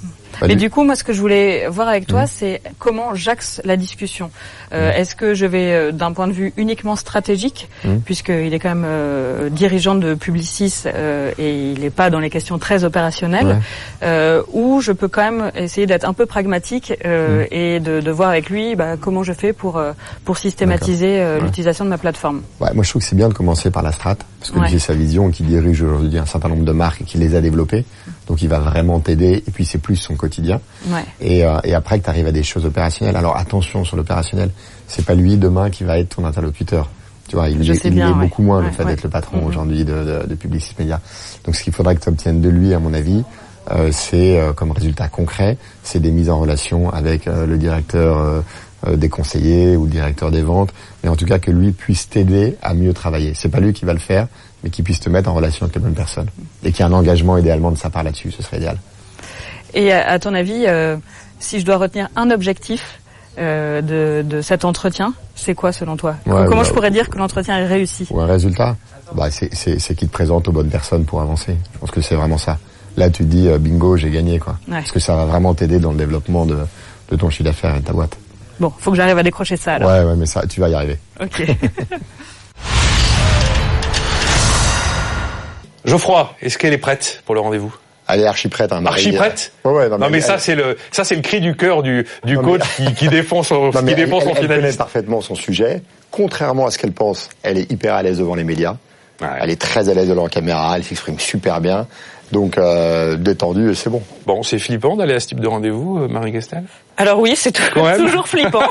Mais 0.47 0.55
du 0.55 0.69
coup, 0.69 0.83
moi, 0.83 0.95
ce 0.95 1.03
que 1.03 1.13
je 1.13 1.19
voulais 1.19 1.67
voir 1.67 1.87
avec 1.87 2.07
toi, 2.07 2.23
mmh. 2.23 2.27
c'est 2.27 2.61
comment 2.77 3.15
j'axe 3.15 3.61
la 3.65 3.77
discussion. 3.77 4.31
Euh, 4.71 4.89
mmh. 4.89 4.93
Est-ce 4.95 5.15
que 5.15 5.33
je 5.33 5.45
vais 5.45 5.73
euh, 5.73 5.91
d'un 5.91 6.13
point 6.13 6.27
de 6.27 6.33
vue 6.33 6.53
uniquement 6.57 6.95
stratégique, 6.95 7.69
mmh. 7.83 7.97
puisqu'il 8.05 8.53
est 8.53 8.59
quand 8.59 8.69
même 8.69 8.85
euh, 8.85 9.49
dirigeant 9.49 9.95
de 9.95 10.13
Publicis 10.13 10.83
euh, 10.85 11.31
et 11.37 11.71
il 11.71 11.81
n'est 11.81 11.89
pas 11.89 12.09
dans 12.09 12.19
les 12.19 12.29
questions 12.29 12.57
très 12.57 12.83
opérationnelles, 12.83 13.59
ouais. 14.01 14.41
ou 14.53 14.81
je 14.81 14.91
peux 14.91 15.07
quand 15.07 15.23
même 15.23 15.51
essayer 15.55 15.87
d'être 15.87 16.07
un 16.07 16.13
peu 16.13 16.25
pragmatique 16.25 16.91
et 16.91 17.79
de, 17.79 17.99
de, 17.99 18.11
voir 18.11 18.29
avec 18.29 18.49
lui 18.49 18.75
bah, 18.75 18.95
comment 18.99 19.23
je 19.23 19.33
fais 19.33 19.53
pour 19.53 19.81
pour 20.25 20.37
systématiser 20.37 21.39
l'utilisation 21.41 21.85
de 21.85 21.89
ma 21.89 21.97
plateforme. 21.97 22.41
Ouais, 22.59 22.73
moi, 22.73 22.83
je 22.83 22.89
trouve 22.89 23.01
que 23.01 23.07
c'est 23.07 23.15
bien 23.15 23.29
de 23.29 23.33
commencer 23.33 23.71
par 23.71 23.83
la 23.83 23.91
strat, 23.91 24.17
parce 24.39 24.51
que 24.51 24.67
j'ai 24.67 24.79
sa 24.79 24.93
vision 24.93 25.29
qui 25.31 25.43
dirige 25.43 25.81
aujourd'hui 25.81 26.17
un 26.17 26.25
certain 26.25 26.49
nombre 26.49 26.63
de 26.63 26.71
marques 26.71 27.01
et 27.01 27.03
qui 27.03 27.17
les 27.17 27.35
a 27.35 27.41
développées. 27.41 27.83
Donc, 28.27 28.41
il 28.41 28.47
va 28.47 28.59
vraiment 28.59 28.99
t'aider. 28.99 29.43
Et 29.45 29.51
puis, 29.51 29.65
c'est 29.65 29.79
plus 29.79 29.97
son 29.97 30.15
quotidien. 30.15 30.61
Ouais. 30.87 31.03
Et, 31.19 31.45
euh, 31.45 31.59
et, 31.63 31.73
après 31.73 31.99
que 31.99 32.05
tu 32.05 32.09
arrives 32.09 32.27
à 32.27 32.31
des 32.31 32.43
choses 32.43 32.65
opérationnelles. 32.65 33.17
Alors 33.17 33.35
attention 33.37 33.83
sur 33.83 33.97
l'opérationnel, 33.97 34.51
c'est 34.87 35.05
pas 35.05 35.15
lui 35.15 35.37
demain 35.37 35.69
qui 35.69 35.83
va 35.83 35.99
être 35.99 36.15
ton 36.15 36.25
interlocuteur. 36.25 36.89
Tu 37.27 37.35
vois, 37.35 37.49
il, 37.49 37.61
Je 37.63 37.73
il, 37.73 37.91
bien, 37.91 38.09
est 38.09 38.13
ouais. 38.13 38.25
beaucoup 38.25 38.41
moins 38.41 38.59
ouais, 38.59 38.65
le 38.65 38.71
fait 38.71 38.83
ouais. 38.83 38.91
d'être 38.91 39.03
le 39.03 39.09
patron 39.09 39.37
mm 39.37 39.41
-hmm. 39.41 39.47
aujourd'hui 39.47 39.85
de, 39.85 39.93
de, 39.93 40.27
de 40.27 40.35
Publicis 40.35 40.73
Media. 40.79 40.99
Donc 41.43 41.55
ce 41.55 41.63
qu'il 41.63 41.73
faudrait 41.73 41.95
que 41.95 42.01
tu 42.01 42.09
obtiennes 42.09 42.41
de 42.41 42.49
lui, 42.49 42.73
à 42.73 42.79
mon 42.79 42.93
avis, 42.93 43.23
euh, 43.71 43.89
c'est 43.91 44.39
euh, 44.39 44.53
comme 44.53 44.71
résultat 44.71 45.07
concret, 45.09 45.57
c'est 45.83 45.99
des 45.99 46.11
mises 46.11 46.29
en 46.29 46.39
relation 46.39 46.89
avec 46.91 47.27
euh, 47.27 47.45
le 47.45 47.57
directeur 47.57 48.43
des 48.87 49.09
conseillers 49.09 49.75
ou 49.75 49.85
le 49.85 49.89
directeur 49.91 50.31
des 50.31 50.41
ventes, 50.41 50.69
mais 51.03 51.09
en 51.09 51.15
tout 51.15 51.25
cas 51.25 51.39
que 51.39 51.51
lui 51.51 51.71
puisse 51.71 52.07
t'aider 52.09 52.55
à 52.61 52.73
mieux 52.73 52.93
travailler. 52.93 53.33
C'est 53.35 53.49
pas 53.49 53.59
lui 53.59 53.73
qui 53.73 53.85
va 53.85 53.93
le 53.93 53.99
faire, 53.99 54.27
mais 54.63 54.69
qu'il 54.69 54.83
puisse 54.83 54.99
te 54.99 55.09
mettre 55.09 55.29
en 55.29 55.33
relation 55.33 55.65
avec 55.65 55.75
les 55.75 55.81
bonnes 55.81 55.93
personnes 55.93 56.29
et 56.63 56.71
qu'il 56.71 56.85
y 56.85 56.87
ait 56.87 56.91
un 56.91 56.95
engagement 56.95 57.37
idéalement 57.37 57.71
de 57.71 57.77
sa 57.77 57.89
part 57.89 58.03
là-dessus, 58.03 58.31
ce 58.31 58.43
serait 58.43 58.57
idéal. 58.57 58.77
Et 59.73 59.91
à, 59.91 60.09
à 60.09 60.19
ton 60.19 60.33
avis, 60.33 60.65
euh, 60.67 60.97
si 61.39 61.59
je 61.59 61.65
dois 61.65 61.77
retenir 61.77 62.09
un 62.15 62.31
objectif 62.31 62.99
euh, 63.37 63.81
de, 63.81 64.27
de, 64.27 64.41
cet 64.41 64.65
entretien, 64.65 65.13
c'est 65.35 65.55
quoi 65.55 65.71
selon 65.71 65.95
toi? 65.95 66.15
Ouais, 66.25 66.45
Comment 66.47 66.61
bah, 66.61 66.67
je 66.67 66.73
pourrais 66.73 66.91
dire 66.91 67.09
que 67.09 67.17
l'entretien 67.17 67.57
est 67.57 67.67
réussi? 67.67 68.07
Ou 68.09 68.19
un 68.19 68.25
résultat? 68.25 68.75
Bah, 69.15 69.29
C'est 69.31 69.95
qu'il 69.95 70.07
te 70.07 70.13
présente 70.13 70.47
aux 70.47 70.51
bonnes 70.51 70.69
personnes 70.69 71.05
pour 71.05 71.21
avancer. 71.21 71.55
Je 71.73 71.79
pense 71.79 71.91
que 71.91 72.01
c'est 72.01 72.15
vraiment 72.15 72.37
ça. 72.37 72.57
Là, 72.97 73.09
tu 73.09 73.23
te 73.23 73.29
dis, 73.29 73.47
euh, 73.47 73.57
bingo, 73.57 73.95
j'ai 73.95 74.09
gagné. 74.09 74.39
quoi. 74.39 74.53
Ouais. 74.67 74.75
Parce 74.79 74.91
que 74.91 74.99
ça 74.99 75.15
va 75.15 75.25
vraiment 75.25 75.53
t'aider 75.53 75.79
dans 75.79 75.91
le 75.91 75.97
développement 75.97 76.45
de, 76.45 76.57
de 77.09 77.15
ton 77.15 77.29
chiffre 77.29 77.43
d'affaires 77.45 77.75
et 77.75 77.79
de 77.79 77.85
ta 77.85 77.93
boîte. 77.93 78.17
Bon, 78.59 78.71
faut 78.77 78.91
que 78.91 78.97
j'arrive 78.97 79.17
à 79.17 79.23
décrocher 79.23 79.55
ça 79.57 79.75
alors. 79.75 79.89
Ouais, 79.89 80.03
ouais, 80.03 80.15
mais 80.17 80.25
ça, 80.25 80.45
tu 80.47 80.59
vas 80.59 80.69
y 80.69 80.73
arriver. 80.73 80.97
Ok. 81.21 81.43
Geoffroy, 85.85 86.35
est-ce 86.41 86.57
qu'elle 86.57 86.73
est 86.73 86.77
prête 86.77 87.23
pour 87.25 87.35
le 87.35 87.41
rendez-vous? 87.41 87.73
Elle 88.07 88.21
est 88.21 88.25
archi 88.27 88.47
prête. 88.49 88.71
Hein, 88.73 88.85
archi 88.85 89.11
prête? 89.11 89.53
Ouais, 89.63 89.71
ouais, 89.71 89.89
non, 89.89 89.97
non, 89.97 90.09
mais, 90.09 90.17
elle, 90.17 90.23
ça 90.23 90.37
c'est 90.39 90.55
le 90.55 90.77
ça 90.91 91.03
c'est 91.03 91.15
le 91.15 91.21
cri 91.21 91.39
du 91.41 91.55
cœur 91.55 91.83
du 91.83 92.07
du 92.25 92.35
non, 92.35 92.43
coach 92.43 92.61
mais... 92.79 92.87
qui, 92.87 92.93
qui 92.95 93.07
défend 93.07 93.43
son 93.43 93.65
non, 93.73 93.83
qui 93.83 93.95
défend 93.95 94.17
elle, 94.19 94.23
son 94.23 94.29
elle, 94.31 94.41
finaliste. 94.41 94.61
Connaît 94.61 94.77
parfaitement 94.77 95.21
son 95.21 95.35
sujet. 95.35 95.83
Contrairement 96.11 96.65
à 96.65 96.71
ce 96.71 96.79
qu'elle 96.79 96.91
pense, 96.91 97.29
elle 97.43 97.59
est 97.59 97.71
hyper 97.71 97.93
à 97.93 98.03
l'aise 98.03 98.17
devant 98.17 98.35
les 98.35 98.43
médias. 98.43 98.75
Ouais. 99.21 99.27
Elle 99.41 99.51
est 99.51 99.61
très 99.61 99.89
à 99.89 99.93
l'aise 99.93 100.09
devant 100.09 100.23
la 100.23 100.29
caméra. 100.29 100.75
Elle 100.75 100.83
s'exprime 100.83 101.19
super 101.19 101.61
bien. 101.61 101.87
Donc 102.31 102.57
euh, 102.57 103.15
détendu, 103.15 103.73
c'est 103.75 103.89
bon. 103.89 104.01
Bon, 104.25 104.43
c'est 104.43 104.59
flippant 104.59 104.95
d'aller 104.95 105.13
à 105.13 105.19
ce 105.19 105.27
type 105.27 105.39
de 105.39 105.47
rendez-vous, 105.47 105.99
euh, 105.99 106.07
Marie 106.07 106.31
Gestel? 106.31 106.63
Alors 106.97 107.19
oui, 107.19 107.33
c'est 107.35 107.51
toujours 107.97 108.27
flippant. 108.27 108.61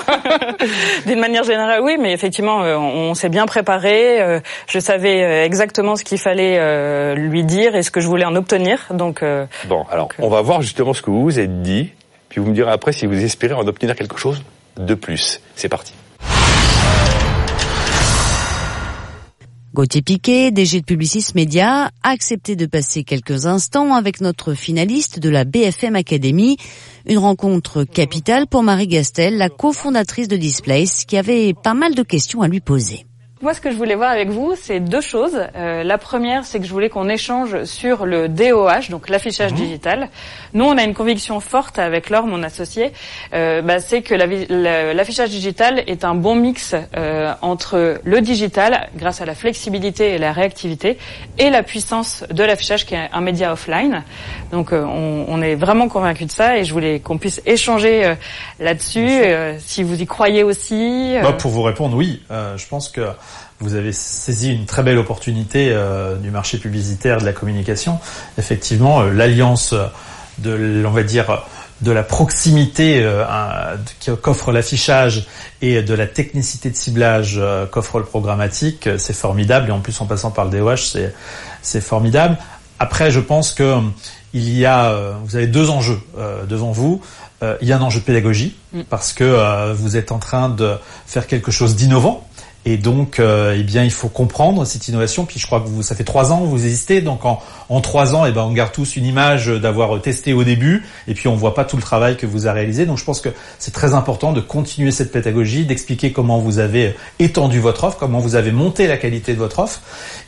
D'une 1.06 1.18
manière 1.18 1.44
générale, 1.44 1.80
oui, 1.82 1.96
mais 1.98 2.12
effectivement, 2.12 2.62
euh, 2.62 2.76
on, 2.76 3.10
on 3.10 3.14
s'est 3.14 3.28
bien 3.28 3.46
préparé. 3.46 4.20
Euh, 4.20 4.40
je 4.68 4.78
savais 4.78 5.44
exactement 5.44 5.96
ce 5.96 6.04
qu'il 6.04 6.18
fallait 6.18 6.56
euh, 6.58 7.14
lui 7.14 7.44
dire 7.44 7.74
et 7.74 7.82
ce 7.82 7.90
que 7.90 8.00
je 8.00 8.06
voulais 8.06 8.24
en 8.24 8.36
obtenir. 8.36 8.86
Donc 8.90 9.22
euh, 9.22 9.46
bon, 9.68 9.84
alors 9.90 10.08
donc, 10.08 10.14
on 10.20 10.28
va 10.28 10.40
voir 10.42 10.62
justement 10.62 10.94
ce 10.94 11.02
que 11.02 11.10
vous 11.10 11.22
vous 11.22 11.40
êtes 11.40 11.62
dit, 11.62 11.90
puis 12.28 12.40
vous 12.40 12.48
me 12.48 12.54
direz 12.54 12.70
après 12.70 12.92
si 12.92 13.06
vous 13.06 13.24
espérez 13.24 13.54
en 13.54 13.66
obtenir 13.66 13.96
quelque 13.96 14.18
chose 14.18 14.42
de 14.78 14.94
plus. 14.94 15.40
C'est 15.56 15.68
parti. 15.68 15.92
Gauthier 19.78 20.02
Piquet, 20.02 20.50
DG 20.50 20.80
de 20.80 20.84
Publicis 20.84 21.26
Média, 21.36 21.92
a 22.02 22.10
accepté 22.10 22.56
de 22.56 22.66
passer 22.66 23.04
quelques 23.04 23.46
instants 23.46 23.94
avec 23.94 24.20
notre 24.20 24.54
finaliste 24.54 25.20
de 25.20 25.28
la 25.28 25.44
BFM 25.44 25.94
Academy. 25.94 26.56
Une 27.06 27.18
rencontre 27.18 27.84
capitale 27.84 28.48
pour 28.48 28.64
Marie 28.64 28.88
Gastel, 28.88 29.38
la 29.38 29.48
cofondatrice 29.48 30.26
de 30.26 30.36
Displace, 30.36 31.04
qui 31.04 31.16
avait 31.16 31.54
pas 31.54 31.74
mal 31.74 31.94
de 31.94 32.02
questions 32.02 32.42
à 32.42 32.48
lui 32.48 32.58
poser. 32.58 33.07
Moi, 33.40 33.54
ce 33.54 33.60
que 33.60 33.70
je 33.70 33.76
voulais 33.76 33.94
voir 33.94 34.10
avec 34.10 34.30
vous, 34.30 34.54
c'est 34.60 34.80
deux 34.80 35.00
choses. 35.00 35.38
Euh, 35.54 35.84
la 35.84 35.96
première, 35.96 36.44
c'est 36.44 36.58
que 36.58 36.66
je 36.66 36.72
voulais 36.72 36.88
qu'on 36.88 37.08
échange 37.08 37.62
sur 37.62 38.04
le 38.04 38.28
DOH, 38.28 38.90
donc 38.90 39.08
l'affichage 39.08 39.52
mhm. 39.52 39.58
digital. 39.58 40.08
Nous, 40.54 40.64
on 40.64 40.76
a 40.76 40.82
une 40.82 40.92
conviction 40.92 41.38
forte 41.38 41.78
avec 41.78 42.10
Laure, 42.10 42.26
mon 42.26 42.42
associé, 42.42 42.92
euh, 43.34 43.62
bah, 43.62 43.78
c'est 43.78 44.02
que 44.02 44.16
l'affichage 44.92 45.30
digital 45.30 45.84
est 45.86 46.04
un 46.04 46.16
bon 46.16 46.34
mix 46.34 46.74
euh, 46.96 47.32
entre 47.40 48.00
le 48.02 48.20
digital, 48.20 48.88
grâce 48.96 49.20
à 49.20 49.24
la 49.24 49.36
flexibilité 49.36 50.14
et 50.14 50.18
la 50.18 50.32
réactivité, 50.32 50.98
et 51.38 51.48
la 51.50 51.62
puissance 51.62 52.24
de 52.30 52.42
l'affichage 52.42 52.86
qui 52.86 52.96
est 52.96 53.08
un 53.12 53.20
média 53.20 53.52
offline. 53.52 54.02
Donc, 54.50 54.72
euh, 54.72 54.82
on, 54.82 55.26
on, 55.28 55.42
est 55.42 55.54
vraiment 55.54 55.88
convaincu 55.88 56.24
de 56.24 56.32
ça, 56.32 56.58
et 56.58 56.64
je 56.64 56.72
voulais 56.72 56.98
qu'on 56.98 57.18
puisse 57.18 57.40
échanger 57.46 58.04
euh, 58.04 58.14
là-dessus. 58.58 59.08
si 59.60 59.84
vous 59.84 60.02
y 60.02 60.06
croyez 60.06 60.42
aussi. 60.42 61.14
Bah, 61.22 61.34
pour 61.34 61.52
vous 61.52 61.62
répondre, 61.62 61.96
oui. 61.96 62.20
je 62.30 62.66
pense 62.66 62.88
que 62.88 63.02
vous 63.60 63.74
avez 63.74 63.92
saisi 63.92 64.52
une 64.52 64.66
très 64.66 64.82
belle 64.82 64.98
opportunité 64.98 65.70
euh, 65.70 66.16
du 66.16 66.30
marché 66.30 66.58
publicitaire 66.58 67.18
de 67.18 67.24
la 67.24 67.32
communication. 67.32 67.98
Effectivement, 68.38 69.00
euh, 69.00 69.12
l'alliance 69.12 69.74
de, 70.38 70.84
on 70.86 70.90
va 70.90 71.02
dire, 71.02 71.44
de 71.80 71.90
la 71.90 72.04
proximité 72.04 73.00
euh, 73.02 73.24
qu'offre 74.22 74.52
l'affichage 74.52 75.26
et 75.60 75.82
de 75.82 75.94
la 75.94 76.06
technicité 76.06 76.70
de 76.70 76.76
ciblage 76.76 77.40
qu'offre 77.72 77.98
le 77.98 78.04
programmatique, 78.04 78.88
c'est 78.96 79.12
formidable. 79.12 79.68
Et 79.68 79.72
en 79.72 79.80
plus, 79.80 80.00
en 80.00 80.06
passant 80.06 80.30
par 80.30 80.44
le 80.44 80.52
DOH, 80.52 80.96
c'est 81.62 81.80
formidable. 81.80 82.36
Après, 82.78 83.10
je 83.10 83.20
pense 83.20 83.52
que 83.52 83.78
il 84.34 84.56
y 84.56 84.66
a, 84.66 84.92
vous 85.24 85.36
avez 85.36 85.46
deux 85.46 85.70
enjeux 85.70 86.00
devant 86.48 86.70
vous. 86.70 87.00
il 87.42 87.66
y 87.66 87.72
a 87.72 87.76
un 87.76 87.82
enjeu 87.82 88.00
de 88.00 88.04
pédagogie 88.04 88.56
mm. 88.72 88.82
parce 88.90 89.12
que 89.12 89.72
vous 89.72 89.96
êtes 89.96 90.12
en 90.12 90.18
train 90.18 90.48
de 90.48 90.76
faire 91.06 91.26
quelque 91.26 91.50
chose 91.50 91.74
d'innovant 91.74 92.28
et 92.70 92.76
donc, 92.76 93.18
euh, 93.18 93.56
eh 93.58 93.62
bien, 93.62 93.82
il 93.82 93.90
faut 93.90 94.10
comprendre 94.10 94.66
cette 94.66 94.88
innovation. 94.88 95.24
Puis 95.24 95.40
je 95.40 95.46
crois 95.46 95.60
que 95.60 95.68
vous, 95.68 95.82
ça 95.82 95.94
fait 95.94 96.04
trois 96.04 96.32
ans 96.32 96.40
que 96.40 96.46
vous 96.48 96.64
existez. 96.66 97.00
Donc 97.00 97.24
en, 97.24 97.40
trois 97.80 98.14
ans, 98.14 98.26
eh 98.26 98.30
ben, 98.30 98.42
on 98.42 98.52
garde 98.52 98.72
tous 98.72 98.96
une 98.96 99.06
image 99.06 99.46
d'avoir 99.46 100.02
testé 100.02 100.34
au 100.34 100.44
début. 100.44 100.84
Et 101.06 101.14
puis 101.14 101.28
on 101.28 101.34
voit 101.34 101.54
pas 101.54 101.64
tout 101.64 101.76
le 101.76 101.82
travail 101.82 102.18
que 102.18 102.26
vous 102.26 102.44
avez 102.44 102.60
réalisé. 102.60 102.84
Donc 102.84 102.98
je 102.98 103.04
pense 103.06 103.22
que 103.22 103.30
c'est 103.58 103.72
très 103.72 103.94
important 103.94 104.32
de 104.32 104.42
continuer 104.42 104.90
cette 104.90 105.12
pédagogie, 105.12 105.64
d'expliquer 105.64 106.12
comment 106.12 106.40
vous 106.40 106.58
avez 106.58 106.94
étendu 107.18 107.58
votre 107.58 107.84
offre, 107.84 107.96
comment 107.96 108.18
vous 108.18 108.34
avez 108.34 108.52
monté 108.52 108.86
la 108.86 108.98
qualité 108.98 109.32
de 109.32 109.38
votre 109.38 109.60
offre. 109.60 109.80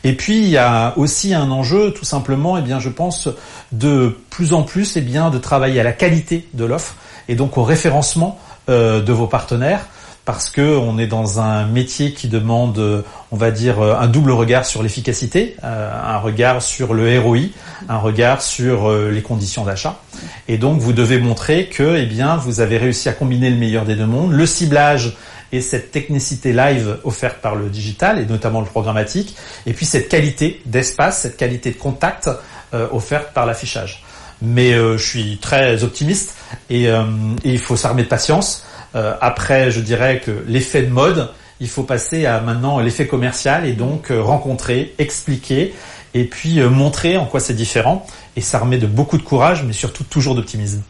Et 0.03 0.13
puis 0.13 0.39
il 0.39 0.49
y 0.49 0.57
a 0.57 0.97
aussi 0.97 1.35
un 1.35 1.51
enjeu, 1.51 1.93
tout 1.93 2.05
simplement, 2.05 2.57
eh 2.57 2.63
bien, 2.63 2.79
je 2.79 2.89
pense, 2.89 3.29
de 3.71 4.17
plus 4.31 4.55
en 4.55 4.63
plus, 4.63 4.97
eh 4.97 5.01
bien, 5.01 5.29
de 5.29 5.37
travailler 5.37 5.79
à 5.79 5.83
la 5.83 5.93
qualité 5.93 6.47
de 6.55 6.65
l'offre 6.65 6.95
et 7.29 7.35
donc 7.35 7.59
au 7.59 7.63
référencement 7.63 8.39
euh, 8.67 8.99
de 8.99 9.13
vos 9.13 9.27
partenaires 9.27 9.85
parce 10.31 10.49
que 10.49 10.77
on 10.77 10.97
est 10.97 11.07
dans 11.07 11.41
un 11.41 11.65
métier 11.65 12.13
qui 12.13 12.29
demande, 12.29 13.03
on 13.31 13.35
va 13.35 13.51
dire, 13.51 13.81
un 13.81 14.07
double 14.07 14.31
regard 14.31 14.63
sur 14.63 14.81
l'efficacité, 14.81 15.57
euh, 15.65 15.91
un 15.91 16.19
regard 16.19 16.61
sur 16.61 16.93
le 16.93 17.19
ROI, 17.19 17.49
un 17.89 17.97
regard 17.97 18.41
sur 18.41 18.89
euh, 18.89 19.11
les 19.11 19.21
conditions 19.21 19.65
d'achat. 19.65 19.99
Et 20.47 20.57
donc, 20.57 20.79
vous 20.79 20.93
devez 20.93 21.19
montrer 21.19 21.67
que, 21.67 21.97
eh 21.97 22.05
bien, 22.05 22.37
vous 22.37 22.61
avez 22.61 22.77
réussi 22.77 23.09
à 23.09 23.11
combiner 23.11 23.49
le 23.49 23.57
meilleur 23.57 23.83
des 23.83 23.95
deux 23.95 24.05
mondes, 24.05 24.31
le 24.31 24.45
ciblage 24.45 25.17
et 25.51 25.59
cette 25.59 25.91
technicité 25.91 26.53
live 26.53 26.99
offerte 27.03 27.39
par 27.41 27.55
le 27.55 27.67
digital 27.67 28.17
et 28.17 28.25
notamment 28.25 28.61
le 28.61 28.67
programmatique, 28.67 29.35
et 29.65 29.73
puis 29.73 29.85
cette 29.85 30.07
qualité 30.07 30.61
d'espace, 30.65 31.23
cette 31.23 31.35
qualité 31.35 31.71
de 31.71 31.77
contact 31.77 32.29
euh, 32.73 32.87
offerte 32.93 33.33
par 33.33 33.45
l'affichage. 33.45 34.01
Mais 34.41 34.71
je 34.71 34.97
suis 34.97 35.37
très 35.39 35.83
optimiste 35.83 36.35
et, 36.71 36.85
et 36.85 36.95
il 37.43 37.59
faut 37.59 37.75
s'armer 37.75 38.01
de 38.01 38.07
patience 38.07 38.63
euh, 38.95 39.15
après, 39.21 39.71
je 39.71 39.79
dirais 39.79 40.19
que 40.19 40.43
l'effet 40.47 40.83
de 40.83 40.89
mode, 40.89 41.29
il 41.59 41.69
faut 41.69 41.83
passer 41.83 42.25
à 42.25 42.41
maintenant 42.41 42.79
l'effet 42.79 43.07
commercial 43.07 43.65
et 43.65 43.73
donc 43.73 44.11
euh, 44.11 44.21
rencontrer, 44.21 44.93
expliquer 44.97 45.73
et 46.13 46.25
puis 46.25 46.59
euh, 46.59 46.69
montrer 46.69 47.17
en 47.17 47.25
quoi 47.25 47.39
c'est 47.39 47.53
différent. 47.53 48.05
Et 48.35 48.41
ça 48.41 48.59
remet 48.59 48.77
de 48.77 48.87
beaucoup 48.87 49.17
de 49.17 49.23
courage, 49.23 49.63
mais 49.63 49.73
surtout 49.73 50.03
toujours 50.03 50.35
d'optimisme. 50.35 50.81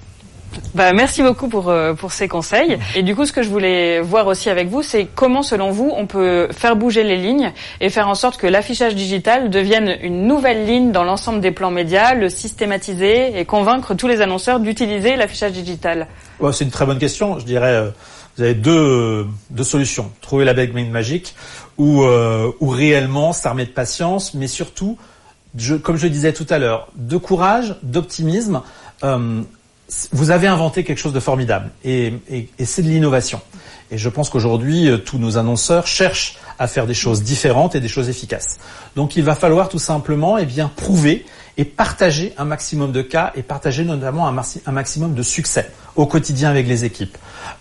Bah, 0.76 0.94
merci 0.94 1.22
beaucoup 1.22 1.48
pour, 1.48 1.74
pour 1.98 2.12
ces 2.12 2.28
conseils. 2.28 2.78
Et 2.96 3.04
du 3.04 3.16
coup, 3.16 3.26
ce 3.26 3.34
que 3.34 3.44
je 3.44 3.50
voulais 3.50 4.02
voir 4.02 4.28
aussi 4.28 4.50
avec 4.50 4.68
vous, 4.70 4.82
c'est 4.84 5.08
comment, 5.14 5.44
selon 5.44 5.72
vous, 5.72 5.92
on 5.96 6.08
peut 6.08 6.48
faire 6.52 6.76
bouger 6.76 7.04
les 7.04 7.18
lignes 7.18 7.52
et 7.80 7.90
faire 7.90 8.08
en 8.08 8.16
sorte 8.16 8.38
que 8.38 8.48
l'affichage 8.48 8.96
digital 8.96 9.50
devienne 9.50 9.98
une 10.02 10.28
nouvelle 10.28 10.66
ligne 10.66 10.92
dans 10.92 11.04
l'ensemble 11.04 11.42
des 11.42 11.52
plans 11.52 11.72
médias, 11.72 12.14
le 12.14 12.30
systématiser 12.30 13.40
et 13.40 13.46
convaincre 13.46 13.94
tous 13.96 14.08
les 14.08 14.22
annonceurs 14.22 14.60
d'utiliser 14.60 15.16
l'affichage 15.16 15.54
digital 15.54 16.08
c'est 16.52 16.64
une 16.64 16.72
très 16.72 16.86
bonne 16.86 16.98
question. 16.98 17.38
Je 17.38 17.46
dirais, 17.46 17.76
euh, 17.76 17.92
vous 18.38 18.44
avez 18.44 18.56
deux, 18.56 19.28
deux 19.52 19.64
solutions. 19.64 20.12
Trouver 20.22 20.46
la 20.46 20.54
bague 20.54 20.74
magique 20.74 21.36
ou, 21.78 22.04
euh, 22.04 22.52
ou 22.60 22.70
réellement 22.70 23.34
s'armer 23.34 23.66
de 23.66 23.72
patience, 23.72 24.34
mais 24.34 24.48
surtout, 24.48 24.98
comme 25.84 25.98
je 25.98 26.08
disais 26.08 26.34
tout 26.34 26.48
à 26.50 26.58
l'heure, 26.58 26.88
de 26.96 27.18
courage, 27.18 27.76
d'optimisme. 27.84 28.62
Euh, 29.04 29.42
vous 30.12 30.32
avez 30.32 30.48
inventé 30.48 30.84
quelque 30.84 30.98
chose 30.98 31.14
de 31.14 31.20
formidable 31.20 31.72
et, 31.84 32.14
c'est 32.64 32.82
de 32.82 32.88
l'innovation. 32.88 33.42
Et 33.92 33.98
je 33.98 34.08
pense 34.08 34.30
qu'aujourd'hui, 34.30 34.88
euh, 34.88 34.98
tous 34.98 35.18
nos 35.18 35.38
annonceurs 35.38 35.86
cherchent 35.86 36.38
à 36.60 36.68
faire 36.68 36.88
des 36.88 36.94
choses 36.94 37.24
différentes 37.24 37.76
et 37.76 37.82
des 37.82 37.90
choses 37.90 38.08
efficaces. 38.08 38.60
Donc 38.96 39.16
il 39.18 39.24
va 39.24 39.36
falloir 39.36 39.68
tout 39.68 39.80
simplement 39.80 40.38
eh 40.38 40.46
bien, 40.46 40.72
prouver 40.74 41.26
et 41.58 41.66
partager 41.66 42.34
un 42.38 42.46
maximum 42.46 42.94
de 42.94 43.02
cas 43.02 43.34
et 43.36 43.42
partager 43.42 43.84
notamment 43.84 44.28
un, 44.28 44.72
maximum 44.72 45.14
de 45.14 45.24
succès 45.24 45.70
au 45.98 46.06
quotidien 46.06 46.50
avec 46.50 46.68
les 46.68 46.86
équipes. 46.86 47.18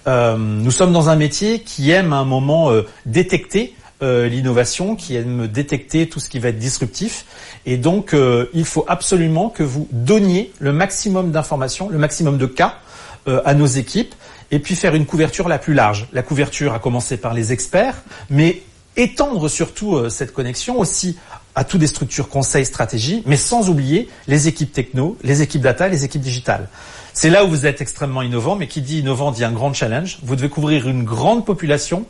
Euh, 0.07 0.37
nous 0.37 0.71
sommes 0.71 0.93
dans 0.93 1.09
un 1.09 1.17
métier 1.17 1.61
qui 1.61 1.91
aime 1.91 2.13
à 2.13 2.17
un 2.17 2.25
moment 2.25 2.71
euh, 2.71 2.87
détecter 3.07 3.75
euh, 4.03 4.29
l'innovation, 4.29 4.97
qui 4.97 5.17
aime 5.17 5.47
détecter 5.47 6.09
tout 6.09 6.21
ce 6.21 6.29
qui 6.29 6.39
va 6.39 6.49
être 6.49 6.59
disruptif. 6.59 7.25
Et 7.67 7.77
donc, 7.77 8.17
il 8.55 8.65
faut 8.65 8.85
absolument 8.89 9.51
que 9.51 9.63
vous 9.63 9.87
donniez 9.93 10.53
le 10.59 10.73
maximum 10.73 11.31
d'informations, 11.31 11.89
le 11.89 11.99
maximum 11.99 12.39
de 12.39 12.47
cas 12.47 12.79
à 13.27 13.53
nos 13.53 13.67
équipes, 13.67 14.15
et 14.51 14.59
puis 14.61 14.75
faire 14.75 14.95
une 14.95 15.05
couverture 15.05 15.47
la 15.47 15.59
plus 15.59 15.75
large. 15.75 16.09
La 16.15 16.23
couverture 16.23 16.73
a 16.73 16.79
commencé 16.79 17.19
par 17.19 17.35
les 17.35 17.53
experts, 17.53 17.97
mais 18.31 18.63
étendre 18.97 19.49
surtout 19.49 20.09
cette 20.09 20.33
connexion 20.33 20.79
aussi 20.79 21.19
à 21.55 21.65
toutes 21.65 21.81
des 21.81 21.87
structures 21.87 22.29
conseil 22.29 22.65
stratégie, 22.65 23.23
mais 23.27 23.37
sans 23.37 23.69
oublier 23.69 24.09
les 24.27 24.49
équipes 24.49 24.73
techno, 24.73 25.19
les 25.23 25.43
équipes 25.43 25.63
data, 25.63 25.89
les 25.89 26.05
équipes 26.05 26.23
digitales. 26.23 26.69
C'est 27.13 27.31
là 27.31 27.45
où 27.45 27.49
vous 27.49 27.67
êtes 27.67 27.81
extrêmement 27.81 28.23
innovant, 28.23 28.57
mais 28.57 28.69
qui 28.69 28.83
dit 28.83 29.01
innovant 29.01 29.33
dit 29.33 29.45
un 29.45 29.53
grand 29.53 29.75
challenge. 29.75 30.21
Vous 30.23 30.37
devez 30.37 30.49
couvrir 30.49 30.89
une 30.89 31.05
grande 31.05 31.45
population, 31.45 32.07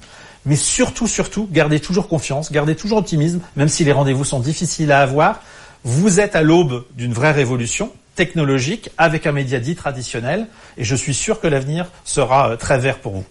mais 0.47 0.57
surtout, 0.57 1.07
surtout, 1.07 1.49
gardez 1.51 1.81
toujours 1.81 2.09
confiance, 2.09 2.51
gardez 2.51 2.75
toujours 2.75 2.99
optimisme, 2.99 3.41
même 3.57 3.69
si 3.69 3.85
les 3.85 3.93
rendez-vous 3.93 4.25
sont 4.25 4.41
difficiles 4.41 4.93
à 4.93 5.01
avoir. 5.01 5.43
Vous 5.85 6.21
êtes 6.21 6.37
à 6.37 6.43
l'aube 6.43 6.85
d'une 6.97 7.13
vraie 7.13 7.33
révolution 7.33 7.93
technologique 8.15 8.91
avec 8.99 9.27
un 9.27 9.33
média 9.33 9.61
dit 9.61 9.77
traditionnel, 9.77 10.47
et 10.77 10.85
je 10.85 10.95
suis 10.95 11.15
sûr 11.15 11.41
que 11.41 11.47
l'avenir 11.47 11.87
sera 12.05 12.51
euh, 12.51 12.57
très 12.57 12.79
vert 12.79 12.99
pour 12.99 13.13
vous. 13.13 13.25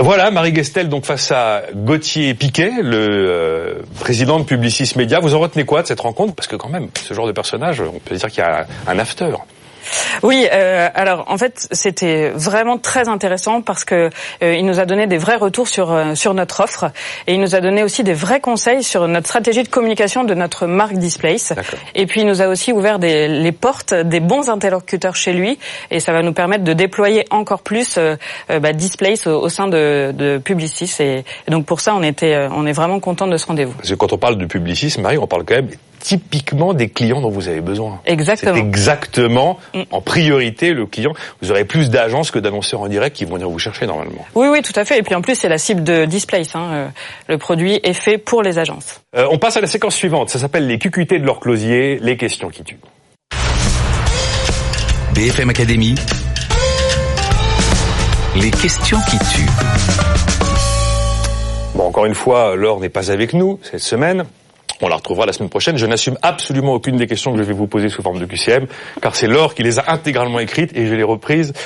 Voilà, 0.00 0.30
Marie 0.30 0.54
Gestel, 0.54 0.88
donc 0.88 1.06
face 1.06 1.32
à 1.32 1.62
Gauthier 1.74 2.32
Piquet, 2.34 2.70
le 2.82 2.96
euh, 2.96 3.74
président 3.98 4.38
de 4.38 4.44
Publicis 4.44 4.92
Media. 4.96 5.18
Vous 5.18 5.34
en 5.34 5.40
retenez 5.40 5.64
quoi 5.64 5.82
de 5.82 5.88
cette 5.88 6.00
rencontre? 6.00 6.36
Parce 6.36 6.46
que 6.46 6.54
quand 6.54 6.68
même, 6.68 6.88
ce 7.02 7.14
genre 7.14 7.26
de 7.26 7.32
personnage, 7.32 7.80
on 7.80 7.98
peut 7.98 8.14
dire 8.14 8.28
qu'il 8.28 8.38
y 8.38 8.46
a 8.46 8.66
un 8.86 8.98
after. 9.00 9.34
Oui, 10.22 10.46
euh, 10.52 10.88
alors 10.94 11.24
en 11.28 11.38
fait 11.38 11.68
c'était 11.72 12.30
vraiment 12.30 12.78
très 12.78 13.08
intéressant 13.08 13.62
parce 13.62 13.84
que 13.84 14.10
euh, 14.42 14.54
il 14.54 14.66
nous 14.66 14.80
a 14.80 14.86
donné 14.86 15.06
des 15.06 15.18
vrais 15.18 15.36
retours 15.36 15.68
sur 15.68 15.92
euh, 15.92 16.14
sur 16.14 16.34
notre 16.34 16.60
offre 16.60 16.90
et 17.26 17.34
il 17.34 17.40
nous 17.40 17.54
a 17.54 17.60
donné 17.60 17.82
aussi 17.82 18.02
des 18.04 18.14
vrais 18.14 18.40
conseils 18.40 18.82
sur 18.82 19.06
notre 19.08 19.26
stratégie 19.26 19.62
de 19.62 19.68
communication 19.68 20.24
de 20.24 20.34
notre 20.34 20.66
marque 20.66 20.94
Displace. 20.94 21.52
Et 21.94 22.06
puis 22.06 22.22
il 22.22 22.26
nous 22.26 22.42
a 22.42 22.48
aussi 22.48 22.72
ouvert 22.72 22.98
des, 22.98 23.28
les 23.28 23.52
portes 23.52 23.94
des 23.94 24.20
bons 24.20 24.48
interlocuteurs 24.48 25.14
chez 25.14 25.32
lui 25.32 25.58
et 25.90 26.00
ça 26.00 26.12
va 26.12 26.22
nous 26.22 26.32
permettre 26.32 26.64
de 26.64 26.72
déployer 26.72 27.24
encore 27.30 27.62
plus 27.62 27.98
bah, 28.48 28.72
Displace 28.72 29.26
au, 29.26 29.48
sein 29.48 29.68
de, 29.68 30.12
de 30.12 30.38
Publicis 30.38 30.92
et, 31.00 31.24
donc 31.48 31.66
pour 31.66 31.80
ça 31.80 31.94
on 31.94 32.02
était 32.02 32.48
on 32.50 32.66
est 32.66 32.72
vraiment 32.72 33.00
content 33.00 33.26
de 33.26 33.36
ce 33.36 33.46
rendez-vous. 33.46 33.74
Parce 33.74 33.90
que 33.90 33.94
quand 33.94 34.12
on 34.12 34.18
parle 34.18 34.36
de 34.36 34.46
Publicis, 34.46 35.00
Marie, 35.00 35.18
on 35.18 35.26
parle 35.26 35.44
quand 35.44 35.56
même 35.56 35.68
typiquement 35.98 36.74
des 36.74 36.88
clients 36.88 37.20
dont 37.20 37.30
vous 37.30 37.48
avez 37.48 37.60
besoin. 37.60 38.00
Exactement. 38.06 38.54
C'est 38.54 38.60
exactement 38.60 39.58
mm. 39.74 39.82
en 39.90 40.00
priorité 40.00 40.72
le 40.72 40.86
client. 40.86 41.12
Vous 41.42 41.50
aurez 41.50 41.64
plus 41.64 41.90
d'agences 41.90 42.30
que 42.30 42.38
d'annonceurs 42.38 42.80
en 42.80 42.88
direct 42.88 43.16
qui 43.16 43.24
vont 43.24 43.34
venir 43.34 43.48
vous 43.48 43.58
chercher 43.58 43.86
normalement. 43.86 44.24
Oui, 44.34 44.48
oui, 44.48 44.62
tout 44.62 44.78
à 44.78 44.84
fait. 44.84 44.98
Et 44.98 45.02
puis 45.02 45.14
en 45.14 45.20
plus, 45.20 45.34
c'est 45.34 45.48
la 45.48 45.58
cible 45.58 45.84
de 45.84 46.04
Displace. 46.04 46.54
Hein. 46.54 46.68
Euh, 46.72 46.88
le 47.28 47.38
produit 47.38 47.80
est 47.82 47.92
fait 47.92 48.18
pour 48.18 48.42
les 48.42 48.58
agences. 48.58 49.00
Euh, 49.16 49.26
on 49.30 49.38
passe 49.38 49.56
à 49.56 49.60
la 49.60 49.66
séquence 49.66 49.94
suivante. 49.94 50.30
Ça 50.30 50.38
s'appelle 50.38 50.66
les 50.66 50.78
QQT 50.78 51.18
de 51.18 51.24
leur 51.26 51.40
closier, 51.40 51.98
les 52.00 52.16
questions 52.16 52.48
qui 52.48 52.62
tuent. 52.62 52.80
BFM 55.14 55.50
Academy. 55.50 55.94
Les 58.36 58.50
questions 58.50 58.98
qui 59.10 59.18
tuent. 59.18 59.50
Bon, 61.74 61.86
Encore 61.86 62.06
une 62.06 62.14
fois, 62.14 62.54
Laure 62.54 62.80
n'est 62.80 62.88
pas 62.88 63.10
avec 63.10 63.32
nous 63.32 63.58
cette 63.62 63.80
semaine. 63.80 64.24
On 64.80 64.88
la 64.88 64.96
retrouvera 64.96 65.26
la 65.26 65.32
semaine 65.32 65.48
prochaine. 65.48 65.76
Je 65.76 65.86
n'assume 65.86 66.16
absolument 66.22 66.72
aucune 66.74 66.96
des 66.96 67.06
questions 67.06 67.32
que 67.32 67.38
je 67.38 67.42
vais 67.42 67.52
vous 67.52 67.66
poser 67.66 67.88
sous 67.88 68.02
forme 68.02 68.18
de 68.18 68.26
QCM, 68.26 68.66
car 69.02 69.16
c'est 69.16 69.26
Laure 69.26 69.54
qui 69.54 69.62
les 69.62 69.78
a 69.78 69.90
intégralement 69.92 70.38
écrites 70.38 70.76
et 70.76 70.86
je 70.86 70.94
les 70.94 71.04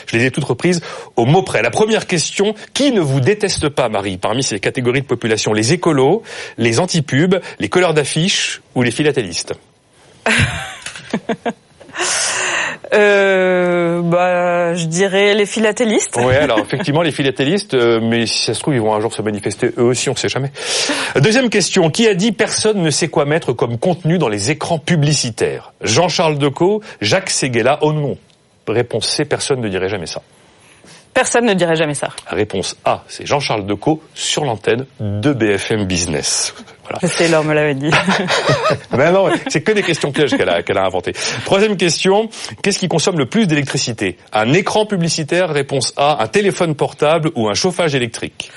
je 0.06 0.16
les 0.16 0.24
ai 0.24 0.30
toutes 0.30 0.44
reprises 0.44 0.80
au 1.16 1.24
mot 1.24 1.42
près. 1.42 1.62
La 1.62 1.70
première 1.70 2.06
question, 2.06 2.54
qui 2.72 2.92
ne 2.92 3.00
vous 3.00 3.20
déteste 3.20 3.68
pas, 3.68 3.88
Marie, 3.88 4.16
parmi 4.16 4.42
ces 4.42 4.60
catégories 4.60 5.02
de 5.02 5.06
population? 5.06 5.52
Les 5.52 5.72
écolos, 5.72 6.22
les 6.58 6.80
antipubes, 6.80 7.36
les 7.58 7.68
colleurs 7.68 7.94
d'affiches 7.94 8.62
ou 8.74 8.82
les 8.82 8.90
philatélistes? 8.90 9.54
Euh, 12.92 14.02
bah, 14.02 14.74
je 14.74 14.84
dirais 14.86 15.34
les 15.34 15.46
philatélistes. 15.46 16.18
Oui, 16.22 16.34
alors 16.34 16.58
effectivement 16.58 17.02
les 17.02 17.12
philatélistes, 17.12 17.74
euh, 17.74 18.00
mais 18.02 18.26
si 18.26 18.44
ça 18.44 18.54
se 18.54 18.60
trouve 18.60 18.74
ils 18.74 18.80
vont 18.80 18.94
un 18.94 19.00
jour 19.00 19.12
se 19.12 19.22
manifester 19.22 19.70
eux 19.78 19.84
aussi, 19.84 20.08
on 20.08 20.12
ne 20.12 20.18
sait 20.18 20.28
jamais. 20.28 20.52
Deuxième 21.16 21.48
question, 21.48 21.90
qui 21.90 22.06
a 22.08 22.14
dit 22.14 22.32
personne 22.32 22.82
ne 22.82 22.90
sait 22.90 23.08
quoi 23.08 23.24
mettre 23.24 23.52
comme 23.52 23.78
contenu 23.78 24.18
dans 24.18 24.28
les 24.28 24.50
écrans 24.50 24.78
publicitaires? 24.78 25.72
Jean-Charles 25.80 26.38
Decaux, 26.38 26.82
Jacques 27.00 27.30
Seguela, 27.30 27.78
oh 27.82 27.92
non. 27.92 28.16
Réponse 28.68 29.08
C, 29.08 29.24
personne 29.24 29.60
ne 29.60 29.68
dirait 29.68 29.88
jamais 29.88 30.06
ça. 30.06 30.22
Personne 31.14 31.44
ne 31.44 31.54
dirait 31.54 31.76
jamais 31.76 31.94
ça. 31.94 32.08
Réponse 32.26 32.76
A, 32.84 33.04
c'est 33.06 33.26
Jean-Charles 33.26 33.66
Decaux 33.66 34.02
sur 34.14 34.44
l'antenne 34.44 34.86
de 34.98 35.32
BFM 35.32 35.84
Business. 35.84 36.54
Voilà. 36.82 36.98
C'est 37.06 37.28
l'homme 37.28 37.48
me 37.48 37.54
l'avait 37.54 37.74
dit. 37.74 37.90
ben 38.90 39.12
non, 39.12 39.28
c'est 39.48 39.62
que 39.62 39.72
des 39.72 39.82
questions 39.82 40.10
pièges 40.10 40.34
qu'elle 40.34 40.48
a, 40.48 40.62
qu'elle 40.62 40.78
a 40.78 40.84
inventées. 40.84 41.12
Troisième 41.44 41.76
question, 41.76 42.30
qu'est-ce 42.62 42.78
qui 42.78 42.88
consomme 42.88 43.18
le 43.18 43.26
plus 43.26 43.46
d'électricité? 43.46 44.16
Un 44.32 44.52
écran 44.54 44.86
publicitaire, 44.86 45.50
réponse 45.50 45.92
A, 45.96 46.22
un 46.22 46.26
téléphone 46.28 46.74
portable 46.74 47.30
ou 47.34 47.48
un 47.48 47.54
chauffage 47.54 47.94
électrique? 47.94 48.50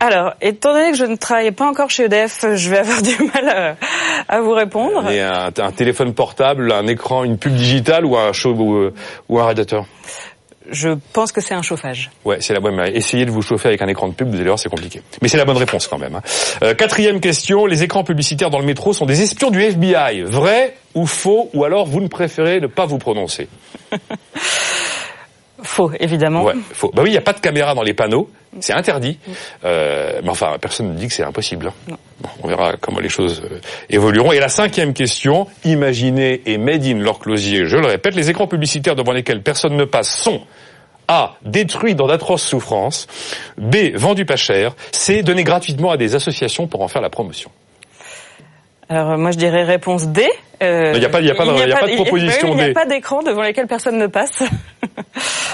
Alors, 0.00 0.34
étant 0.40 0.72
donné 0.72 0.90
que 0.90 0.96
je 0.96 1.04
ne 1.04 1.16
travaille 1.16 1.52
pas 1.52 1.66
encore 1.66 1.88
chez 1.90 2.04
EDF, 2.04 2.44
je 2.54 2.70
vais 2.70 2.78
avoir 2.78 3.02
du 3.02 3.16
mal 3.32 3.76
à, 4.28 4.40
vous 4.40 4.52
répondre. 4.52 5.10
Et 5.10 5.20
un, 5.20 5.50
un, 5.56 5.72
téléphone 5.72 6.14
portable, 6.14 6.70
un 6.72 6.86
écran, 6.86 7.24
une 7.24 7.38
pub 7.38 7.54
digitale 7.54 8.04
ou 8.04 8.16
un, 8.16 8.32
chaud, 8.32 8.54
ou, 8.54 8.90
ou 9.28 9.40
un 9.40 9.44
radiateur? 9.44 9.86
Je 10.70 10.90
pense 11.12 11.32
que 11.32 11.40
c'est 11.40 11.54
un 11.54 11.62
chauffage. 11.62 12.10
Ouais, 12.24 12.38
c'est 12.40 12.54
la 12.54 12.60
bonne. 12.60 12.80
Essayez 12.94 13.26
de 13.26 13.30
vous 13.30 13.42
chauffer 13.42 13.68
avec 13.68 13.82
un 13.82 13.88
écran 13.88 14.08
de 14.08 14.14
pub, 14.14 14.28
vous 14.28 14.36
allez 14.36 14.44
voir, 14.44 14.58
c'est 14.58 14.68
compliqué. 14.68 15.02
Mais 15.22 15.28
c'est 15.28 15.36
la 15.36 15.44
bonne 15.44 15.56
réponse 15.56 15.86
quand 15.86 15.98
même. 15.98 16.14
Hein. 16.14 16.22
Euh, 16.62 16.74
quatrième 16.74 17.20
question 17.20 17.66
les 17.66 17.82
écrans 17.82 18.04
publicitaires 18.04 18.50
dans 18.50 18.58
le 18.58 18.66
métro 18.66 18.92
sont 18.92 19.06
des 19.06 19.22
espions 19.22 19.50
du 19.50 19.60
FBI. 19.62 20.22
Vrai 20.22 20.76
ou 20.94 21.06
faux? 21.06 21.50
Ou 21.54 21.64
alors 21.64 21.86
vous 21.86 22.00
ne 22.00 22.08
préférez 22.08 22.60
ne 22.60 22.66
pas 22.66 22.86
vous 22.86 22.98
prononcer? 22.98 23.48
Faux, 25.62 25.90
évidemment. 26.00 26.42
Ouais, 26.42 26.54
faux. 26.72 26.90
Bah 26.94 27.02
oui, 27.02 27.10
il 27.10 27.12
n'y 27.12 27.18
a 27.18 27.22
pas 27.22 27.32
de 27.32 27.40
caméra 27.40 27.74
dans 27.74 27.82
les 27.82 27.94
panneaux, 27.94 28.28
c'est 28.60 28.72
interdit. 28.72 29.18
Euh, 29.64 30.20
mais 30.22 30.30
enfin, 30.30 30.56
personne 30.60 30.92
ne 30.92 30.98
dit 30.98 31.06
que 31.06 31.14
c'est 31.14 31.22
impossible. 31.22 31.72
Hein. 31.90 31.96
Bon, 32.20 32.28
on 32.42 32.48
verra 32.48 32.74
comment 32.80 32.98
les 32.98 33.08
choses 33.08 33.42
euh, 33.44 33.60
évolueront. 33.88 34.32
Et 34.32 34.40
la 34.40 34.48
cinquième 34.48 34.92
question, 34.92 35.46
imaginez 35.64 36.42
et 36.46 36.58
made 36.58 36.84
in 36.84 36.98
leur 36.98 37.20
closier, 37.20 37.66
je 37.66 37.76
le 37.76 37.86
répète, 37.86 38.16
les 38.16 38.30
écrans 38.30 38.48
publicitaires 38.48 38.96
devant 38.96 39.12
lesquels 39.12 39.42
personne 39.42 39.76
ne 39.76 39.84
passe 39.84 40.14
sont 40.14 40.42
a. 41.08 41.34
Détruits 41.42 41.94
dans 41.94 42.06
d'atroces 42.06 42.42
souffrances. 42.42 43.06
B. 43.58 43.94
Vendus 43.94 44.24
pas 44.24 44.36
cher. 44.36 44.74
C. 44.92 45.22
Donnés 45.22 45.44
gratuitement 45.44 45.90
à 45.90 45.96
des 45.96 46.14
associations 46.14 46.66
pour 46.66 46.82
en 46.82 46.88
faire 46.88 47.02
la 47.02 47.10
promotion. 47.10 47.50
Alors 48.88 49.16
moi 49.18 49.30
je 49.30 49.38
dirais 49.38 49.64
réponse 49.64 50.08
D. 50.08 50.26
Euh, 50.62 50.92
il 50.94 51.00
n'y 51.00 51.04
a 51.04 51.08
pas, 51.08 51.20
il 51.20 51.26
y 51.26 51.30
a 51.30 51.34
pas, 51.34 51.44
il 51.44 51.68
y 51.68 51.72
a 51.72 51.76
pas, 51.76 51.86
de 51.86 51.96
proposition 51.96 52.54
D. 52.54 52.60
Il 52.60 52.64
n'y 52.64 52.70
a 52.70 52.74
pas 52.74 52.86
d'écran 52.86 53.22
devant 53.22 53.42
lesquels 53.42 53.66
personne 53.66 53.98
ne 53.98 54.06
passe. 54.06 54.42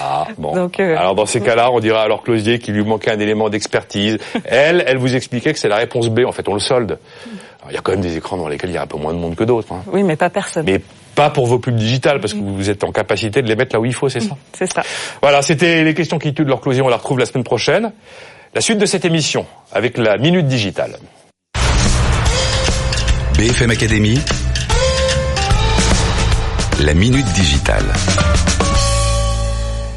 Ah 0.03 0.27
bon. 0.37 0.55
Donc, 0.55 0.79
euh, 0.79 0.97
Alors 0.97 1.15
dans 1.15 1.25
ces 1.25 1.41
cas-là, 1.41 1.69
on 1.71 1.79
dira 1.79 2.01
à 2.01 2.07
leur 2.07 2.23
Closier 2.23 2.59
qu'il 2.59 2.73
lui 2.73 2.83
manquait 2.83 3.11
un 3.11 3.19
élément 3.19 3.49
d'expertise. 3.49 4.17
Elle, 4.45 4.83
elle 4.87 4.97
vous 4.97 5.15
expliquait 5.15 5.53
que 5.53 5.59
c'est 5.59 5.67
la 5.67 5.75
réponse 5.75 6.09
B. 6.09 6.21
En 6.25 6.31
fait, 6.31 6.47
on 6.49 6.53
le 6.53 6.59
solde. 6.59 6.97
il 7.69 7.75
y 7.75 7.77
a 7.77 7.81
quand 7.81 7.91
même 7.91 8.01
des 8.01 8.17
écrans 8.17 8.37
dans 8.37 8.47
lesquels 8.47 8.71
il 8.71 8.73
y 8.73 8.77
a 8.77 8.81
un 8.81 8.87
peu 8.87 8.97
moins 8.97 9.13
de 9.13 9.19
monde 9.19 9.35
que 9.35 9.43
d'autres. 9.43 9.71
Hein. 9.71 9.83
Oui, 9.87 10.03
mais 10.03 10.15
pas 10.15 10.29
personne. 10.29 10.65
Mais 10.65 10.81
pas 11.13 11.29
pour 11.29 11.45
vos 11.45 11.59
pubs 11.59 11.75
digitales, 11.75 12.19
parce 12.19 12.33
que 12.33 12.39
vous 12.39 12.69
êtes 12.69 12.83
en 12.83 12.91
capacité 12.91 13.41
de 13.41 13.47
les 13.47 13.55
mettre 13.55 13.75
là 13.75 13.79
où 13.79 13.85
il 13.85 13.93
faut, 13.93 14.09
c'est 14.09 14.21
ça 14.21 14.35
C'est 14.53 14.71
ça. 14.71 14.81
Voilà, 15.21 15.41
c'était 15.41 15.83
les 15.83 15.93
questions 15.93 16.17
qui 16.17 16.33
tuent 16.33 16.45
de 16.45 16.49
leur 16.49 16.61
Closier. 16.61 16.81
On 16.81 16.89
la 16.89 16.97
retrouve 16.97 17.19
la 17.19 17.25
semaine 17.25 17.43
prochaine. 17.43 17.91
La 18.53 18.61
suite 18.61 18.79
de 18.79 18.85
cette 18.85 19.05
émission 19.05 19.45
avec 19.71 19.97
la 19.97 20.17
minute 20.17 20.47
digitale. 20.47 20.97
BFM 23.41 23.71
Academy, 23.71 24.19
la 26.79 26.93
minute 26.93 27.25
digitale. 27.33 27.85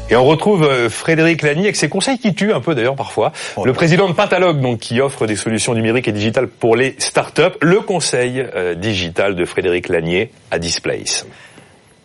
Et 0.09 0.15
on 0.15 0.25
retrouve 0.25 0.63
euh, 0.63 0.89
Frédéric 0.89 1.43
Lani 1.43 1.65
avec 1.65 1.75
ses 1.75 1.87
conseils 1.87 2.17
qui 2.17 2.33
tuent 2.33 2.53
un 2.53 2.59
peu 2.59 2.73
d'ailleurs 2.73 2.95
parfois. 2.95 3.33
Le 3.63 3.71
président 3.71 4.09
de 4.09 4.13
Pentalogue, 4.13 4.61
donc 4.61 4.79
qui 4.79 4.99
offre 4.99 5.27
des 5.27 5.35
solutions 5.35 5.75
numériques 5.75 6.07
et 6.07 6.11
digitales 6.11 6.47
pour 6.47 6.75
les 6.75 6.95
startups. 6.97 7.55
Le 7.61 7.81
conseil 7.81 8.39
euh, 8.39 8.73
digital 8.73 9.35
de 9.35 9.45
Frédéric 9.45 9.89
Lanier 9.89 10.31
à 10.49 10.57
Displace. 10.57 11.27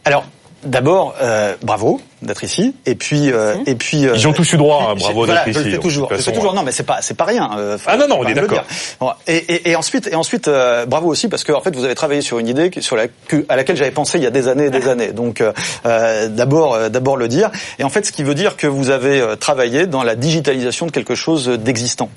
Alors, 0.05 0.27
D'abord, 0.63 1.15
euh, 1.23 1.55
bravo 1.63 2.03
d'être 2.21 2.45
ici, 2.45 2.75
et 2.85 2.95
puis 2.95 3.33
euh, 3.33 3.55
et 3.65 3.75
puis 3.75 4.07
euh, 4.07 4.13
ils 4.15 4.29
ont 4.29 4.35
tous 4.35 4.53
eu 4.53 4.59
droit, 4.59 4.91
hein, 4.91 4.95
bravo 4.99 5.27
d'être 5.27 5.49
ici. 5.49 5.59
Je 5.59 5.65
le 5.65 5.71
fais 5.71 5.79
toujours, 5.79 6.09
je 6.13 6.21
fais 6.21 6.33
toujours. 6.33 6.53
Non, 6.53 6.63
mais 6.63 6.73
c'est 6.73 6.83
pas 6.83 6.99
c'est 7.01 7.17
pas 7.17 7.25
rien. 7.25 7.51
Euh, 7.57 7.79
ah 7.87 7.97
non 7.97 8.07
non, 8.07 8.19
on 8.21 8.27
est 8.27 8.35
d'accord. 8.35 8.65
Bon, 9.01 9.11
et, 9.27 9.37
et, 9.37 9.71
et, 9.71 9.77
ensuite 9.77 10.07
et 10.07 10.15
ensuite 10.15 10.49
euh, 10.49 10.85
bravo 10.85 11.09
aussi 11.09 11.29
parce 11.29 11.45
que 11.45 11.53
en 11.53 11.63
fait 11.63 11.75
vous 11.75 11.85
avez 11.85 11.95
travaillé 11.95 12.21
sur 12.21 12.39
une 12.39 12.49
idée 12.49 12.71
sur 12.81 12.95
la 12.95 13.07
à 13.49 13.57
laquelle 13.57 13.77
j'avais 13.77 13.91
pensé 13.91 14.19
il 14.19 14.25
y 14.25 14.27
a 14.27 14.31
des 14.31 14.49
années 14.49 14.67
et 14.67 14.71
des 14.71 14.87
années. 14.89 15.13
Donc 15.13 15.43
d'abord 15.85 16.91
d'abord 16.91 17.17
le 17.17 17.29
dire. 17.29 17.51
Et 17.79 17.85
en 17.85 17.89
fait, 17.89 18.05
ce 18.05 18.13
qui 18.13 18.23
veut 18.23 18.35
dire 18.35 18.59
que 18.59 18.67
vous 18.67 18.91
avez 18.91 19.25
travaillé 19.41 19.87
dans 19.87 20.03
la 20.03 20.15
digitalisation 20.15 20.85
de 20.85 20.91
quelque 20.91 21.15
chose 21.15 21.49
d'existant. 21.49 22.11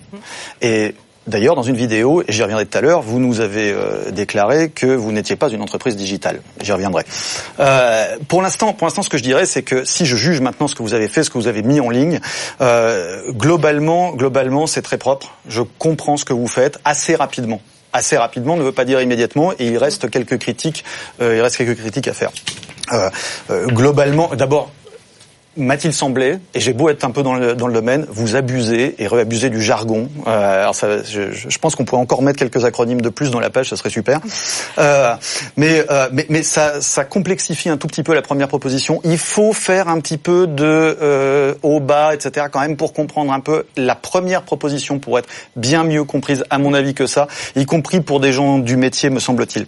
Et 0.61 0.95
D'ailleurs, 1.26 1.55
dans 1.55 1.63
une 1.63 1.76
vidéo, 1.76 2.21
et 2.21 2.32
j'y 2.32 2.41
reviendrai 2.41 2.65
tout 2.65 2.78
à 2.78 2.82
l'heure, 2.82 3.01
vous 3.01 3.19
nous 3.19 3.39
avez 3.39 3.71
euh, 3.71 4.11
déclaré 4.11 4.69
que 4.69 4.88
vous 4.88 5.11
n'étiez 5.11 5.36
pas 5.36 5.49
une 5.49 5.61
entreprise 5.61 5.95
digitale. 5.95 6.41
J'y 6.61 6.71
reviendrai. 6.71 7.05
Euh, 7.59 8.17
pour 8.28 8.41
l'instant, 8.41 8.74
pour 8.74 8.88
l'instant, 8.88 9.03
ce 9.03 9.09
que 9.09 9.17
je 9.17 9.24
dirais, 9.24 9.45
c'est 9.45 9.63
que 9.63 9.86
si 9.86 10.05
je 10.05 10.17
juge 10.17 10.41
maintenant 10.41 10.67
ce 10.67 10.76
que 10.76 10.84
vous 10.84 10.93
avez 10.93 11.07
fait, 11.07 11.24
ce 11.24 11.30
que 11.30 11.38
vous 11.38 11.47
avez 11.47 11.63
mis 11.63 11.80
en 11.80 11.89
ligne, 11.89 12.19
euh, 12.61 13.21
globalement, 13.32 14.11
globalement, 14.11 14.67
c'est 14.67 14.82
très 14.82 14.97
propre. 14.97 15.34
Je 15.47 15.61
comprends 15.61 16.17
ce 16.17 16.26
que 16.26 16.34
vous 16.34 16.47
faites 16.47 16.80
assez 16.84 17.15
rapidement 17.15 17.61
assez 17.93 18.17
rapidement 18.17 18.57
ne 18.57 18.63
veut 18.63 18.71
pas 18.71 18.86
dire 18.86 18.99
immédiatement 19.01 19.53
et 19.53 19.67
il 19.67 19.78
reste 19.78 20.09
quelques 20.09 20.39
critiques 20.39 20.84
euh, 21.21 21.36
il 21.38 21.41
reste 21.41 21.57
quelques 21.57 21.78
critiques 21.78 22.07
à 22.07 22.13
faire 22.13 22.32
euh, 22.91 23.09
euh, 23.51 23.67
globalement 23.67 24.32
d'abord 24.36 24.71
m'a-t-il 25.57 25.93
semblé, 25.93 26.39
et 26.53 26.59
j'ai 26.59 26.73
beau 26.73 26.89
être 26.89 27.03
un 27.03 27.11
peu 27.11 27.23
dans 27.23 27.35
le, 27.35 27.55
domaine, 27.55 28.05
vous 28.09 28.35
abusez 28.35 28.95
et 28.97 29.07
réabusez 29.07 29.49
du 29.49 29.61
jargon. 29.61 30.09
Euh, 30.27 30.71
je, 30.73 31.57
pense 31.57 31.75
qu'on 31.75 31.85
pourrait 31.85 32.01
encore 32.01 32.21
mettre 32.21 32.39
quelques 32.39 32.65
acronymes 32.65 33.01
de 33.01 33.09
plus 33.09 33.31
dans 33.31 33.39
la 33.39 33.49
page, 33.49 33.69
ça 33.69 33.75
serait 33.75 33.89
super. 33.89 34.19
Euh, 34.79 35.15
mais, 35.57 35.85
euh, 35.89 36.09
mais, 36.29 36.43
ça, 36.43 36.81
ça 36.81 37.05
complexifie 37.05 37.69
un 37.69 37.77
tout 37.77 37.87
petit 37.87 38.03
peu 38.03 38.13
la 38.13 38.21
première 38.21 38.47
proposition. 38.47 38.99
Il 39.03 39.17
faut 39.17 39.53
faire 39.53 39.87
un 39.87 39.99
petit 39.99 40.17
peu 40.17 40.47
de 40.47 41.55
haut 41.61 41.79
bas, 41.79 42.13
etc. 42.13 42.47
quand 42.51 42.61
même 42.61 42.77
pour 42.77 42.93
comprendre 42.93 43.31
un 43.31 43.39
peu 43.39 43.65
la 43.77 43.95
première 43.95 44.43
proposition 44.43 44.99
pour 44.99 45.19
être 45.19 45.29
bien 45.55 45.83
mieux 45.83 46.03
comprise, 46.03 46.43
à 46.49 46.57
mon 46.57 46.73
avis, 46.73 46.93
que 46.93 47.07
ça, 47.07 47.27
y 47.55 47.65
compris 47.65 48.01
pour 48.01 48.19
des 48.19 48.31
gens 48.31 48.59
du 48.59 48.77
métier, 48.77 49.09
me 49.09 49.19
semble-t-il. 49.19 49.67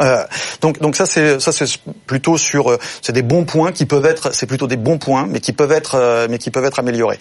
Euh, 0.00 0.24
donc, 0.60 0.78
donc 0.80 0.96
ça 0.96 1.06
c'est 1.06 1.40
ça 1.40 1.52
c'est 1.52 1.66
plutôt 2.06 2.38
sur 2.38 2.70
euh, 2.70 2.78
c'est 3.02 3.12
des 3.12 3.22
bons 3.22 3.44
points 3.44 3.72
qui 3.72 3.86
peuvent 3.86 4.06
être 4.06 4.34
c'est 4.34 4.46
plutôt 4.46 4.66
des 4.66 4.76
bons 4.76 4.98
points 4.98 5.26
mais 5.28 5.40
qui 5.40 5.52
peuvent 5.52 5.72
être 5.72 5.96
euh, 5.96 6.26
mais 6.30 6.38
qui 6.38 6.50
peuvent 6.50 6.64
être 6.64 6.78
améliorés. 6.78 7.18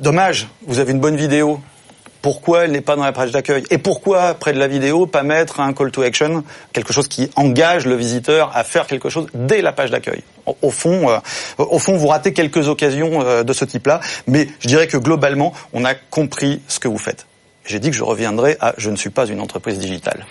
Dommage, 0.00 0.48
vous 0.66 0.80
avez 0.80 0.92
une 0.92 1.00
bonne 1.00 1.16
vidéo. 1.16 1.60
Pourquoi 2.20 2.64
elle 2.64 2.72
n'est 2.72 2.80
pas 2.80 2.96
dans 2.96 3.04
la 3.04 3.12
page 3.12 3.30
d'accueil? 3.30 3.62
Et 3.70 3.78
pourquoi 3.78 4.34
près 4.34 4.52
de 4.52 4.58
la 4.58 4.66
vidéo 4.66 5.06
pas 5.06 5.22
mettre 5.22 5.60
un 5.60 5.72
call 5.72 5.92
to 5.92 6.02
action, 6.02 6.42
quelque 6.72 6.92
chose 6.92 7.06
qui 7.06 7.30
engage 7.36 7.86
le 7.86 7.94
visiteur 7.94 8.50
à 8.56 8.64
faire 8.64 8.88
quelque 8.88 9.08
chose 9.08 9.28
dès 9.32 9.62
la 9.62 9.70
page 9.70 9.92
d'accueil? 9.92 10.24
Au 10.62 10.70
fond, 10.70 11.20
au 11.58 11.78
fond, 11.78 11.96
vous 11.96 12.08
ratez 12.08 12.32
quelques 12.32 12.66
occasions 12.66 13.44
de 13.44 13.52
ce 13.52 13.64
type-là, 13.64 14.00
mais 14.26 14.48
je 14.58 14.66
dirais 14.66 14.88
que 14.88 14.96
globalement, 14.96 15.52
on 15.72 15.84
a 15.84 15.94
compris 15.94 16.60
ce 16.66 16.80
que 16.80 16.88
vous 16.88 16.98
faites 16.98 17.26
j'ai 17.66 17.78
dit 17.78 17.90
que 17.90 17.96
je 17.96 18.04
reviendrai 18.04 18.56
à 18.60 18.74
je 18.78 18.90
ne 18.90 18.96
suis 18.96 19.10
pas 19.10 19.26
une 19.26 19.40
entreprise 19.40 19.78
digitale. 19.78 20.26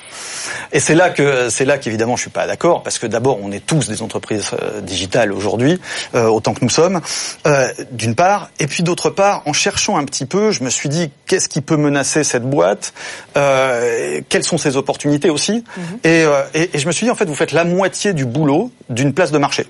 Et 0.71 0.79
c'est 0.79 0.95
là 0.95 1.09
que 1.09 1.49
c'est 1.49 1.65
là 1.65 1.77
qu'évidemment 1.77 2.15
je 2.15 2.21
suis 2.21 2.29
pas 2.29 2.47
d'accord 2.47 2.83
parce 2.83 2.99
que 2.99 3.07
d'abord 3.07 3.39
on 3.41 3.51
est 3.51 3.65
tous 3.65 3.87
des 3.87 4.01
entreprises 4.01 4.51
euh, 4.53 4.81
digitales 4.81 5.31
aujourd'hui 5.31 5.79
euh, 6.15 6.27
autant 6.27 6.53
que 6.53 6.63
nous 6.63 6.69
sommes 6.69 7.01
euh, 7.45 7.67
d'une 7.91 8.15
part 8.15 8.49
et 8.59 8.67
puis 8.67 8.83
d'autre 8.83 9.09
part 9.09 9.43
en 9.45 9.53
cherchant 9.53 9.97
un 9.97 10.05
petit 10.05 10.25
peu 10.25 10.51
je 10.51 10.63
me 10.63 10.69
suis 10.69 10.89
dit 10.89 11.11
qu'est-ce 11.27 11.49
qui 11.49 11.61
peut 11.61 11.77
menacer 11.77 12.23
cette 12.23 12.43
boîte 12.43 12.93
euh, 13.37 14.21
quelles 14.29 14.43
sont 14.43 14.57
ses 14.57 14.77
opportunités 14.77 15.29
aussi? 15.29 15.63
Mhm. 15.77 15.83
et, 16.03 16.25
et, 16.53 16.69
et 16.73 16.79
je 16.79 16.87
me 16.87 16.91
suis 16.91 17.05
dit 17.05 17.11
en 17.11 17.15
fait 17.15 17.25
vous 17.25 17.35
faites 17.35 17.51
la 17.51 17.63
moitié 17.63 18.13
du 18.13 18.25
boulot 18.25 18.71
d'une 18.89 19.13
place 19.13 19.31
de 19.31 19.37
marché 19.37 19.65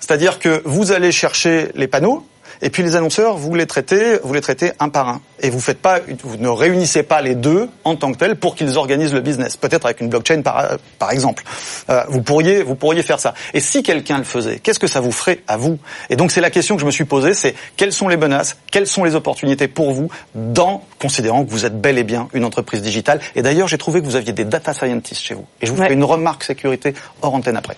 c'est-à-dire 0.00 0.38
que 0.38 0.62
vous 0.64 0.92
allez 0.92 1.12
chercher 1.12 1.68
les 1.74 1.88
panneaux 1.88 2.26
Et 2.62 2.70
puis 2.70 2.82
les 2.82 2.96
annonceurs, 2.96 3.36
vous 3.36 3.54
les 3.54 3.66
traitez, 3.66 4.18
vous 4.22 4.34
les 4.34 4.40
traitez 4.40 4.72
un 4.80 4.88
par 4.88 5.08
un. 5.08 5.20
Et 5.40 5.50
vous 5.50 5.60
faites 5.60 5.78
pas, 5.78 6.00
vous 6.24 6.36
ne 6.36 6.48
réunissez 6.48 7.04
pas 7.04 7.22
les 7.22 7.34
deux 7.34 7.68
en 7.84 7.94
tant 7.94 8.12
que 8.12 8.18
tels 8.18 8.36
pour 8.36 8.56
qu'ils 8.56 8.76
organisent 8.76 9.14
le 9.14 9.20
business. 9.20 9.56
Peut-être 9.56 9.84
avec 9.84 10.00
une 10.00 10.08
blockchain 10.08 10.42
par, 10.42 10.78
par 10.98 11.12
exemple. 11.12 11.44
Euh, 11.90 12.02
vous 12.08 12.22
pourriez, 12.22 12.62
vous 12.62 12.74
pourriez 12.74 13.02
faire 13.02 13.20
ça. 13.20 13.34
Et 13.54 13.60
si 13.60 13.82
quelqu'un 13.82 14.18
le 14.18 14.24
faisait, 14.24 14.58
qu'est-ce 14.58 14.80
que 14.80 14.88
ça 14.88 15.00
vous 15.00 15.12
ferait 15.12 15.40
à 15.46 15.56
vous? 15.56 15.78
Et 16.10 16.16
donc 16.16 16.32
c'est 16.32 16.40
la 16.40 16.50
question 16.50 16.74
que 16.74 16.80
je 16.80 16.86
me 16.86 16.90
suis 16.90 17.04
posée, 17.04 17.34
c'est 17.34 17.54
quelles 17.76 17.92
sont 17.92 18.08
les 18.08 18.16
menaces, 18.16 18.56
quelles 18.70 18.86
sont 18.86 19.04
les 19.04 19.14
opportunités 19.14 19.68
pour 19.68 19.92
vous, 19.92 20.10
dans 20.34 20.82
considérant 20.98 21.44
que 21.44 21.50
vous 21.50 21.64
êtes 21.64 21.80
bel 21.80 21.98
et 21.98 22.04
bien 22.04 22.28
une 22.34 22.44
entreprise 22.44 22.82
digitale. 22.82 23.20
Et 23.36 23.42
d'ailleurs, 23.42 23.68
j'ai 23.68 23.78
trouvé 23.78 24.00
que 24.00 24.06
vous 24.06 24.16
aviez 24.16 24.32
des 24.32 24.44
data 24.44 24.74
scientists 24.74 25.22
chez 25.22 25.34
vous. 25.34 25.46
Et 25.60 25.66
je 25.66 25.72
vous 25.72 25.82
fais 25.82 25.92
une 25.92 26.04
remarque 26.04 26.44
sécurité 26.44 26.94
hors 27.22 27.34
antenne 27.34 27.56
après. 27.56 27.76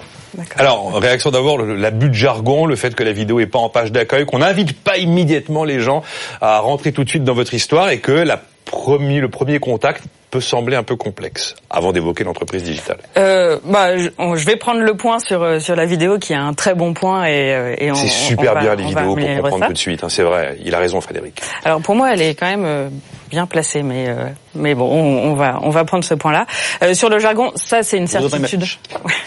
Alors, 0.57 0.95
réaction 0.95 1.31
d'abord, 1.31 1.59
l'abus 1.59 2.09
de 2.09 2.15
jargon, 2.15 2.67
le 2.67 2.77
fait 2.77 2.95
que 2.95 3.03
la 3.03 3.13
vidéo 3.13 3.41
est 3.41 3.47
pas 3.47 3.59
en 3.59 3.69
page 3.69 3.93
d'accueil, 3.93 4.25
qu'on 4.27 4.41
pas 4.73 4.99
immédiatement 4.99 5.65
les 5.65 5.81
gens 5.81 6.03
à 6.41 6.59
rentrer 6.61 6.93
tout 6.93 7.05
de 7.05 7.09
suite 7.09 7.25
dans 7.25 7.35
votre 7.35 7.55
histoire 7.55 7.91
et 7.91 8.01
que 8.01 8.13
la 8.13 8.41
premier, 8.65 9.21
le 9.21 9.29
premier 9.29 9.59
contact 9.59 10.05
peut 10.31 10.41
sembler 10.41 10.77
un 10.77 10.83
peu 10.83 10.97
complexe 10.97 11.55
avant 11.69 11.93
d'évoquer 11.93 12.25
l'entreprise 12.25 12.63
digitale. 12.63 12.99
Euh, 13.17 13.59
bah, 13.65 13.97
je, 13.97 14.09
je, 14.19 14.47
vais 14.47 14.57
prendre 14.57 14.81
le 14.81 14.95
point 14.95 15.19
sur 15.19 15.43
euh, 15.43 15.59
sur 15.59 15.75
la 15.75 15.87
vidéo 15.87 16.19
qui 16.19 16.35
a 16.35 16.41
un 16.41 16.55
très 16.55 16.75
bon 16.75 16.95
point 16.95 17.25
et, 17.25 17.53
euh, 17.53 17.75
et 17.77 17.93
c'est 17.95 18.09
super 18.09 18.59
bien 18.59 18.75
les 18.77 18.85
vidéos 18.85 19.17
pour 19.17 19.43
comprendre 19.43 19.67
tout 19.67 19.73
de 19.73 19.79
suite. 19.79 20.05
Hein, 20.05 20.09
c'est 20.09 20.23
vrai, 20.23 20.57
il 20.65 20.75
a 20.75 20.79
raison 20.79 21.01
Frédéric. 21.01 21.41
Alors 21.65 21.81
pour 21.81 21.97
moi, 21.97 22.13
elle 22.13 22.23
est 22.23 22.35
quand 22.35 22.47
même 22.47 22.65
euh, 22.65 22.89
bien 23.29 23.47
placée, 23.47 23.83
mais 23.83 24.09
mais 24.55 24.75
bon, 24.75 24.87
on, 24.87 25.31
on, 25.31 25.35
va 25.35 25.59
on 25.63 25.71
va 25.71 25.85
prendre 25.85 26.05
ce 26.05 26.15
point-là. 26.15 26.47
sur 26.95 27.09
le 27.09 27.19
jargon, 27.19 27.53
ça 27.57 27.83
c'est 27.83 27.99
une 27.99 28.07
certitude. 28.07 28.65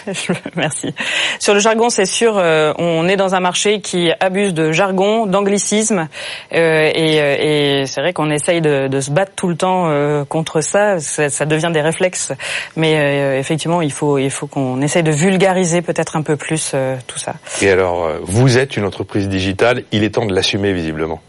Merci. 0.56 0.94
Sur 1.40 1.54
le 1.54 1.60
jargon, 1.60 1.90
c'est 1.90 2.06
sûr, 2.06 2.36
on 2.36 3.08
est 3.08 3.16
dans 3.16 3.36
un 3.36 3.40
marché 3.40 3.80
qui 3.82 4.12
abuse 4.20 4.54
de 4.54 4.72
jargon, 4.72 5.26
d'anglicisme, 5.26 6.08
et, 6.52 6.58
et 6.60 7.86
c'est 7.86 8.02
vrai 8.02 8.12
qu'on 8.14 8.30
essaye 8.30 8.62
de, 8.62 8.88
de, 8.88 9.00
se 9.00 9.12
battre 9.12 9.32
tout 9.36 9.48
le 9.48 9.56
temps 9.56 10.26
contre 10.28 10.62
ça 10.62 10.93
ça, 11.00 11.46
devient 11.46 11.72
des 11.74 11.82
réflexes. 11.82 12.32
Mais 12.76 12.98
euh, 12.98 13.40
effectivement, 13.40 13.82
il 13.82 13.92
faut, 13.92 14.18
il 14.18 14.30
faut 14.30 14.48
qu'on 14.48 14.82
essaye 14.82 15.04
de 15.04 15.12
vulgariser 15.12 15.82
peut-être 15.82 16.16
un 16.16 16.22
peu 16.22 16.36
plus 16.36 16.72
euh, 16.74 16.96
tout 17.08 17.20
ça. 17.20 17.36
Et 17.62 17.70
alors, 17.70 18.06
euh, 18.06 18.20
vous 18.24 18.58
êtes 18.58 18.78
une 18.78 18.86
entreprise 18.86 19.30
digitale, 19.30 19.84
il 19.92 20.04
est 20.04 20.12
temps 20.12 20.26
de 20.26 20.34
l'assumer 20.34 20.74
visiblement. 20.74 21.22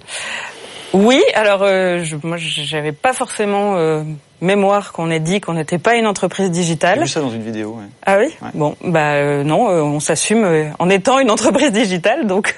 Oui, 0.92 1.20
alors 1.34 1.66
je, 1.66 2.14
moi 2.22 2.36
j'avais 2.38 2.92
pas 2.92 3.12
forcément 3.12 3.74
mémoire 4.40 4.92
qu'on 4.92 5.10
ait 5.10 5.20
dit 5.20 5.40
qu'on 5.40 5.54
n'était 5.54 5.78
pas 5.78 5.96
une 5.96 6.06
entreprise 6.06 6.50
digitale. 6.50 6.98
J'ai 6.98 7.04
vu 7.04 7.08
ça 7.08 7.20
dans 7.20 7.30
une 7.30 7.42
vidéo. 7.42 7.76
Ouais. 7.78 7.86
Ah 8.04 8.18
oui. 8.18 8.34
Bon, 8.54 8.76
bah 8.84 9.14
euh, 9.14 9.44
non, 9.44 9.70
euh, 9.70 9.80
on 9.80 10.00
s'assume 10.00 10.44
euh, 10.44 10.64
en 10.78 10.90
étant 10.90 11.18
une 11.18 11.30
entreprise 11.34 11.72
digitale, 11.72 12.26
donc 12.26 12.56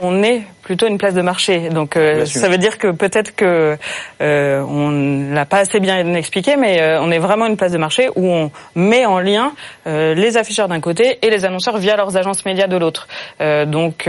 on 0.00 0.22
est 0.22 0.42
plutôt 0.62 0.86
une 0.86 0.98
place 0.98 1.14
de 1.14 1.22
marché. 1.22 1.68
Donc 1.70 1.98
ça 2.24 2.48
veut 2.48 2.58
dire 2.58 2.78
que 2.78 2.88
peut-être 2.88 3.34
que 3.34 3.76
on 4.20 5.32
l'a 5.32 5.44
pas 5.44 5.58
assez 5.58 5.80
bien 5.80 6.14
expliqué, 6.14 6.56
mais 6.56 6.98
on 7.00 7.10
est 7.10 7.18
vraiment 7.18 7.46
une 7.46 7.56
place 7.56 7.72
de 7.72 7.78
marché 7.78 8.08
où 8.14 8.26
on 8.26 8.50
met 8.74 9.04
en 9.04 9.18
lien 9.18 9.52
les 9.86 10.36
afficheurs 10.36 10.68
d'un 10.68 10.80
côté 10.80 11.18
et 11.22 11.30
les 11.30 11.44
annonceurs 11.44 11.78
via 11.78 11.96
leurs 11.96 12.16
agences 12.16 12.44
médias 12.44 12.68
de 12.68 12.76
l'autre. 12.76 13.08
donc 13.40 14.08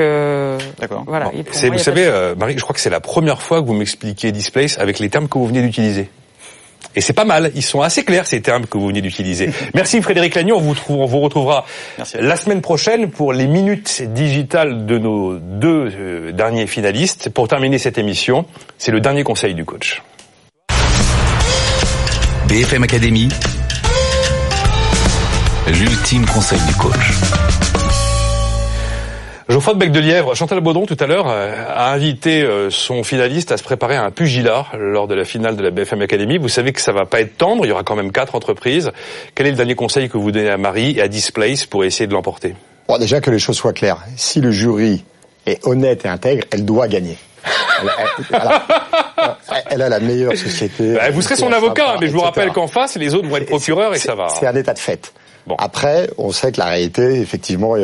d'accord. 0.79 1.03
Voilà. 1.07 1.31
vous 1.33 1.77
savez, 1.79 2.33
Marie, 2.37 2.55
je 2.55 2.61
crois 2.61 2.75
que 2.75 2.81
c'est 2.81 2.91
la 2.91 3.01
première 3.01 3.41
fois 3.41 3.61
que 3.61 3.67
vous 3.67 3.73
m'expliquez 3.73 4.31
Displace 4.31 4.77
avec 4.79 4.99
les 4.99 5.09
termes 5.09 5.27
que 5.27 5.37
vous 5.37 5.47
venez 5.47 5.61
d'utiliser. 5.61 6.09
Et 6.95 7.01
c'est 7.01 7.13
pas 7.13 7.25
mal, 7.25 7.51
ils 7.55 7.63
sont 7.63 7.81
assez 7.81 8.03
clairs 8.03 8.27
ces 8.27 8.41
termes 8.41 8.65
que 8.65 8.77
vous 8.77 8.87
venez 8.87 9.01
d'utiliser. 9.01 9.49
Merci 9.73 10.01
Frédéric 10.01 10.35
Lagnon, 10.35 10.57
on 10.57 10.61
vous, 10.61 10.75
on 10.89 11.05
vous 11.05 11.19
retrouvera 11.19 11.65
la 12.13 12.35
semaine 12.35 12.61
prochaine 12.61 13.09
pour 13.09 13.33
les 13.33 13.47
minutes 13.47 14.03
digitales 14.13 14.85
de 14.85 14.97
nos 14.97 15.37
deux 15.37 15.91
euh, 15.95 16.31
derniers 16.31 16.67
finalistes. 16.67 17.29
Pour 17.29 17.47
terminer 17.47 17.77
cette 17.77 17.97
émission, 17.97 18.45
c'est 18.77 18.91
le 18.91 18.99
dernier 18.99 19.23
conseil 19.23 19.55
du 19.55 19.65
coach. 19.65 20.01
BFM 22.47 22.83
Academy, 22.83 23.29
l'ultime 25.67 26.25
conseil 26.25 26.59
du 26.67 26.75
coach. 26.75 27.72
Geoffroy 29.49 29.73
de 29.73 29.79
Bec 29.79 29.91
de 29.91 29.99
Lièvre, 29.99 30.35
Chantal 30.35 30.61
Baudron 30.61 30.85
tout 30.85 30.95
à 30.99 31.05
l'heure 31.05 31.27
euh, 31.27 31.53
a 31.67 31.91
invité 31.91 32.43
euh, 32.43 32.69
son 32.69 33.03
finaliste 33.03 33.51
à 33.51 33.57
se 33.57 33.63
préparer 33.63 33.95
à 33.95 34.03
un 34.03 34.11
pugilat 34.11 34.67
lors 34.77 35.07
de 35.07 35.15
la 35.15 35.25
finale 35.25 35.57
de 35.57 35.63
la 35.63 35.69
BFM 35.69 36.01
Academy. 36.01 36.37
Vous 36.37 36.47
savez 36.47 36.71
que 36.71 36.79
ça 36.79 36.93
va 36.93 37.05
pas 37.05 37.19
être 37.19 37.37
tendre, 37.37 37.65
il 37.65 37.69
y 37.69 37.71
aura 37.71 37.83
quand 37.83 37.95
même 37.95 38.13
quatre 38.13 38.35
entreprises. 38.35 38.91
Quel 39.35 39.47
est 39.47 39.51
le 39.51 39.57
dernier 39.57 39.75
conseil 39.75 40.07
que 40.07 40.17
vous 40.17 40.31
donnez 40.31 40.49
à 40.49 40.57
Marie 40.57 40.97
et 40.97 41.01
à 41.01 41.09
Displace 41.09 41.65
pour 41.65 41.83
essayer 41.83 42.07
de 42.07 42.13
l'emporter? 42.13 42.55
Bon, 42.87 42.97
déjà 42.97 43.19
que 43.19 43.31
les 43.31 43.39
choses 43.39 43.57
soient 43.57 43.73
claires. 43.73 43.97
Si 44.15 44.39
le 44.39 44.51
jury 44.51 45.03
est 45.45 45.65
honnête 45.67 46.05
et 46.05 46.07
intègre, 46.07 46.45
elle 46.51 46.63
doit 46.63 46.87
gagner. 46.87 47.17
Elle, 49.69 49.81
a 49.81 49.89
la 49.89 49.99
meilleure 49.99 50.37
société. 50.37 50.93
Bah, 50.93 51.09
vous 51.11 51.21
serez 51.21 51.35
son 51.35 51.51
avocat, 51.51 51.95
mais 51.99 52.07
je 52.07 52.13
vous 52.13 52.21
rappelle 52.21 52.51
qu'en 52.51 52.67
face, 52.67 52.95
les 52.95 53.13
autres 53.13 53.27
vont 53.27 53.35
être 53.35 53.47
procureurs 53.47 53.93
et 53.93 53.99
ça 53.99 54.15
va. 54.15 54.29
C'est 54.29 54.47
un 54.47 54.55
état 54.55 54.73
de 54.73 54.79
fait. 54.79 55.11
Bon. 55.45 55.55
Après, 55.57 56.09
on 56.17 56.31
sait 56.31 56.53
que 56.53 56.59
la 56.59 56.67
réalité, 56.67 57.19
effectivement, 57.19 57.75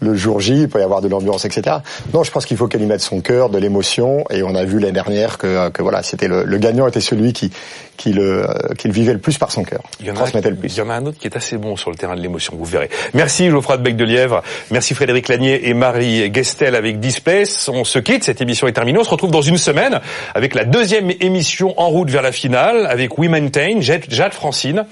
le 0.00 0.14
jour 0.14 0.40
J, 0.40 0.62
il 0.62 0.68
peut 0.68 0.80
y 0.80 0.82
avoir 0.82 1.00
de 1.00 1.08
l'ambiance, 1.08 1.44
etc. 1.44 1.78
Non, 2.12 2.22
je 2.22 2.30
pense 2.30 2.46
qu'il 2.46 2.56
faut 2.56 2.66
qu'elle 2.66 2.82
y 2.82 2.86
mette 2.86 3.00
son 3.00 3.20
cœur, 3.20 3.50
de 3.50 3.58
l'émotion, 3.58 4.24
et 4.30 4.42
on 4.42 4.54
a 4.54 4.64
vu 4.64 4.78
l'année 4.78 4.92
dernière 4.92 5.38
que, 5.38 5.68
que 5.70 5.82
voilà, 5.82 6.02
c'était 6.02 6.28
le, 6.28 6.44
le, 6.44 6.58
gagnant 6.58 6.86
était 6.86 7.00
celui 7.00 7.32
qui 7.32 7.50
qui 7.96 8.12
le 8.12 8.48
euh, 8.48 8.74
qui 8.76 8.88
le 8.88 8.94
vivait 8.94 9.12
le 9.12 9.18
plus 9.18 9.38
par 9.38 9.50
son 9.50 9.62
cœur. 9.62 9.82
Il 10.00 10.06
y 10.06 10.10
en 10.10 10.16
a 10.16 10.26
le 10.26 10.56
plus. 10.56 10.74
Il 10.74 10.78
y 10.78 10.82
en 10.82 10.90
a 10.90 10.94
un 10.94 11.06
autre 11.06 11.18
qui 11.18 11.26
est 11.26 11.36
assez 11.36 11.56
bon 11.56 11.76
sur 11.76 11.90
le 11.90 11.96
terrain 11.96 12.14
de 12.14 12.20
l'émotion, 12.20 12.54
vous 12.56 12.64
verrez. 12.64 12.90
Merci 13.14 13.48
Geoffroy 13.50 13.78
de 13.78 13.82
Bec 13.82 13.96
de 13.96 14.04
Lièvre, 14.04 14.42
merci 14.70 14.94
Frédéric 14.94 15.28
Lanier 15.28 15.68
et 15.68 15.74
Marie 15.74 16.32
Gestel 16.32 16.74
avec 16.74 17.00
Dispace. 17.00 17.68
On 17.68 17.84
se 17.84 17.98
quitte, 17.98 18.24
cette 18.24 18.40
émission 18.40 18.66
est 18.66 18.72
terminée. 18.72 18.98
On 18.98 19.04
se 19.04 19.10
retrouve 19.10 19.30
dans 19.30 19.42
une 19.42 19.58
semaine 19.58 20.00
avec 20.34 20.54
la 20.54 20.64
deuxième 20.64 21.10
émission 21.20 21.74
en 21.80 21.88
route 21.88 22.10
vers 22.10 22.22
la 22.22 22.32
finale 22.32 22.86
avec 22.86 23.18
We 23.18 23.30
Maintain, 23.30 23.80
Jade 23.80 24.34
Francine, 24.34 24.84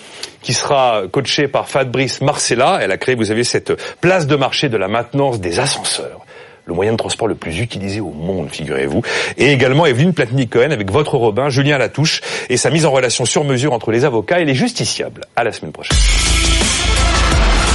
qui 0.42 0.52
sera 0.52 1.02
coachée 1.10 1.48
par 1.48 1.68
Fabrice 1.68 2.20
Marcella. 2.20 2.78
Elle 2.82 2.92
a 2.92 2.96
créé, 2.96 3.14
vous 3.14 3.30
avez 3.30 3.44
cette 3.44 3.72
place 4.00 4.26
de 4.26 4.36
marché 4.36 4.68
de 4.68 4.76
la 4.76 4.88
maintenance 4.94 5.40
des 5.40 5.58
ascenseurs 5.58 6.24
le 6.66 6.72
moyen 6.72 6.92
de 6.92 6.96
transport 6.96 7.28
le 7.28 7.34
plus 7.34 7.60
utilisé 7.60 8.00
au 8.00 8.10
monde, 8.10 8.48
figurez-vous. 8.50 9.02
Et 9.36 9.52
également 9.52 9.84
Evelyne 9.84 10.14
Platini-Cohen 10.14 10.70
avec 10.70 10.90
votre 10.90 11.18
Robin, 11.18 11.50
Julien 11.50 11.76
Latouche, 11.76 12.22
et 12.48 12.56
sa 12.56 12.70
mise 12.70 12.86
en 12.86 12.90
relation 12.90 13.26
sur 13.26 13.44
mesure 13.44 13.74
entre 13.74 13.90
les 13.90 14.06
avocats 14.06 14.40
et 14.40 14.46
les 14.46 14.54
justiciables. 14.54 15.26
À 15.36 15.44
la 15.44 15.52
semaine 15.52 15.72
prochaine. 15.72 15.98